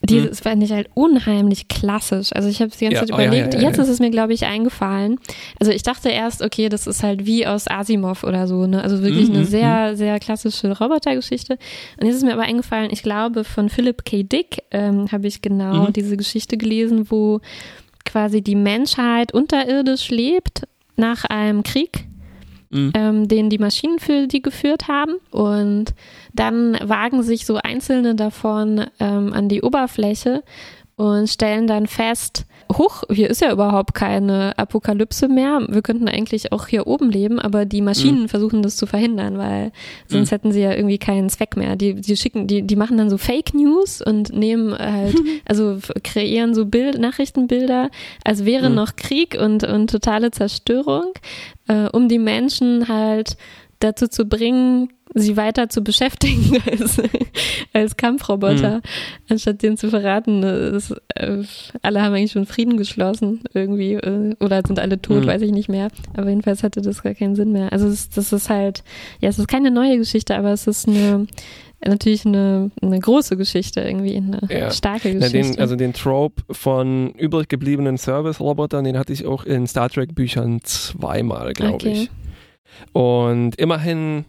die 0.00 0.22
hm. 0.22 0.34
fand 0.34 0.62
ich 0.62 0.70
halt 0.70 0.88
unheimlich 0.94 1.66
klassisch. 1.66 2.32
Also 2.32 2.48
ich 2.48 2.60
habe 2.60 2.70
es 2.70 2.78
die 2.78 2.84
ganze 2.84 3.00
ja, 3.00 3.06
Zeit 3.06 3.12
oh, 3.12 3.14
überlegt. 3.14 3.54
Ja, 3.54 3.60
ja, 3.60 3.68
jetzt 3.68 3.78
ist 3.78 3.88
es 3.88 3.98
mir, 3.98 4.10
glaube 4.10 4.32
ich, 4.32 4.46
eingefallen. 4.46 5.18
Also 5.58 5.72
ich 5.72 5.82
dachte 5.82 6.08
erst, 6.08 6.40
okay, 6.40 6.68
das 6.68 6.86
ist 6.86 7.02
halt 7.02 7.26
wie 7.26 7.46
aus 7.46 7.66
Asimov 7.68 8.22
oder 8.22 8.46
so. 8.46 8.66
Ne? 8.66 8.82
Also 8.82 9.02
wirklich 9.02 9.28
mhm. 9.28 9.36
eine 9.36 9.44
sehr, 9.44 9.90
mhm. 9.90 9.96
sehr 9.96 10.20
klassische 10.20 10.78
Robotergeschichte. 10.78 11.58
Und 12.00 12.06
jetzt 12.06 12.16
ist 12.16 12.24
mir 12.24 12.32
aber 12.32 12.42
eingefallen, 12.42 12.90
ich 12.92 13.02
glaube, 13.02 13.42
von 13.42 13.68
Philip 13.68 14.04
K. 14.04 14.22
Dick 14.22 14.62
ähm, 14.70 15.10
habe 15.10 15.26
ich 15.26 15.42
genau 15.42 15.88
mhm. 15.88 15.92
diese 15.92 16.16
Geschichte 16.16 16.56
gelesen, 16.56 17.10
wo 17.10 17.40
quasi 18.04 18.40
die 18.40 18.54
Menschheit 18.54 19.34
unterirdisch 19.34 20.10
lebt 20.10 20.62
nach 20.96 21.24
einem 21.24 21.64
Krieg 21.64 22.07
mhm. 22.70 22.92
ähm, 22.94 23.28
den 23.28 23.50
die 23.50 23.58
Maschinen 23.58 23.98
für 23.98 24.26
die 24.26 24.42
geführt 24.42 24.88
haben. 24.88 25.16
Und 25.30 25.94
dann 26.32 26.78
wagen 26.82 27.22
sich 27.22 27.46
so 27.46 27.56
einzelne 27.56 28.14
davon 28.14 28.86
ähm, 29.00 29.32
an 29.32 29.48
die 29.48 29.62
Oberfläche 29.62 30.42
und 30.96 31.28
stellen 31.28 31.68
dann 31.68 31.86
fest, 31.86 32.44
huch, 32.76 33.04
hier 33.10 33.30
ist 33.30 33.40
ja 33.40 33.52
überhaupt 33.52 33.94
keine 33.94 34.56
Apokalypse 34.58 35.28
mehr. 35.28 35.60
Wir 35.68 35.80
könnten 35.82 36.08
eigentlich 36.08 36.52
auch 36.52 36.66
hier 36.66 36.86
oben 36.86 37.10
leben, 37.10 37.38
aber 37.38 37.64
die 37.64 37.80
Maschinen 37.80 38.22
mhm. 38.22 38.28
versuchen 38.28 38.62
das 38.62 38.76
zu 38.76 38.86
verhindern, 38.86 39.38
weil 39.38 39.72
sonst 40.06 40.30
mhm. 40.30 40.34
hätten 40.34 40.52
sie 40.52 40.60
ja 40.60 40.74
irgendwie 40.74 40.98
keinen 40.98 41.28
Zweck 41.28 41.56
mehr. 41.56 41.76
Die, 41.76 41.94
die 41.94 42.16
schicken, 42.16 42.46
die, 42.46 42.62
die 42.62 42.76
machen 42.76 42.98
dann 42.98 43.10
so 43.10 43.16
Fake 43.16 43.54
News 43.54 44.02
und 44.02 44.32
nehmen 44.34 44.76
halt, 44.76 45.14
also 45.46 45.78
kreieren 46.02 46.54
so 46.54 46.66
Bild, 46.66 46.98
Nachrichtenbilder, 46.98 47.90
als 48.24 48.44
wäre 48.44 48.68
mhm. 48.68 48.74
noch 48.74 48.96
Krieg 48.96 49.38
und, 49.40 49.64
und 49.64 49.90
totale 49.90 50.30
Zerstörung, 50.30 51.12
äh, 51.68 51.88
um 51.92 52.08
die 52.08 52.18
Menschen 52.18 52.88
halt 52.88 53.36
dazu 53.80 54.08
zu 54.08 54.24
bringen, 54.24 54.92
sie 55.14 55.36
weiter 55.36 55.68
zu 55.68 55.82
beschäftigen 55.82 56.58
als, 56.70 57.00
als 57.72 57.96
Kampfroboter, 57.96 58.76
mhm. 58.76 58.82
anstatt 59.28 59.62
denen 59.62 59.76
zu 59.76 59.90
verraten, 59.90 60.42
das, 60.42 60.94
äh, 61.14 61.42
alle 61.82 62.02
haben 62.02 62.14
eigentlich 62.14 62.32
schon 62.32 62.46
Frieden 62.46 62.76
geschlossen 62.76 63.40
irgendwie 63.54 63.94
äh, 63.94 64.34
oder 64.40 64.62
sind 64.66 64.78
alle 64.78 65.00
tot, 65.00 65.24
mhm. 65.24 65.26
weiß 65.26 65.42
ich 65.42 65.52
nicht 65.52 65.68
mehr. 65.68 65.88
Aber 66.16 66.28
jedenfalls 66.28 66.62
hatte 66.62 66.82
das 66.82 67.02
gar 67.02 67.14
keinen 67.14 67.36
Sinn 67.36 67.52
mehr. 67.52 67.72
Also 67.72 67.88
das, 67.88 68.08
das 68.10 68.32
ist 68.32 68.50
halt, 68.50 68.82
ja, 69.20 69.28
es 69.28 69.38
ist 69.38 69.48
keine 69.48 69.70
neue 69.70 69.98
Geschichte, 69.98 70.36
aber 70.36 70.52
es 70.52 70.66
ist 70.66 70.88
eine 70.88 71.26
natürlich 71.86 72.26
eine, 72.26 72.70
eine 72.82 72.98
große 72.98 73.36
Geschichte, 73.36 73.80
irgendwie 73.80 74.16
eine 74.16 74.40
ja. 74.50 74.70
starke 74.70 75.14
Geschichte. 75.14 75.38
Ja, 75.38 75.42
den, 75.52 75.60
also 75.60 75.76
den 75.76 75.92
Trope 75.92 76.42
von 76.50 77.12
übrig 77.12 77.48
gebliebenen 77.48 77.98
Service-Robotern, 77.98 78.84
den 78.84 78.98
hatte 78.98 79.12
ich 79.12 79.26
auch 79.26 79.44
in 79.44 79.66
Star 79.66 79.88
Trek-Büchern 79.88 80.60
zweimal, 80.64 81.52
glaube 81.52 81.74
okay. 81.74 81.92
ich. 81.92 82.10
Und 82.92 83.54
immerhin 83.56 84.24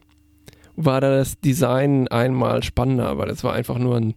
war 0.85 1.01
das 1.01 1.39
Design 1.39 2.07
einmal 2.07 2.63
spannender, 2.63 3.17
weil 3.17 3.29
es 3.29 3.43
war 3.43 3.53
einfach 3.53 3.77
nur 3.77 3.97
ein, 3.97 4.13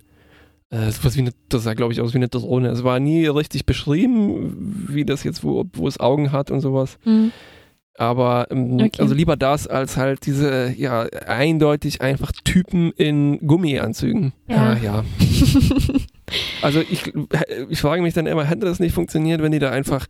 äh, 0.70 0.90
sowas 0.90 1.16
wie 1.16 1.20
eine, 1.20 1.32
das 1.48 1.64
sah 1.64 1.74
glaube 1.74 1.92
ich 1.92 2.00
aus 2.00 2.14
wie 2.14 2.18
eine 2.18 2.28
Drohne. 2.28 2.68
Es 2.68 2.84
war 2.84 3.00
nie 3.00 3.26
richtig 3.26 3.66
beschrieben, 3.66 4.86
wie 4.88 5.04
das 5.04 5.24
jetzt, 5.24 5.42
wo, 5.42 5.64
wo 5.72 5.88
es 5.88 5.98
Augen 5.98 6.30
hat 6.32 6.50
und 6.50 6.60
sowas. 6.60 6.98
Mhm. 7.04 7.32
Aber 7.98 8.46
ähm, 8.50 8.74
okay. 8.80 9.02
also 9.02 9.12
lieber 9.12 9.36
das 9.36 9.66
als 9.66 9.96
halt 9.96 10.24
diese, 10.24 10.72
ja, 10.76 11.02
eindeutig 11.02 12.00
einfach 12.00 12.32
Typen 12.44 12.92
in 12.92 13.38
Gummianzügen. 13.46 14.32
Ja. 14.48 14.74
Äh, 14.74 14.84
ja. 14.84 15.04
also 16.62 16.80
ich, 16.80 17.12
ich 17.68 17.80
frage 17.80 18.02
mich 18.02 18.14
dann 18.14 18.26
immer, 18.26 18.44
hätte 18.44 18.66
das 18.66 18.80
nicht 18.80 18.94
funktioniert, 18.94 19.42
wenn 19.42 19.52
die 19.52 19.58
da 19.58 19.70
einfach 19.70 20.06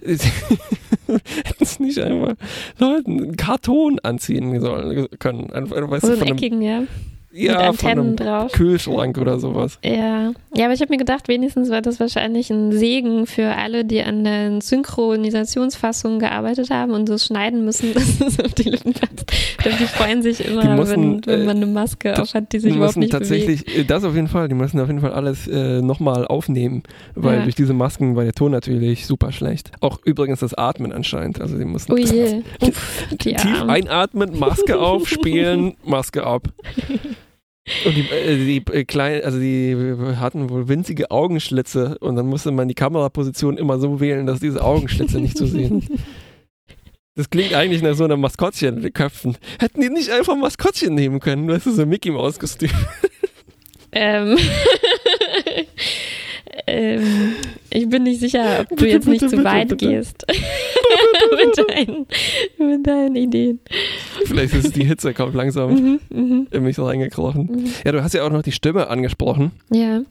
Hätten 1.06 1.62
es 1.62 1.80
nicht 1.80 1.98
einfach 1.98 2.34
Leuten 2.78 3.20
einen 3.20 3.36
Karton 3.36 3.98
anziehen 4.00 4.60
sollen 4.60 5.08
können. 5.18 5.50
Einfach, 5.52 5.90
weißt 5.90 6.04
so 6.06 6.14
du, 6.14 6.20
einen 6.20 6.32
eckigen, 6.32 6.62
ja. 6.62 6.82
Ja, 7.38 7.70
mit 7.70 7.84
Antennen 7.84 8.16
drauf. 8.16 8.52
Kühlschrank 8.52 9.18
oder 9.18 9.38
sowas. 9.38 9.78
Ja, 9.84 10.32
ja, 10.54 10.64
aber 10.64 10.74
ich 10.74 10.80
habe 10.80 10.90
mir 10.90 10.98
gedacht, 10.98 11.28
wenigstens 11.28 11.70
war 11.70 11.82
das 11.82 12.00
wahrscheinlich 12.00 12.50
ein 12.50 12.72
Segen 12.72 13.26
für 13.26 13.54
alle, 13.54 13.84
die 13.84 14.02
an 14.02 14.24
den 14.24 14.60
Synchronisationsfassungen 14.60 16.18
gearbeitet 16.18 16.70
haben 16.70 16.92
und 16.92 17.08
das 17.08 17.26
schneiden 17.26 17.64
müssen, 17.64 17.94
dass 17.94 18.20
es 18.20 18.40
auf 18.40 18.54
die 18.54 18.70
Lippen 18.70 18.92
passt. 18.92 19.32
Die 19.64 19.84
freuen 19.84 20.22
sich 20.22 20.44
immer, 20.44 20.76
mussten, 20.76 21.26
wenn, 21.26 21.40
wenn, 21.40 21.46
man 21.46 21.56
eine 21.58 21.66
Maske 21.66 22.10
äh, 22.10 22.16
auf 22.16 22.34
hat, 22.34 22.52
die 22.52 22.60
sich 22.60 22.72
die 22.72 22.76
überhaupt 22.76 22.96
nicht 22.96 23.12
tatsächlich, 23.12 23.64
bewegt. 23.64 23.78
Äh, 23.78 23.84
das 23.84 24.04
auf 24.04 24.14
jeden 24.14 24.28
Fall, 24.28 24.48
die 24.48 24.54
müssen 24.54 24.80
auf 24.80 24.88
jeden 24.88 25.00
Fall 25.00 25.12
alles 25.12 25.46
äh, 25.46 25.82
nochmal 25.82 26.26
aufnehmen, 26.26 26.82
weil 27.14 27.38
ja. 27.38 27.42
durch 27.42 27.54
diese 27.54 27.74
Masken 27.74 28.16
war 28.16 28.24
der 28.24 28.32
Ton 28.32 28.52
natürlich 28.52 29.06
super 29.06 29.32
schlecht. 29.32 29.70
Auch 29.80 29.98
übrigens 30.04 30.40
das 30.40 30.54
Atmen 30.54 30.92
anscheinend. 30.92 31.40
Also 31.40 31.58
die 31.58 31.64
mussten 31.64 31.92
oh 31.92 31.96
je. 31.96 32.42
Uff, 32.60 33.04
tief 33.18 33.62
einatmen, 33.66 34.38
Maske 34.38 34.78
auf, 34.80 35.08
spielen, 35.08 35.74
Maske 35.84 36.24
ab. 36.24 36.48
Und 37.84 37.96
die, 37.96 38.08
äh, 38.10 38.36
die 38.36 38.72
äh, 38.72 38.84
kleinen, 38.84 39.24
also 39.24 39.38
die 39.38 39.76
hatten 40.16 40.50
wohl 40.50 40.68
winzige 40.68 41.10
Augenschlitze 41.10 41.98
und 41.98 42.16
dann 42.16 42.26
musste 42.26 42.50
man 42.50 42.68
die 42.68 42.74
Kameraposition 42.74 43.56
immer 43.56 43.78
so 43.78 44.00
wählen, 44.00 44.26
dass 44.26 44.40
diese 44.40 44.62
Augenschlitze 44.62 45.20
nicht 45.20 45.36
zu 45.36 45.46
sehen. 45.46 45.86
Das 47.14 47.30
klingt 47.30 47.52
eigentlich 47.52 47.82
nach 47.82 47.94
so 47.94 48.04
einer 48.04 48.16
Maskottchen 48.16 48.80
mit 48.80 48.94
Köpfen. 48.94 49.36
Hätten 49.58 49.80
die 49.80 49.90
nicht 49.90 50.10
einfach 50.10 50.36
Maskottchen 50.36 50.94
nehmen 50.94 51.18
können? 51.18 51.48
Du, 51.48 51.58
so 51.58 51.84
Mickey 51.84 52.12
Maus 52.12 52.38
Kostüm. 52.38 52.70
Ähm. 53.90 54.38
ähm, 56.66 57.34
ich 57.70 57.88
bin 57.88 58.04
nicht 58.04 58.20
sicher, 58.20 58.60
ob 58.60 58.68
du 58.68 58.76
bitte, 58.76 58.88
jetzt 58.88 59.08
nicht 59.08 59.20
bitte, 59.20 59.30
zu 59.30 59.36
bitte, 59.36 59.48
weit 59.48 59.78
gehst 59.78 60.26
mit, 61.36 61.68
deinen, 61.68 62.06
mit, 62.58 62.86
deinen, 62.86 63.16
Ideen. 63.16 63.60
Vielleicht 64.24 64.54
ist 64.54 64.74
die 64.76 64.84
Hitze, 64.84 65.14
kommt 65.14 65.34
langsam 65.34 65.70
mhm, 65.74 66.00
mhm, 66.10 66.46
in 66.50 66.62
mich 66.62 66.76
so 66.76 66.86
reingekrochen. 66.86 67.46
Mhm. 67.50 67.64
Ja, 67.84 67.92
du 67.92 68.02
hast 68.02 68.14
ja 68.14 68.24
auch 68.24 68.30
noch 68.30 68.42
die 68.42 68.52
Stimme 68.52 68.88
angesprochen. 68.88 69.52
Ja. 69.70 70.02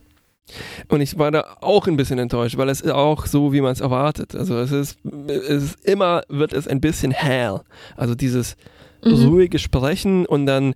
Und 0.87 1.01
ich 1.01 1.17
war 1.17 1.31
da 1.31 1.57
auch 1.59 1.87
ein 1.87 1.97
bisschen 1.97 2.19
enttäuscht, 2.19 2.57
weil 2.57 2.69
es 2.69 2.81
ist 2.81 2.91
auch 2.91 3.25
so, 3.25 3.51
wie 3.51 3.61
man 3.61 3.73
es 3.73 3.81
erwartet. 3.81 4.33
Also 4.33 4.57
es 4.57 4.71
ist, 4.71 4.97
es 5.27 5.63
ist 5.63 5.85
immer, 5.85 6.21
wird 6.29 6.53
es 6.53 6.67
ein 6.67 6.79
bisschen 6.79 7.11
hell. 7.11 7.59
Also 7.97 8.15
dieses 8.15 8.55
mhm. 9.03 9.25
ruhige 9.25 9.59
Sprechen 9.59 10.25
und 10.25 10.45
dann 10.45 10.73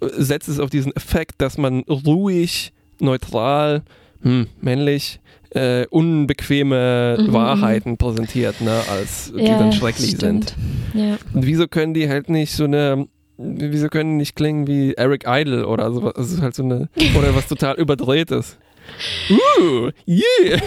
setzt 0.00 0.48
es 0.48 0.60
auf 0.60 0.70
diesen 0.70 0.94
Effekt, 0.94 1.34
dass 1.38 1.56
man 1.56 1.80
ruhig, 1.82 2.72
neutral, 2.98 3.82
hm, 4.26 4.48
männlich 4.60 5.20
äh, 5.50 5.86
unbequeme 5.86 7.16
mhm. 7.20 7.32
Wahrheiten 7.32 7.96
präsentiert, 7.96 8.60
ne, 8.60 8.80
als 8.90 9.32
die 9.32 9.44
ja, 9.44 9.56
dann 9.56 9.72
schrecklich 9.72 10.16
stimmt. 10.16 10.56
sind. 10.92 11.00
Ja. 11.08 11.16
Und 11.32 11.46
wieso 11.46 11.68
können 11.68 11.94
die 11.94 12.08
halt 12.08 12.28
nicht 12.28 12.52
so 12.52 12.64
eine 12.64 13.06
wieso 13.38 13.88
können 13.88 14.12
die 14.12 14.16
nicht 14.16 14.34
klingen 14.34 14.66
wie 14.66 14.94
Eric 14.94 15.24
Idle 15.28 15.68
oder 15.68 15.92
sowas? 15.92 16.14
Das 16.16 16.32
ist 16.32 16.42
halt 16.42 16.56
so 16.56 16.64
eine, 16.64 16.88
oder 17.16 17.36
was 17.36 17.46
total 17.46 17.76
überdrehtes. 17.76 18.58
Ooh, 19.30 19.90
yeah, 20.08 20.60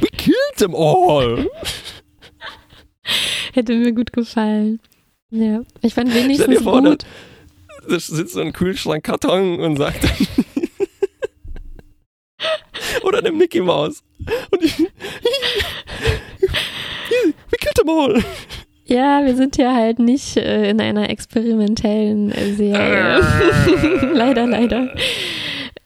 we 0.00 0.08
killed 0.16 0.56
them 0.58 0.74
all. 0.74 1.48
Hätte 3.52 3.74
mir 3.74 3.92
gut 3.92 4.12
gefallen. 4.12 4.80
Ja, 5.30 5.62
ich 5.82 5.94
fand 5.94 6.14
wenigstens 6.14 6.62
vor, 6.62 6.82
gut. 6.82 7.04
Da 7.88 7.98
sitzt 7.98 8.34
so 8.34 8.40
ein 8.40 8.52
Kühlschrankkarton 8.52 9.58
und 9.58 9.76
sagt 9.76 10.04
dann 10.04 10.44
oder 13.06 13.18
eine 13.18 13.30
Mickey 13.32 13.60
Maus. 13.60 14.02
Und 14.50 14.62
ich, 14.62 14.78
we 14.78 14.86
killed 17.58 17.76
them 17.76 17.88
all. 17.88 18.22
Ja, 18.84 19.24
wir 19.24 19.34
sind 19.34 19.56
ja 19.56 19.74
halt 19.74 19.98
nicht 19.98 20.36
äh, 20.36 20.70
in 20.70 20.80
einer 20.80 21.10
experimentellen 21.10 22.30
äh, 22.30 22.54
Serie. 22.54 23.20
leider, 24.14 24.46
leider. 24.46 24.94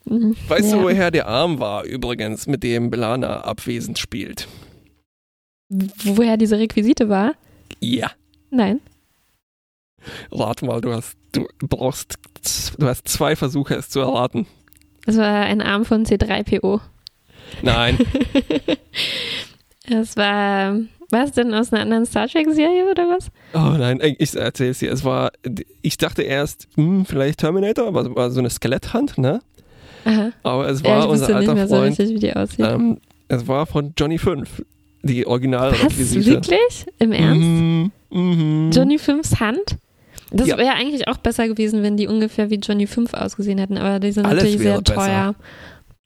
Weißt 0.04 0.70
ja. 0.70 0.76
du, 0.76 0.82
woher 0.82 1.10
der 1.10 1.26
Arm 1.26 1.60
war, 1.60 1.84
übrigens, 1.84 2.46
mit 2.46 2.62
dem 2.62 2.90
Belana 2.90 3.42
abwesend 3.42 3.98
spielt? 3.98 4.48
Woher 5.68 6.36
diese 6.36 6.58
Requisite 6.58 7.08
war? 7.08 7.34
Ja. 7.80 8.10
Nein. 8.50 8.80
Rat 10.32 10.62
mal, 10.62 10.80
du 10.80 10.92
hast, 10.92 11.16
du 11.32 11.46
brauchst, 11.60 12.18
du 12.78 12.86
hast 12.86 13.08
zwei 13.08 13.36
Versuche, 13.36 13.76
es 13.76 13.88
zu 13.88 14.00
erraten. 14.00 14.46
Es 15.06 15.16
war 15.16 15.42
ein 15.44 15.62
Arm 15.62 15.84
von 15.84 16.04
C3PO. 16.04 16.80
Nein. 17.62 17.98
es 19.88 20.16
war, 20.16 20.76
es 21.12 21.32
denn 21.32 21.54
aus 21.54 21.72
einer 21.72 21.82
anderen 21.82 22.06
Star 22.06 22.28
Trek-Serie 22.28 22.90
oder 22.90 23.04
was? 23.04 23.30
Oh 23.54 23.76
nein, 23.78 24.00
ich 24.18 24.34
erzähle 24.34 24.70
es 24.70 24.78
dir. 24.78 24.92
Es 24.92 25.04
war, 25.04 25.32
ich 25.82 25.96
dachte 25.96 26.22
erst, 26.22 26.68
hm, 26.76 27.04
vielleicht 27.04 27.40
Terminator, 27.40 27.86
aber 27.88 28.02
es 28.02 28.14
war 28.14 28.30
so 28.30 28.40
eine 28.40 28.50
Skeletthand, 28.50 29.18
ne? 29.18 29.40
Aha. 30.04 30.32
Aber 30.42 30.68
es 30.68 30.82
war 30.82 31.00
ja, 31.00 31.04
unser 31.04 31.36
alter 31.36 31.54
nicht 31.54 31.68
Freund. 31.68 31.96
So 31.96 32.02
richtig, 32.02 32.16
wie 32.16 32.20
die 32.20 32.34
aussieht. 32.34 32.66
Ähm, 32.66 32.98
es 33.28 33.46
war 33.46 33.66
von 33.66 33.92
Johnny 33.96 34.18
5, 34.18 34.64
die 35.02 35.26
original 35.26 35.72
Was, 35.72 36.14
wirklich? 36.14 36.86
Im 36.98 37.12
Ernst? 37.12 37.46
Mhm. 37.46 37.92
Mhm. 38.10 38.70
Johnny 38.72 38.96
5s 38.96 39.40
Hand? 39.40 39.76
Das 40.32 40.46
ja. 40.46 40.58
wäre 40.58 40.74
eigentlich 40.74 41.08
auch 41.08 41.16
besser 41.16 41.48
gewesen, 41.48 41.82
wenn 41.82 41.96
die 41.96 42.06
ungefähr 42.06 42.50
wie 42.50 42.56
Johnny 42.56 42.86
5 42.86 43.14
ausgesehen 43.14 43.58
hätten, 43.58 43.78
aber 43.78 43.98
die 43.98 44.12
sind 44.12 44.26
Alles 44.26 44.44
natürlich 44.44 44.60
sehr 44.60 44.80
besser. 44.80 44.94
teuer. 44.94 45.34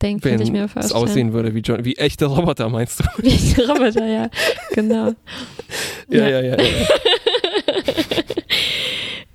Denke 0.02 0.36
ich 0.42 0.52
mir. 0.52 0.68
Es 0.74 0.92
aussehen 0.92 1.32
würde 1.32 1.54
wie, 1.54 1.60
John, 1.60 1.84
wie 1.84 1.96
echte 1.96 2.26
Roboter, 2.26 2.68
meinst 2.68 3.00
du? 3.00 3.04
Wie 3.18 3.28
echte 3.28 3.66
Roboter, 3.66 4.06
ja. 4.06 4.28
Genau. 4.74 5.12
ja, 6.08 6.28
ja, 6.28 6.40
ja. 6.40 6.56
ja, 6.56 6.62
ja. 6.62 6.86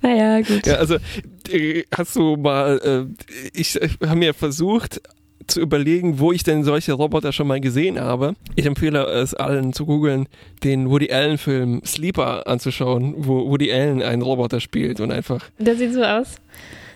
naja, 0.02 0.40
gut. 0.42 0.66
Ja, 0.66 0.74
also 0.74 0.96
äh, 1.50 1.84
hast 1.96 2.14
du 2.14 2.36
mal, 2.36 2.78
äh, 2.84 3.24
ich, 3.52 3.80
ich 3.80 3.98
habe 4.00 4.16
mir 4.16 4.34
versucht, 4.34 5.00
zu 5.50 5.60
überlegen, 5.60 6.18
wo 6.18 6.32
ich 6.32 6.44
denn 6.44 6.64
solche 6.64 6.92
Roboter 6.92 7.32
schon 7.32 7.46
mal 7.46 7.60
gesehen 7.60 8.00
habe. 8.00 8.34
Ich 8.56 8.66
empfehle 8.66 9.04
es 9.04 9.34
allen 9.34 9.72
zu 9.72 9.84
googeln, 9.84 10.28
den 10.62 10.90
Woody 10.90 11.12
Allen 11.12 11.38
Film 11.38 11.82
Sleeper 11.84 12.46
anzuschauen, 12.46 13.14
wo 13.18 13.50
Woody 13.50 13.72
Allen 13.72 14.02
einen 14.02 14.22
Roboter 14.22 14.60
spielt 14.60 15.00
und 15.00 15.10
einfach. 15.10 15.50
Der 15.58 15.76
sieht 15.76 15.92
so 15.92 16.02
aus. 16.02 16.36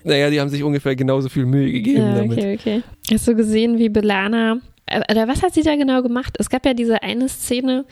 Naja, 0.05 0.31
die 0.31 0.41
haben 0.41 0.51
sich 0.51 0.63
ungefähr 0.63 0.95
genauso 0.95 1.29
viel 1.29 1.47
Mühe 1.47 1.73
gegeben 1.73 2.03
ja, 2.03 2.11
okay, 2.11 2.29
damit. 2.29 2.61
Okay, 2.61 2.83
Hast 3.11 3.27
du 3.27 3.35
gesehen, 3.35 3.79
wie 3.79 3.89
Belana 3.89 4.61
äh, 4.87 5.01
oder 5.11 5.29
was 5.29 5.43
hat 5.43 5.55
sie 5.55 5.63
da 5.63 5.77
genau 5.77 6.03
gemacht? 6.03 6.37
Es 6.39 6.51
gab 6.51 6.67
ja 6.67 6.75
diese 6.75 7.03
eine 7.03 7.29
Szene, 7.29 7.85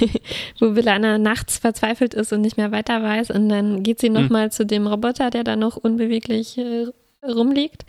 wo 0.60 0.70
Belana 0.70 1.18
nachts 1.18 1.58
verzweifelt 1.58 2.14
ist 2.14 2.32
und 2.32 2.42
nicht 2.42 2.56
mehr 2.56 2.72
weiter 2.72 3.02
weiß 3.02 3.30
und 3.30 3.48
dann 3.48 3.82
geht 3.82 4.00
sie 4.00 4.10
nochmal 4.10 4.46
mhm. 4.46 4.50
zu 4.50 4.66
dem 4.66 4.86
Roboter, 4.86 5.30
der 5.30 5.44
da 5.44 5.56
noch 5.56 5.76
unbeweglich 5.76 6.58
äh, 6.58 6.86
rumliegt 7.26 7.84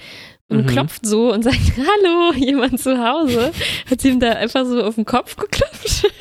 und 0.48 0.64
mhm. 0.64 0.68
klopft 0.68 1.06
so 1.06 1.34
und 1.34 1.44
sagt, 1.44 1.58
hallo, 1.78 2.34
jemand 2.34 2.80
zu 2.80 2.98
Hause. 2.98 3.52
Hat 3.90 4.02
sie 4.02 4.10
ihm 4.10 4.20
da 4.20 4.32
einfach 4.32 4.66
so 4.66 4.84
auf 4.84 4.96
den 4.96 5.06
Kopf 5.06 5.36
geklopft. 5.36 6.08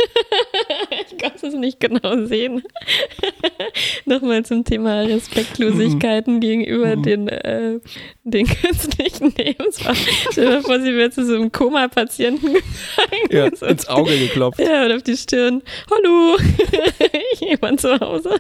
ich 1.26 1.40
kann 1.40 1.50
es 1.50 1.54
nicht 1.54 1.80
genau 1.80 2.24
sehen. 2.26 2.62
Nochmal 4.04 4.44
zum 4.44 4.64
Thema 4.64 5.00
Respektlosigkeiten 5.00 6.34
mhm. 6.34 6.40
gegenüber 6.40 6.96
mhm. 6.96 7.02
den, 7.02 7.28
äh, 7.28 7.80
den 8.24 8.46
künstlichen 8.62 9.34
Lebensformen. 9.36 10.00
Stell 10.30 10.56
dir 10.56 10.62
vor, 10.62 10.80
sie 10.80 10.94
wäre 10.94 11.10
zu 11.10 11.24
so 11.24 11.34
einem 11.34 11.52
Koma-Patienten. 11.52 12.56
Ja, 13.30 13.54
so 13.54 13.66
ins 13.66 13.88
Auge 13.88 14.18
geklopft. 14.18 14.60
Ja, 14.60 14.84
und 14.86 14.92
auf 14.92 15.02
die 15.02 15.16
Stirn. 15.16 15.62
Hallo, 15.90 16.36
jemand 17.48 17.80
zu 17.80 17.98
Hause. 17.98 18.38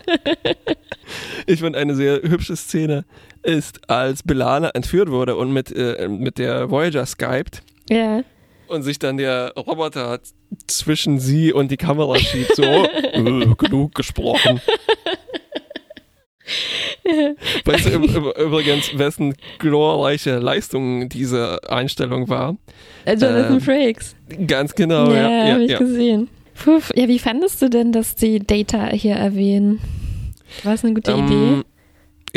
ich 1.46 1.60
fand 1.60 1.76
eine 1.76 1.94
sehr 1.94 2.22
hübsche 2.22 2.56
Szene 2.56 3.04
ist, 3.42 3.90
als 3.90 4.22
Belana 4.22 4.70
entführt 4.70 5.10
wurde 5.10 5.36
und 5.36 5.52
mit, 5.52 5.70
äh, 5.70 6.08
mit 6.08 6.38
der 6.38 6.70
Voyager 6.70 7.04
skypt. 7.06 7.62
Ja. 7.90 8.22
Und 8.74 8.82
sich 8.82 8.98
dann 8.98 9.16
der 9.16 9.52
Roboter 9.56 10.18
zwischen 10.66 11.20
sie 11.20 11.52
und 11.52 11.70
die 11.70 11.76
Kamera 11.76 12.18
schiebt. 12.18 12.56
So, 12.56 12.62
äh, 12.62 13.46
genug 13.56 13.94
gesprochen. 13.94 14.60
Weißt 17.64 17.86
du 17.86 17.90
übrigens, 17.90 18.98
wessen 18.98 19.34
glorreiche 19.58 20.38
Leistung 20.38 21.08
diese 21.08 21.60
Einstellung 21.70 22.28
war? 22.28 22.56
Äh, 23.04 23.12
Jonathan 23.12 23.54
ähm, 23.54 23.60
Frakes. 23.60 24.16
Ganz 24.46 24.74
genau, 24.74 25.10
ja. 25.12 25.22
Ja, 25.22 25.46
ja 25.46 25.52
habe 25.52 25.64
ich 25.64 25.70
ja. 25.70 25.78
gesehen. 25.78 26.28
Puh, 26.54 26.80
ja, 26.94 27.08
wie 27.08 27.18
fandest 27.18 27.60
du 27.62 27.68
denn, 27.68 27.92
dass 27.92 28.14
die 28.14 28.40
Data 28.40 28.88
hier 28.88 29.14
erwähnen? 29.14 29.80
War 30.62 30.74
es 30.74 30.84
eine 30.84 30.94
gute 30.94 31.12
ähm, 31.12 31.26
Idee? 31.26 31.62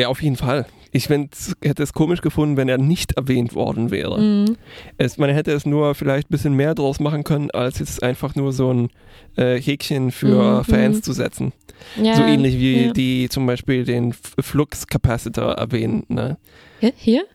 Ja, 0.02 0.08
auf 0.10 0.22
jeden 0.22 0.36
Fall. 0.36 0.66
Ich 0.98 1.10
hätte 1.10 1.84
es 1.84 1.94
komisch 1.94 2.22
gefunden, 2.22 2.58
wenn 2.58 2.68
er 2.68 2.80
nicht 2.80 3.14
erwähnt 3.14 3.54
worden 3.54 3.92
wäre. 3.92 4.20
Mhm. 4.20 4.58
Es, 4.98 5.18
man 5.18 5.30
hätte 5.30 5.52
es 5.52 5.66
nur 5.66 5.94
vielleicht 5.94 6.28
ein 6.28 6.32
bisschen 6.32 6.54
mehr 6.54 6.74
draus 6.74 7.00
machen 7.00 7.24
können, 7.24 7.52
als 7.52 7.78
jetzt 7.78 8.02
einfach 8.02 8.34
nur 8.34 8.52
so 8.52 8.74
ein 8.74 8.90
äh, 9.36 9.62
Häkchen 9.62 10.12
für 10.12 10.60
mhm. 10.60 10.64
Fans 10.64 10.98
mhm. 10.98 11.04
zu 11.04 11.14
setzen. 11.14 11.54
Ja, 12.02 12.16
so 12.16 12.24
ähnlich 12.24 12.58
wie 12.58 12.88
ja. 12.88 12.94
die 12.94 13.30
zum 13.30 13.46
Beispiel 13.46 13.86
den 13.86 14.14
Flux-Capacitor 14.14 15.54
erwähnen. 15.54 16.04
Ne? 16.08 16.38
Hier? 16.96 17.26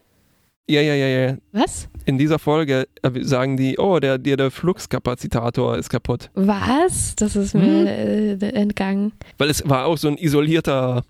Ja, 0.69 0.81
ja, 0.81 0.95
ja, 0.95 1.07
ja. 1.07 1.37
Was? 1.53 1.89
In 2.05 2.19
dieser 2.19 2.39
Folge 2.41 2.89
sagen 3.21 3.57
die, 3.57 3.79
oh, 3.79 4.01
der, 4.01 4.19
der, 4.19 4.37
der 4.37 4.51
Fluxkapazitator 4.51 5.77
ist 5.77 5.89
kaputt. 5.89 6.31
Was? 6.35 7.15
Das 7.15 7.37
ist 7.37 7.55
mir 7.55 7.83
mhm. 7.83 7.87
äh, 7.87 8.49
entgangen. 8.51 9.13
Weil 9.39 9.51
es 9.51 9.69
war 9.69 9.87
auch 9.87 9.99
so 9.99 10.09
ein 10.09 10.19
isolierter 10.19 11.05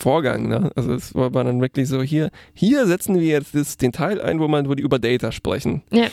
Vorgang. 0.00 0.48
Ne? 0.48 0.70
Also 0.74 0.94
es 0.94 1.14
war, 1.14 1.34
war, 1.34 1.44
dann 1.44 1.60
wirklich 1.60 1.88
so, 1.88 2.02
hier, 2.02 2.30
hier 2.54 2.86
setzen 2.86 3.18
wir 3.18 3.26
jetzt 3.26 3.54
das, 3.54 3.76
den 3.76 3.92
Teil 3.92 4.20
ein, 4.20 4.40
wo 4.40 4.48
man 4.48 4.68
wo 4.68 4.74
die 4.74 4.82
über 4.82 4.98
Data 4.98 5.30
sprechen. 5.30 5.82
Ja. 5.90 6.06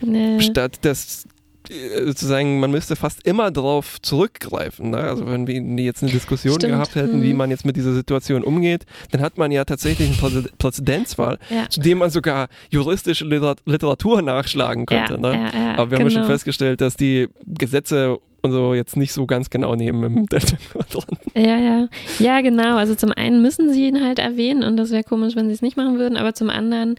Nee. 0.00 0.40
Statt 0.40 0.78
das 0.82 1.26
äh, 1.70 2.04
sozusagen, 2.04 2.60
man 2.60 2.70
müsste 2.70 2.96
fast 2.96 3.26
immer 3.26 3.50
darauf 3.50 4.00
zurückgreifen. 4.00 4.90
Ne? 4.90 4.98
Also 4.98 5.26
wenn 5.26 5.46
wir 5.46 5.84
jetzt 5.84 6.02
eine 6.02 6.12
Diskussion 6.12 6.54
Stimmt. 6.54 6.72
gehabt 6.72 6.94
hätten, 6.94 7.14
hm. 7.14 7.22
wie 7.22 7.34
man 7.34 7.50
jetzt 7.50 7.64
mit 7.64 7.76
dieser 7.76 7.94
Situation 7.94 8.44
umgeht, 8.44 8.84
dann 9.10 9.20
hat 9.20 9.38
man 9.38 9.50
ja 9.50 9.64
tatsächlich 9.64 10.22
einen 10.22 10.48
Präzedenzfall, 10.58 11.38
ja. 11.50 11.68
zu 11.68 11.80
dem 11.80 11.98
man 11.98 12.10
sogar 12.10 12.48
juristische 12.70 13.24
Literatur 13.24 14.22
nachschlagen 14.22 14.86
könnte. 14.86 15.14
Ja, 15.14 15.20
ne? 15.20 15.50
ja, 15.52 15.72
Aber 15.76 15.90
wir 15.90 15.98
genau. 15.98 16.10
haben 16.10 16.10
schon 16.10 16.26
festgestellt, 16.26 16.80
dass 16.80 16.96
die 16.96 17.28
Gesetze 17.46 18.18
und 18.42 18.52
so 18.52 18.74
jetzt 18.74 18.96
nicht 18.96 19.12
so 19.12 19.26
ganz 19.26 19.50
genau 19.50 19.74
neben 19.74 20.02
im 20.02 20.26
Delta-Quadranten. 20.28 21.18
Ja, 21.34 21.58
ja. 21.58 21.88
Ja, 22.18 22.40
genau. 22.40 22.76
Also 22.76 22.94
zum 22.94 23.12
einen 23.12 23.40
müssen 23.40 23.72
sie 23.72 23.88
ihn 23.88 24.04
halt 24.04 24.18
erwähnen 24.18 24.64
und 24.64 24.76
das 24.76 24.90
wäre 24.90 25.04
komisch, 25.04 25.36
wenn 25.36 25.46
sie 25.46 25.54
es 25.54 25.62
nicht 25.62 25.76
machen 25.76 25.98
würden, 25.98 26.16
aber 26.16 26.34
zum 26.34 26.50
anderen 26.50 26.96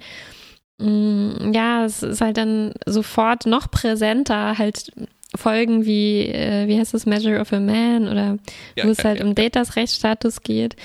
mh, 0.80 0.88
mm, 0.88 1.54
ja, 1.54 1.86
es 1.86 2.02
ist 2.04 2.22
halt 2.22 2.38
dann 2.38 2.74
sofort 2.86 3.46
noch 3.46 3.70
präsenter, 3.70 4.58
halt 4.58 4.92
Folgen 5.36 5.86
wie, 5.86 6.28
äh, 6.28 6.68
wie 6.68 6.80
heißt 6.80 6.94
das, 6.94 7.06
Measure 7.06 7.40
of 7.40 7.52
a 7.54 7.60
Man 7.60 8.08
oder 8.08 8.38
ja, 8.76 8.86
wo 8.86 8.90
es 8.90 9.04
halt 9.04 9.20
ja, 9.20 9.26
um 9.26 9.36
Datas 9.36 9.76
Rechtsstatus 9.76 10.42
geht. 10.42 10.76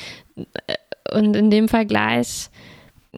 Und 1.13 1.37
in 1.37 1.51
dem 1.51 1.69
Vergleich 1.69 2.49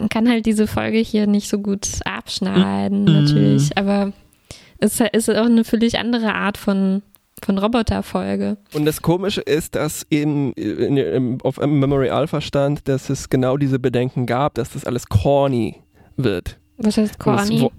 kann 0.09 0.29
halt 0.29 0.47
diese 0.47 0.67
Folge 0.67 0.99
hier 0.99 1.27
nicht 1.27 1.49
so 1.49 1.59
gut 1.59 1.87
abschneiden, 2.05 3.05
mhm. 3.05 3.13
natürlich. 3.13 3.77
Aber 3.77 4.13
es 4.79 5.01
ist 5.01 5.31
auch 5.31 5.47
eine 5.47 5.65
völlig 5.65 5.99
andere 5.99 6.35
Art 6.35 6.59
von 6.59 7.03
von 7.45 7.59
Roboterfolge. 7.59 8.57
Und 8.73 8.85
das 8.85 9.03
Komische 9.03 9.41
ist, 9.41 9.75
dass 9.75 10.07
eben 10.11 10.53
in, 10.55 10.97
in, 10.97 11.41
auf 11.43 11.59
Memory 11.59 12.11
Alpha 12.11 12.41
stand, 12.41 12.87
dass 12.89 13.11
es 13.11 13.29
genau 13.29 13.57
diese 13.57 13.79
Bedenken 13.79 14.27
gab, 14.27 14.55
dass 14.55 14.71
das 14.71 14.85
alles 14.85 15.09
corny 15.09 15.83
wird. 16.17 16.59
Was 16.77 16.97
heißt 16.97 17.19
corny? 17.19 17.61
Wo, 17.61 17.73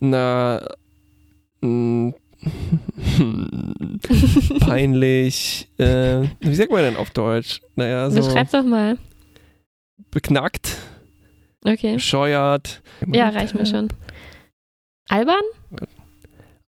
na, 0.00 0.60
mh, 1.60 2.12
peinlich. 4.60 5.68
Äh, 5.78 6.28
wie 6.40 6.54
sagt 6.54 6.70
man 6.70 6.82
denn 6.82 6.96
auf 6.96 7.10
Deutsch? 7.10 7.60
Naja, 7.76 8.10
so. 8.10 8.20
Beschreib 8.20 8.50
doch 8.50 8.64
mal. 8.64 8.98
Beknackt. 10.10 10.76
Okay. 11.64 11.94
Bescheuert. 11.94 12.82
Ja, 13.06 13.30
reicht 13.30 13.54
mir 13.54 13.66
schon. 13.66 13.88
Albern? 15.08 15.42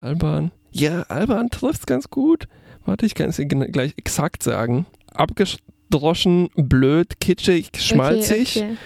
Albern. 0.02 0.52
Ja, 0.74 1.04
Alban 1.04 1.50
trifft 1.50 1.82
es 1.82 1.86
ganz 1.86 2.10
gut. 2.10 2.48
Warte, 2.86 3.06
ich 3.06 3.14
kann 3.14 3.30
es 3.30 3.38
dir 3.38 3.46
gleich 3.46 3.94
exakt 3.96 4.42
sagen. 4.42 4.88
Abgedroschen, 5.14 6.50
blöd, 6.56 7.20
kitschig, 7.20 7.70
schmalzig, 7.78 8.58
okay, 8.58 8.66
okay. 8.66 8.78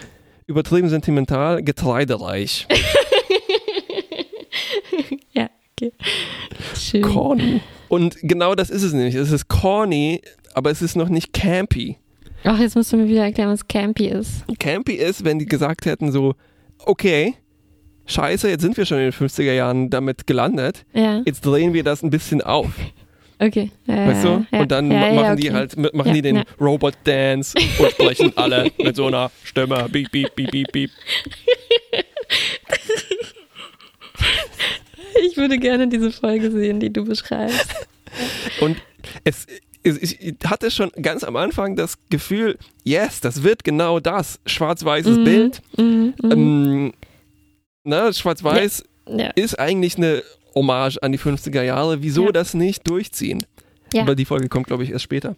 übertrieben 0.48 0.90
sentimental, 0.90 1.64
getreidereich. 1.64 2.68
ja, 5.34 5.50
okay. 5.72 5.94
Schön. 6.76 7.02
Corny. 7.02 7.62
Und 7.88 8.18
genau 8.22 8.54
das 8.54 8.70
ist 8.70 8.84
es 8.84 8.92
nämlich. 8.92 9.16
Es 9.16 9.32
ist 9.32 9.48
corny, 9.48 10.22
aber 10.54 10.70
es 10.70 10.82
ist 10.82 10.98
noch 10.98 11.08
nicht 11.08 11.32
campy. 11.32 11.98
Ach, 12.44 12.60
jetzt 12.60 12.76
musst 12.76 12.92
du 12.92 12.98
mir 12.98 13.08
wieder 13.08 13.24
erklären, 13.24 13.50
was 13.50 13.68
campy 13.68 14.08
ist. 14.08 14.44
Campy 14.60 14.94
ist, 14.94 15.24
wenn 15.24 15.40
die 15.40 15.46
gesagt 15.46 15.86
hätten 15.86 16.12
so, 16.12 16.36
okay, 16.86 17.36
scheiße, 18.08 18.50
jetzt 18.50 18.62
sind 18.62 18.78
wir 18.78 18.86
schon 18.86 18.98
in 18.98 19.12
den 19.12 19.14
50er 19.14 19.54
Jahren 19.54 19.90
damit 19.90 20.28
gelandet. 20.28 20.86
Ja. 20.94 21.22
Jetzt 21.26 21.46
drehen 21.46 21.74
wir 21.74 21.84
das 21.84 22.04
ein 22.04 22.10
bisschen 22.10 22.42
auf. 22.42 22.72
Okay. 23.40 23.72
Ja, 23.86 24.08
weißt 24.08 24.24
du? 24.24 24.46
Ja, 24.52 24.60
und 24.62 24.72
dann 24.72 24.92
ja, 24.92 25.14
machen 25.14 25.34
okay. 25.34 25.42
die 25.42 25.54
halt, 25.54 25.94
machen 25.94 26.14
die 26.14 26.22
den 26.22 26.44
Robot-Dance 26.60 27.54
und 27.80 27.92
sprechen 27.92 28.34
alle 28.36 28.72
mit 28.84 28.96
so 28.96 29.06
einer 29.06 29.32
Stimme. 29.44 29.88
Beep, 29.92 30.12
beep, 30.12 30.36
beep, 30.36 30.52
beep, 30.52 30.72
beep. 30.72 30.92
Ich 35.24 35.38
würde 35.38 35.58
gerne 35.58 35.88
diese 35.88 36.12
Folge 36.12 36.52
sehen, 36.52 36.80
die 36.80 36.92
du 36.92 37.06
beschreibst. 37.06 37.88
Und 38.60 38.78
es, 39.24 39.46
ich 39.84 40.36
hatte 40.46 40.72
schon 40.72 40.92
ganz 41.02 41.24
am 41.24 41.36
Anfang 41.36 41.76
das 41.76 41.98
Gefühl, 42.10 42.58
yes, 42.84 43.22
das 43.22 43.44
wird 43.44 43.64
genau 43.64 44.00
das. 44.00 44.40
Schwarz-weißes 44.46 45.18
mhm. 45.18 45.24
Bild. 45.24 45.62
Mhm. 45.78 46.14
mhm. 46.22 46.32
Ähm, 46.32 46.94
ne, 47.88 48.14
Schwarz-Weiß 48.14 48.84
ja. 49.10 49.30
ist 49.36 49.60
eigentlich 49.60 49.98
eine 49.98 50.24
Hommage 50.54 50.98
an 51.02 51.12
die 51.12 51.20
50er 51.20 51.64
Jahre. 51.64 52.02
Wieso 52.04 52.26
ja. 52.26 52.32
das 52.32 52.54
nicht 52.54 52.88
durchziehen? 52.88 53.44
Ja. 53.94 54.02
Aber 54.02 54.16
die 54.16 54.26
Folge 54.26 54.50
kommt, 54.50 54.68
glaube 54.68 54.84
ich, 54.84 54.92
erst 54.92 55.04
später. 55.04 55.36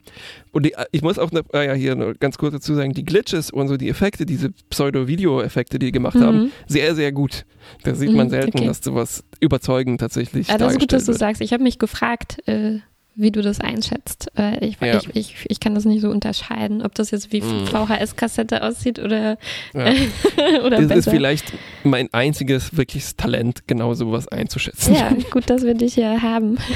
Und 0.52 0.66
die, 0.66 0.74
ich 0.91 1.02
muss 1.04 1.20
auch 1.20 1.32
noch, 1.32 1.43
äh, 1.54 1.68
ja, 1.68 1.74
hier 1.74 1.95
noch 1.95 2.14
ganz 2.20 2.38
kurz 2.38 2.54
dazu 2.54 2.74
sagen, 2.74 2.93
die 2.93 3.06
Glitches 3.06 3.52
und 3.52 3.68
so 3.68 3.78
die 3.78 3.89
Effekte, 3.89 4.26
diese 4.26 4.52
Pseudo-Video-Effekte, 4.70 5.78
die 5.78 5.88
die 5.88 5.91
gemacht 5.91 6.16
mhm. 6.16 6.24
haben, 6.24 6.52
sehr, 6.68 6.95
sehr 6.95 7.12
gut. 7.12 7.45
Da 7.84 7.93
sieht 7.93 8.12
man 8.12 8.28
mhm, 8.28 8.32
selten, 8.32 8.58
okay. 8.58 8.68
dass 8.68 8.80
sowas 8.84 9.24
überzeugend 9.39 10.00
tatsächlich 10.00 10.47
ja, 10.47 10.58
Das 10.58 10.74
ist 10.74 10.80
gut, 10.80 10.91
dass 10.91 11.06
du 11.06 11.14
sagst. 11.14 11.41
Ich 11.41 11.54
habe 11.54 11.64
mich 11.64 11.78
gefragt, 11.78 12.39
äh, 12.47 12.80
wie 13.20 13.32
du 13.32 13.41
das 13.41 13.59
einschätzt. 13.59 14.32
Äh, 14.38 14.65
ich, 14.65 14.78
ja. 14.82 14.97
ich, 14.97 15.09
ich, 15.13 15.36
ich, 15.47 15.59
kann 15.59 15.76
das 15.76 15.86
nicht 15.86 16.01
so 16.01 16.09
unterscheiden, 16.09 16.82
ob 16.82 16.95
das 16.95 17.11
jetzt 17.11 17.32
wie 17.32 17.41
mm. 17.41 17.67
VHS-Kassette 17.67 18.63
aussieht 18.63 18.99
oder, 18.99 19.38
ja. 19.74 19.84
oder 20.65 20.78
Das 20.78 20.88
besser. 20.88 20.95
ist 20.95 21.09
vielleicht 21.09 21.53
mein 21.84 22.09
einziges 22.13 22.76
wirkliches 22.76 23.15
Talent, 23.15 23.67
genau 23.67 23.93
sowas 23.93 24.28
einzuschätzen. 24.28 24.95
Ja, 24.95 25.11
gut, 25.32 25.49
dass 25.49 25.63
wir 25.63 25.74
dich 25.74 25.95
hier 25.95 26.22
haben. 26.22 26.57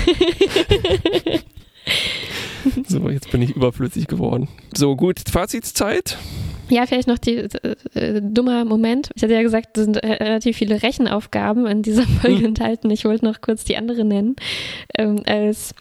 so, 2.88 3.10
jetzt 3.10 3.32
bin 3.32 3.42
ich 3.42 3.52
überflüssig 3.52 4.08
geworden. 4.08 4.48
So, 4.76 4.96
gut, 4.96 5.20
Fazitszeit. 5.30 6.18
Ja, 6.70 6.86
vielleicht 6.86 7.08
noch 7.08 7.18
die 7.18 7.36
äh, 7.36 7.76
äh, 7.94 8.22
dummer 8.22 8.66
Moment. 8.66 9.10
Ich 9.16 9.24
hatte 9.24 9.34
ja 9.34 9.42
gesagt, 9.42 9.78
es 9.78 9.86
sind 9.86 9.98
relativ 9.98 10.58
viele 10.58 10.82
Rechenaufgaben 10.82 11.66
in 11.68 11.82
dieser 11.82 12.04
Folge 12.04 12.40
hm. 12.40 12.46
enthalten. 12.46 12.90
Ich 12.90 13.06
wollte 13.06 13.26
noch 13.26 13.42
kurz 13.42 13.64
die 13.64 13.78
andere 13.78 14.06
nennen. 14.06 14.36
Ähm, 14.98 15.22
als 15.26 15.72
äh, 15.72 15.74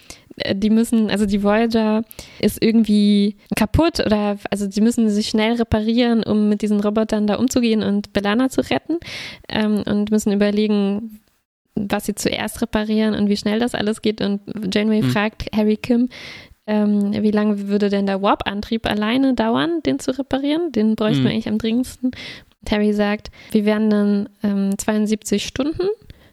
die 0.54 0.70
müssen, 0.70 1.10
also 1.10 1.26
die 1.26 1.42
Voyager 1.42 2.04
ist 2.40 2.62
irgendwie 2.62 3.36
kaputt 3.54 4.00
oder 4.04 4.38
also 4.50 4.66
die 4.66 4.80
müssen 4.80 5.08
sich 5.10 5.28
schnell 5.28 5.54
reparieren, 5.54 6.22
um 6.22 6.48
mit 6.48 6.62
diesen 6.62 6.80
Robotern 6.80 7.26
da 7.26 7.36
umzugehen 7.36 7.82
und 7.82 8.12
Belana 8.12 8.48
zu 8.48 8.60
retten 8.62 8.98
ähm, 9.48 9.82
und 9.86 10.10
müssen 10.10 10.32
überlegen, 10.32 11.20
was 11.74 12.06
sie 12.06 12.14
zuerst 12.14 12.62
reparieren 12.62 13.14
und 13.14 13.28
wie 13.28 13.36
schnell 13.36 13.58
das 13.58 13.74
alles 13.74 14.02
geht. 14.02 14.20
Und 14.20 14.40
Janeway 14.72 15.02
mhm. 15.02 15.10
fragt 15.10 15.54
Harry 15.54 15.76
Kim, 15.76 16.08
ähm, 16.66 17.12
wie 17.12 17.30
lange 17.30 17.68
würde 17.68 17.88
denn 17.88 18.06
der 18.06 18.22
Warp-Antrieb 18.22 18.86
alleine 18.86 19.34
dauern, 19.34 19.82
den 19.84 19.98
zu 19.98 20.16
reparieren? 20.16 20.72
Den 20.72 20.94
bräuchten 20.94 21.20
mhm. 21.20 21.24
wir 21.24 21.30
eigentlich 21.32 21.48
am 21.48 21.58
dringendsten. 21.58 22.10
Und 22.60 22.70
Harry 22.70 22.92
sagt, 22.92 23.30
wir 23.50 23.64
wären 23.64 23.90
dann 23.90 24.28
ähm, 24.42 24.78
72 24.78 25.44
Stunden. 25.44 25.88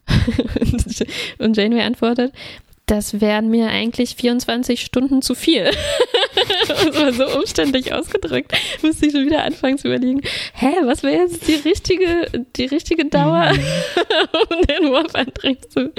und 1.39 1.56
Janeway 1.56 1.82
antwortet, 1.82 2.34
das 2.90 3.22
wären 3.22 3.50
mir 3.50 3.68
eigentlich 3.68 4.16
24 4.16 4.82
Stunden 4.82 5.22
zu 5.22 5.36
viel. 5.36 5.66
das 6.68 7.00
war 7.00 7.14
so 7.14 7.38
umständlich 7.38 7.94
ausgedrückt. 7.94 8.52
Musste 8.82 9.06
ich 9.06 9.12
schon 9.12 9.28
wieder 9.28 9.44
anfangen 9.44 9.78
zu 9.78 9.88
überlegen, 9.90 10.22
hä, 10.54 10.72
was 10.86 11.04
wäre 11.04 11.22
jetzt 11.22 11.48
die 11.48 11.56
richtige, 11.56 12.28
die 12.56 12.66
richtige 12.66 13.06
Dauer, 13.06 13.52
um 14.50 14.62
den 14.66 14.92
Warp-Antrieb 14.92 15.60
zu, 15.70 15.92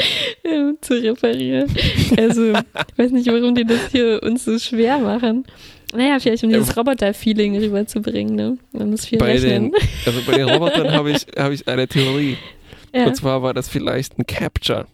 äh, 0.42 0.72
zu 0.80 0.94
reparieren? 0.94 1.72
Also, 2.18 2.50
ich 2.50 2.98
weiß 2.98 3.12
nicht, 3.12 3.28
warum 3.28 3.54
die 3.54 3.64
das 3.64 3.92
hier 3.92 4.20
uns 4.24 4.44
so 4.44 4.58
schwer 4.58 4.98
machen. 4.98 5.44
Naja, 5.92 6.18
vielleicht 6.18 6.42
um 6.42 6.50
dieses 6.50 6.76
Roboter-Feeling 6.76 7.56
rüberzubringen, 7.56 8.34
ne? 8.34 8.58
Man 8.72 8.90
muss 8.90 9.06
viel 9.06 9.18
bei 9.18 9.32
rechnen. 9.32 9.72
Den, 9.72 9.80
also 10.06 10.20
bei 10.26 10.38
den 10.38 10.48
Robotern 10.48 10.92
habe 10.92 11.12
ich, 11.12 11.26
hab 11.36 11.52
ich 11.52 11.66
eine 11.68 11.86
Theorie. 11.86 12.36
Ja. 12.92 13.06
Und 13.06 13.14
zwar 13.14 13.40
war 13.40 13.54
das 13.54 13.68
vielleicht 13.68 14.18
ein 14.18 14.26
Capture 14.26 14.88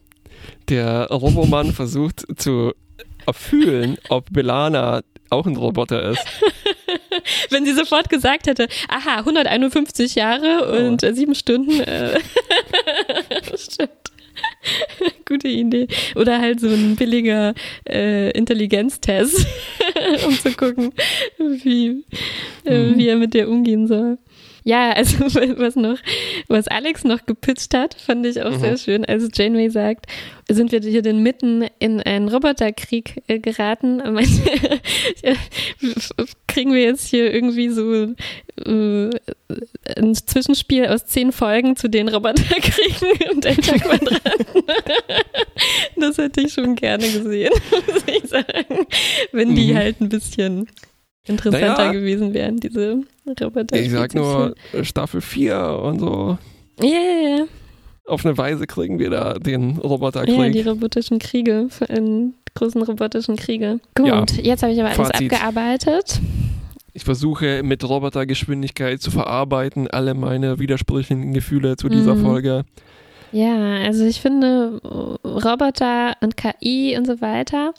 der 0.69 1.09
Robomann 1.11 1.73
versucht 1.73 2.25
zu 2.37 2.73
erfühlen, 3.27 3.99
ob 4.09 4.33
Belana 4.33 5.03
auch 5.31 5.47
ein 5.47 5.57
Roboter 5.57 6.11
ist. 6.11 6.25
Wenn 7.51 7.65
sie 7.65 7.75
sofort 7.75 8.09
gesagt 8.09 8.47
hätte, 8.47 8.69
aha, 8.89 9.19
151 9.19 10.15
Jahre 10.15 10.69
oh. 10.69 10.87
und 10.87 11.03
äh, 11.03 11.13
sieben 11.15 11.35
Stunden. 11.35 11.81
Äh, 11.81 12.21
stimmt. 13.57 13.91
Gute 15.25 15.49
Idee. 15.49 15.89
Oder 16.15 16.41
halt 16.41 16.61
so 16.61 16.69
ein 16.69 16.97
billiger 16.97 17.55
äh, 17.89 18.31
Intelligenztest, 18.31 19.47
um 20.27 20.39
zu 20.39 20.53
gucken, 20.53 20.93
wie, 21.39 22.05
äh, 22.65 22.79
mhm. 22.79 22.99
wie 22.99 23.09
er 23.09 23.17
mit 23.17 23.35
dir 23.35 23.49
umgehen 23.49 23.87
soll. 23.87 24.19
Ja, 24.67 24.91
also 24.91 25.19
was 25.59 25.77
noch, 25.77 25.97
was 26.49 26.67
Alex 26.67 27.05
noch 27.05 27.25
gepitcht 27.25 27.73
hat, 27.73 27.95
fand 27.95 28.27
ich 28.27 28.43
auch 28.43 28.51
mhm. 28.51 28.59
sehr 28.59 28.77
schön. 28.77 29.05
Also 29.05 29.29
Janeway 29.33 29.71
sagt, 29.71 30.07
sind 30.51 30.73
wir 30.73 30.81
hier 30.81 31.03
denn 31.03 31.23
mitten 31.23 31.64
in 31.79 32.01
einen 32.01 32.29
Roboterkrieg 32.29 33.23
äh, 33.29 33.39
geraten? 33.39 34.03
kriegen 36.49 36.73
wir 36.73 36.83
jetzt 36.83 37.07
hier 37.07 37.33
irgendwie 37.33 37.69
so 37.69 38.14
äh, 38.64 39.11
ein 39.99 40.14
Zwischenspiel 40.17 40.89
aus 40.89 41.07
zehn 41.07 41.31
Folgen 41.31 41.77
zu 41.77 41.89
den 41.89 42.09
Roboterkriegen 42.09 43.31
und 43.31 43.45
Delta-Quadraten? 43.45 44.64
das 45.95 46.19
hätte 46.19 46.41
ich 46.41 46.53
schon 46.53 46.75
gerne 46.75 47.05
gesehen, 47.09 47.53
muss 47.71 48.03
ich 48.09 48.29
sagen. 48.29 48.87
Wenn 49.31 49.55
die 49.55 49.75
mhm. 49.75 49.77
halt 49.77 50.01
ein 50.01 50.09
bisschen 50.09 50.67
interessanter 51.27 51.87
naja, 51.87 51.93
gewesen 51.93 52.35
wären, 52.35 52.59
diese 52.59 53.03
Roboter. 53.41 53.77
Ich 53.77 53.91
sag 53.91 54.14
nur 54.14 54.55
Staffel 54.83 55.20
4 55.20 55.81
und 55.83 56.01
so. 56.01 56.39
Ja, 56.81 56.87
yeah, 56.87 57.37
yeah. 57.39 57.47
Auf 58.07 58.24
eine 58.24 58.39
Weise 58.39 58.66
kriegen 58.66 58.99
wir 58.99 59.11
da 59.11 59.35
den 59.35 59.79
Roboterkrieg. 59.79 60.39
Ja, 60.39 60.49
die 60.49 60.61
robotischen 60.61 61.18
Kriege, 61.18 61.68
in 61.89 62.35
großen 62.55 62.83
robotischen 62.83 63.37
Kriege. 63.37 63.81
Gut, 63.95 64.07
ja, 64.07 64.24
jetzt 64.43 64.62
habe 64.62 64.72
ich 64.72 64.81
aber 64.81 64.91
alles 64.91 65.09
Fazit. 65.09 65.33
abgearbeitet. 65.33 66.20
Ich 66.93 67.05
versuche 67.05 67.62
mit 67.62 67.87
Robotergeschwindigkeit 67.87 69.03
zu 69.03 69.11
verarbeiten 69.11 69.89
alle 69.89 70.14
meine 70.14 70.59
widersprüchlichen 70.59 71.35
Gefühle 71.35 71.77
zu 71.77 71.89
dieser 71.89 72.14
mhm. 72.14 72.22
Folge. 72.22 72.64
Ja, 73.33 73.83
also 73.85 74.05
ich 74.05 74.20
finde 74.20 74.81
Roboter 75.24 76.14
und 76.22 76.37
KI 76.37 76.97
und 76.97 77.07
so 77.07 77.20
weiter, 77.20 77.74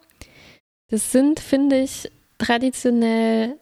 das 0.89 1.11
sind, 1.11 1.39
finde 1.39 1.81
ich, 1.81 2.11
traditionell 2.38 3.55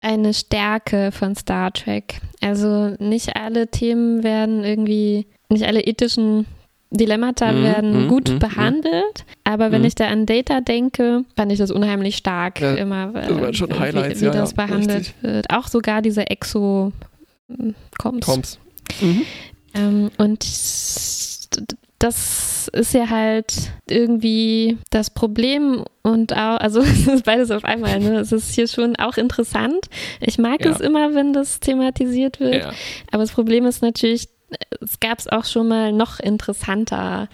eine 0.00 0.34
Stärke 0.34 1.10
von 1.12 1.34
Star 1.34 1.72
Trek. 1.72 2.20
Also 2.40 2.94
nicht 2.98 3.36
alle 3.36 3.68
Themen 3.68 4.22
werden 4.22 4.64
irgendwie, 4.64 5.26
nicht 5.48 5.64
alle 5.64 5.80
ethischen 5.82 6.46
Dilemmata 6.90 7.52
mm, 7.52 7.62
werden 7.62 8.06
mm, 8.06 8.08
gut 8.08 8.30
mm, 8.30 8.38
behandelt, 8.38 9.24
aber 9.42 9.72
wenn 9.72 9.80
mhm. 9.80 9.88
ich 9.88 9.96
da 9.96 10.06
an 10.06 10.24
Data 10.24 10.60
denke, 10.60 11.24
fand 11.34 11.50
ich 11.50 11.58
das 11.58 11.72
unheimlich 11.72 12.16
stark 12.16 12.60
ja, 12.60 12.74
immer, 12.74 13.08
das 13.08 13.40
waren 13.40 13.54
schon 13.54 13.76
Highlights, 13.78 14.20
wie, 14.20 14.26
wie 14.26 14.26
ja, 14.26 14.32
das 14.32 14.54
behandelt 14.54 14.98
richtig. 15.00 15.22
wird. 15.22 15.50
Auch 15.50 15.66
sogar 15.66 16.00
diese 16.00 16.30
Exo-Coms. 16.30 18.24
Coms. 18.24 18.58
Mhm. 19.00 19.22
Ähm, 19.74 20.10
und 20.16 20.46
das 21.98 22.68
ist 22.68 22.94
ja 22.94 23.08
halt 23.08 23.72
irgendwie 23.88 24.78
das 24.90 25.10
Problem 25.10 25.84
und 26.02 26.32
auch, 26.34 26.58
also 26.58 26.80
es 26.82 27.06
ist 27.06 27.24
beides 27.24 27.50
auf 27.50 27.64
einmal, 27.64 27.98
ne? 28.00 28.18
Es 28.18 28.32
ist 28.32 28.54
hier 28.54 28.68
schon 28.68 28.96
auch 28.96 29.16
interessant. 29.16 29.86
Ich 30.20 30.38
mag 30.38 30.64
ja. 30.64 30.70
es 30.70 30.80
immer, 30.80 31.14
wenn 31.14 31.32
das 31.32 31.60
thematisiert 31.60 32.40
wird. 32.40 32.62
Ja. 32.62 32.72
Aber 33.10 33.22
das 33.22 33.32
Problem 33.32 33.64
ist 33.66 33.82
natürlich, 33.82 34.28
es 34.80 35.00
gab 35.00 35.18
es 35.18 35.28
auch 35.28 35.44
schon 35.44 35.68
mal 35.68 35.92
noch 35.92 36.20
interessanter. 36.20 37.28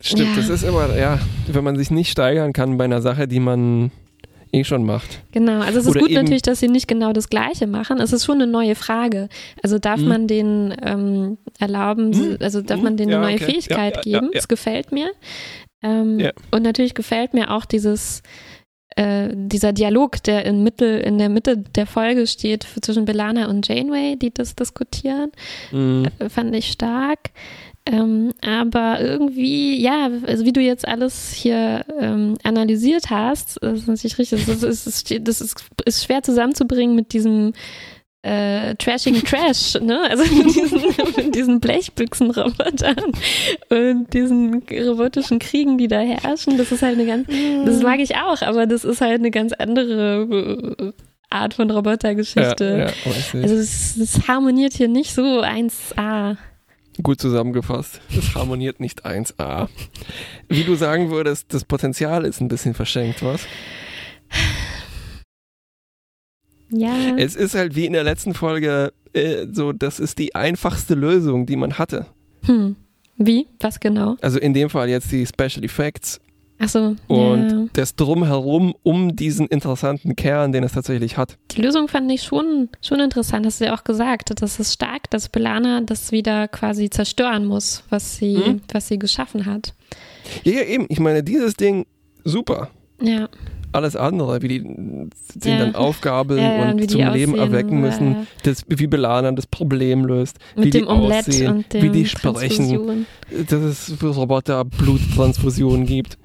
Stimmt, 0.00 0.30
ja. 0.30 0.36
das 0.36 0.48
ist 0.48 0.62
immer, 0.62 0.96
ja, 0.96 1.18
wenn 1.46 1.64
man 1.64 1.76
sich 1.76 1.90
nicht 1.90 2.10
steigern 2.10 2.52
kann 2.52 2.76
bei 2.76 2.84
einer 2.84 3.02
Sache, 3.02 3.28
die 3.28 3.40
man 3.40 3.90
eh 4.52 4.64
schon 4.64 4.84
macht. 4.84 5.20
Genau, 5.32 5.60
also 5.60 5.78
es 5.78 5.86
ist 5.86 5.90
Oder 5.90 6.00
gut 6.00 6.10
natürlich, 6.12 6.42
dass 6.42 6.60
sie 6.60 6.68
nicht 6.68 6.88
genau 6.88 7.12
das 7.12 7.28
Gleiche 7.28 7.66
machen. 7.66 8.00
Es 8.00 8.12
ist 8.12 8.24
schon 8.24 8.36
eine 8.36 8.46
neue 8.50 8.74
Frage. 8.74 9.28
Also 9.62 9.78
darf 9.78 10.00
hm. 10.00 10.08
man 10.08 10.26
denen 10.26 10.74
ähm, 10.82 11.38
erlauben, 11.58 12.12
hm. 12.12 12.36
also 12.40 12.62
darf 12.62 12.78
hm. 12.78 12.84
man 12.84 12.96
denen 12.96 13.10
ja, 13.10 13.18
eine 13.18 13.26
neue 13.26 13.36
okay. 13.36 13.44
Fähigkeit 13.44 14.04
ja, 14.04 14.12
ja, 14.12 14.20
geben? 14.20 14.30
Es 14.32 14.48
gefällt 14.48 14.92
mir. 14.92 15.10
Ähm, 15.82 16.30
und 16.50 16.62
natürlich 16.62 16.94
gefällt 16.94 17.34
mir 17.34 17.50
auch 17.50 17.64
dieses 17.64 18.22
äh, 18.96 19.28
dieser 19.34 19.74
Dialog, 19.74 20.22
der 20.22 20.46
in, 20.46 20.62
Mittel, 20.62 21.00
in 21.00 21.18
der 21.18 21.28
Mitte 21.28 21.58
der 21.58 21.86
Folge 21.86 22.26
steht 22.26 22.66
zwischen 22.80 23.04
Belana 23.04 23.48
und 23.48 23.68
Janeway, 23.68 24.16
die 24.16 24.32
das 24.32 24.56
diskutieren, 24.56 25.32
mhm. 25.70 26.06
äh, 26.18 26.30
fand 26.30 26.54
ich 26.54 26.72
stark. 26.72 27.30
Ähm, 27.88 28.32
aber 28.40 29.00
irgendwie, 29.00 29.80
ja, 29.80 30.10
also 30.26 30.44
wie 30.44 30.52
du 30.52 30.60
jetzt 30.60 30.86
alles 30.88 31.32
hier 31.32 31.84
ähm, 32.00 32.36
analysiert 32.42 33.10
hast, 33.10 33.58
das 33.62 33.80
ist 33.80 33.88
natürlich 33.88 34.18
richtig, 34.18 34.44
das 34.44 34.62
ist, 34.64 34.86
das 34.86 34.86
ist, 34.86 35.28
das 35.28 35.40
ist, 35.40 35.64
ist 35.84 36.04
schwer 36.04 36.22
zusammenzubringen 36.22 36.96
mit 36.96 37.12
diesem 37.12 37.52
äh, 38.22 38.74
trashigen 38.74 39.22
Trash, 39.22 39.78
ne? 39.80 40.00
Also 40.10 40.24
mit 40.34 40.46
diesen, 40.46 40.80
mit 41.16 41.34
diesen 41.36 41.60
Blechbüchsenrobotern 41.60 43.12
und 43.70 44.12
diesen 44.12 44.64
robotischen 44.68 45.38
Kriegen, 45.38 45.78
die 45.78 45.86
da 45.86 46.00
herrschen. 46.00 46.58
Das 46.58 46.72
ist 46.72 46.82
halt 46.82 46.98
eine 46.98 47.06
ganz, 47.06 47.28
das 47.64 47.82
mag 47.82 48.00
ich 48.00 48.16
auch, 48.16 48.42
aber 48.42 48.66
das 48.66 48.84
ist 48.84 49.00
halt 49.00 49.20
eine 49.20 49.30
ganz 49.30 49.52
andere 49.52 50.74
äh, 50.76 50.92
Art 51.30 51.54
von 51.54 51.70
Robotergeschichte. 51.70 52.64
Ja, 52.64 53.12
ja, 53.12 53.42
also 53.42 53.54
es, 53.54 53.96
es 53.96 54.26
harmoniert 54.26 54.72
hier 54.72 54.88
nicht 54.88 55.14
so 55.14 55.22
1A. 55.42 56.36
Gut 57.02 57.20
zusammengefasst. 57.20 58.00
Das 58.14 58.34
harmoniert 58.34 58.80
nicht 58.80 59.04
1a. 59.04 59.68
Wie 60.48 60.64
du 60.64 60.76
sagen 60.76 61.10
würdest, 61.10 61.52
das 61.52 61.64
Potenzial 61.64 62.24
ist 62.24 62.40
ein 62.40 62.48
bisschen 62.48 62.74
verschenkt, 62.74 63.22
was? 63.22 63.46
Ja. 66.70 67.16
Es 67.16 67.36
ist 67.36 67.54
halt 67.54 67.76
wie 67.76 67.86
in 67.86 67.92
der 67.92 68.04
letzten 68.04 68.34
Folge 68.34 68.92
äh, 69.12 69.46
so, 69.52 69.72
das 69.72 70.00
ist 70.00 70.18
die 70.18 70.34
einfachste 70.34 70.94
Lösung, 70.94 71.46
die 71.46 71.56
man 71.56 71.78
hatte. 71.78 72.06
Hm. 72.44 72.76
Wie? 73.16 73.46
Was 73.60 73.80
genau? 73.80 74.16
Also 74.20 74.38
in 74.38 74.52
dem 74.52 74.68
Fall 74.68 74.88
jetzt 74.88 75.10
die 75.10 75.26
Special 75.26 75.64
Effects 75.64 76.20
Ach 76.58 76.68
so. 76.68 76.96
Und 77.06 77.50
ja. 77.50 77.64
das 77.74 77.96
Drumherum 77.96 78.74
um 78.82 79.14
diesen 79.14 79.46
interessanten 79.46 80.16
Kern, 80.16 80.52
den 80.52 80.64
es 80.64 80.72
tatsächlich 80.72 81.16
hat. 81.18 81.36
Die 81.50 81.60
Lösung 81.60 81.88
fand 81.88 82.10
ich 82.10 82.22
schon, 82.22 82.70
schon 82.80 83.00
interessant, 83.00 83.44
hast 83.44 83.60
du 83.60 83.66
ja 83.66 83.74
auch 83.74 83.84
gesagt. 83.84 84.32
Das 84.40 84.58
ist 84.58 84.72
stark, 84.72 85.10
dass 85.10 85.28
Belana 85.28 85.82
das 85.82 86.12
wieder 86.12 86.48
quasi 86.48 86.88
zerstören 86.88 87.44
muss, 87.44 87.84
was 87.90 88.16
sie, 88.16 88.36
mhm. 88.36 88.60
was 88.72 88.88
sie 88.88 88.98
geschaffen 88.98 89.44
hat. 89.44 89.74
Ja, 90.44 90.52
ja, 90.52 90.62
eben. 90.62 90.86
Ich 90.88 90.98
meine, 90.98 91.22
dieses 91.22 91.54
Ding, 91.54 91.86
super. 92.24 92.70
Ja 93.00 93.28
alles 93.76 93.94
andere, 93.94 94.42
wie 94.42 94.48
die 94.48 95.10
sie 95.40 95.50
ja. 95.50 95.58
dann 95.58 95.74
aufgabeln 95.74 96.40
ja, 96.40 96.70
und, 96.70 96.90
zum 96.90 97.00
Leben 97.00 97.32
aussehen, 97.32 97.38
erwecken 97.38 97.80
müssen, 97.80 98.26
das, 98.42 98.64
wie 98.68 98.86
Belana 98.86 99.30
das 99.32 99.46
Problem 99.46 100.04
löst, 100.04 100.38
Mit 100.56 100.66
wie 100.66 100.70
dem 100.70 100.82
die 100.82 100.88
Omelette 100.88 101.30
aussehen, 101.30 101.64
wie 101.72 101.90
die 101.90 102.06
sprechen, 102.06 103.06
dass 103.48 103.60
es 103.60 103.94
für 103.98 104.08
Roboter 104.08 104.64
Bluttransfusionen 104.64 105.86
gibt. 105.86 106.18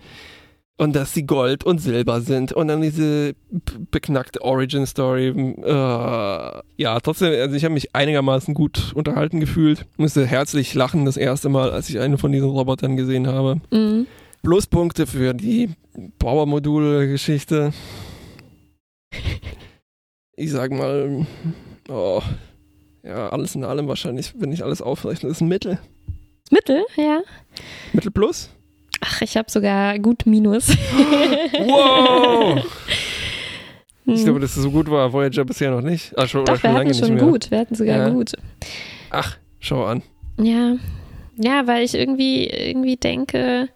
Und 0.81 0.95
dass 0.95 1.13
sie 1.13 1.27
Gold 1.27 1.63
und 1.63 1.77
Silber 1.77 2.21
sind. 2.21 2.53
Und 2.53 2.67
dann 2.67 2.81
diese 2.81 3.35
beknackte 3.91 4.41
Origin-Story. 4.41 5.27
Äh, 5.27 6.61
ja, 6.81 6.99
trotzdem, 7.03 7.39
also 7.39 7.55
ich 7.55 7.63
habe 7.63 7.75
mich 7.75 7.95
einigermaßen 7.95 8.55
gut 8.55 8.91
unterhalten 8.95 9.39
gefühlt. 9.39 9.85
Musste 9.97 10.25
herzlich 10.25 10.73
lachen 10.73 11.05
das 11.05 11.17
erste 11.17 11.49
Mal, 11.49 11.69
als 11.69 11.87
ich 11.87 11.99
einen 11.99 12.17
von 12.17 12.31
diesen 12.31 12.49
Robotern 12.49 12.97
gesehen 12.97 13.27
habe. 13.27 13.61
Mhm. 13.69 14.07
Pluspunkte 14.41 15.05
für 15.05 15.35
die 15.35 15.69
Power-Modul-Geschichte. 16.17 17.73
Ich 20.35 20.49
sag 20.49 20.71
mal, 20.71 21.27
oh, 21.89 22.23
ja, 23.03 23.29
alles 23.29 23.53
in 23.53 23.63
allem 23.63 23.87
wahrscheinlich, 23.87 24.33
wenn 24.39 24.51
ich 24.51 24.63
alles 24.63 24.81
aufrechne, 24.81 25.29
ist 25.29 25.41
ein 25.41 25.47
Mittel. 25.47 25.77
Mittel, 26.49 26.83
ja. 26.97 27.21
Mittel 27.93 28.09
plus? 28.09 28.49
Ach, 29.01 29.21
ich 29.21 29.35
habe 29.35 29.51
sogar 29.51 29.99
gut 29.99 30.25
Minus. 30.25 30.69
wow! 31.59 32.63
Ich 34.05 34.19
hm. 34.19 34.23
glaube, 34.25 34.39
dass 34.39 34.55
es 34.55 34.63
so 34.63 34.71
gut 34.71 34.89
war 34.89 35.11
Voyager 35.11 35.45
bisher 35.45 35.71
noch 35.71 35.81
nicht. 35.81 36.13
Ach, 36.17 36.27
schon, 36.27 36.45
Doch, 36.45 36.59
schon 36.59 36.71
wir 36.71 36.79
hatten 36.79 36.93
schon 36.93 37.17
gut. 37.17 37.51
Wir 37.51 37.59
hatten 37.59 37.75
sogar 37.75 37.97
ja. 37.97 38.09
gut. 38.09 38.33
Ach, 39.09 39.37
schau 39.59 39.85
an. 39.85 40.01
Ja. 40.39 40.75
Ja, 41.37 41.65
weil 41.67 41.83
ich 41.83 41.95
irgendwie, 41.95 42.45
irgendwie 42.45 42.97
denke, 42.97 43.69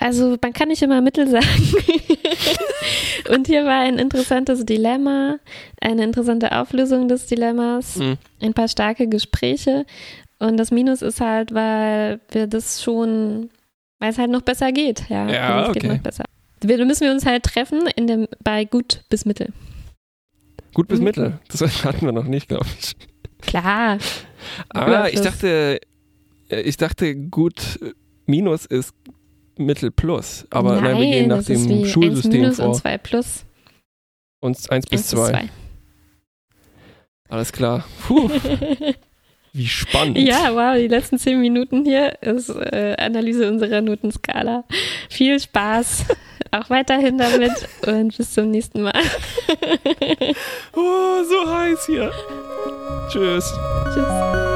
also 0.00 0.36
man 0.40 0.52
kann 0.52 0.68
nicht 0.68 0.82
immer 0.82 1.00
Mittel 1.00 1.28
sagen. 1.28 1.44
und 3.30 3.46
hier 3.46 3.64
war 3.64 3.80
ein 3.80 3.98
interessantes 3.98 4.64
Dilemma, 4.64 5.38
eine 5.80 6.04
interessante 6.04 6.52
Auflösung 6.52 7.08
des 7.08 7.26
Dilemmas, 7.26 7.96
mhm. 7.96 8.16
ein 8.40 8.54
paar 8.54 8.68
starke 8.68 9.08
Gespräche. 9.08 9.84
Und 10.38 10.56
das 10.56 10.70
Minus 10.70 11.02
ist 11.02 11.20
halt, 11.20 11.52
weil 11.52 12.20
wir 12.30 12.46
das 12.46 12.82
schon, 12.82 13.50
weil 13.98 14.10
es 14.10 14.18
halt 14.18 14.30
noch 14.30 14.42
besser 14.42 14.72
geht. 14.72 15.08
Ja, 15.08 15.28
ja 15.28 15.48
also 15.48 15.70
es 15.70 15.76
okay. 15.76 15.80
geht 15.80 15.90
noch 15.90 16.02
besser. 16.02 16.24
Da 16.60 16.84
müssen 16.84 17.02
wir 17.02 17.12
uns 17.12 17.24
halt 17.24 17.44
treffen 17.44 17.86
in 17.96 18.06
dem, 18.06 18.28
bei 18.42 18.64
gut 18.64 19.04
bis 19.08 19.24
mittel. 19.24 19.52
Gut 20.74 20.88
bis 20.88 20.98
mhm. 20.98 21.04
mittel? 21.04 21.40
Das 21.48 21.84
hatten 21.84 22.04
wir 22.04 22.12
noch 22.12 22.24
nicht, 22.24 22.48
glaube 22.48 22.66
ich. 22.78 22.96
Klar. 23.40 23.98
Aber 24.70 25.04
ah, 25.04 25.08
ich 25.08 25.20
dachte, 25.20 25.80
äh, 26.48 26.60
ich 26.62 26.76
dachte, 26.76 27.14
gut 27.14 27.78
minus 28.26 28.66
ist 28.66 28.94
Mittel 29.56 29.90
plus. 29.90 30.46
Aber 30.50 30.74
nein, 30.76 30.84
nein 30.84 31.00
wir 31.00 31.10
gehen 31.10 31.28
nach 31.28 31.44
dem 31.44 31.86
Schulsystem 31.86 32.44
1 32.44 32.56
vor. 32.56 32.68
Und 32.68 32.74
2 32.74 32.98
plus. 32.98 33.44
Und 34.40 34.70
1 34.70 34.86
bis 34.86 35.08
2. 35.08 35.48
Alles 37.28 37.52
klar. 37.52 37.84
Puh. 38.06 38.30
Wie 39.52 39.66
spannend. 39.66 40.18
Ja, 40.18 40.54
wow, 40.54 40.76
die 40.76 40.88
letzten 40.88 41.18
10 41.18 41.40
Minuten 41.40 41.84
hier 41.84 42.20
ist 42.22 42.50
äh, 42.50 42.96
Analyse 42.98 43.48
unserer 43.48 43.80
Notenskala. 43.80 44.64
Viel 45.08 45.38
Spaß. 45.40 46.04
Auch 46.50 46.70
weiterhin 46.70 47.18
damit 47.18 47.52
und 47.86 48.16
bis 48.16 48.32
zum 48.32 48.50
nächsten 48.50 48.82
Mal. 48.82 48.92
oh, 50.74 51.22
so 51.24 51.54
heiß 51.54 51.86
hier. 51.86 52.10
Tschüss. 53.10 53.52
Tschüss. 53.94 54.47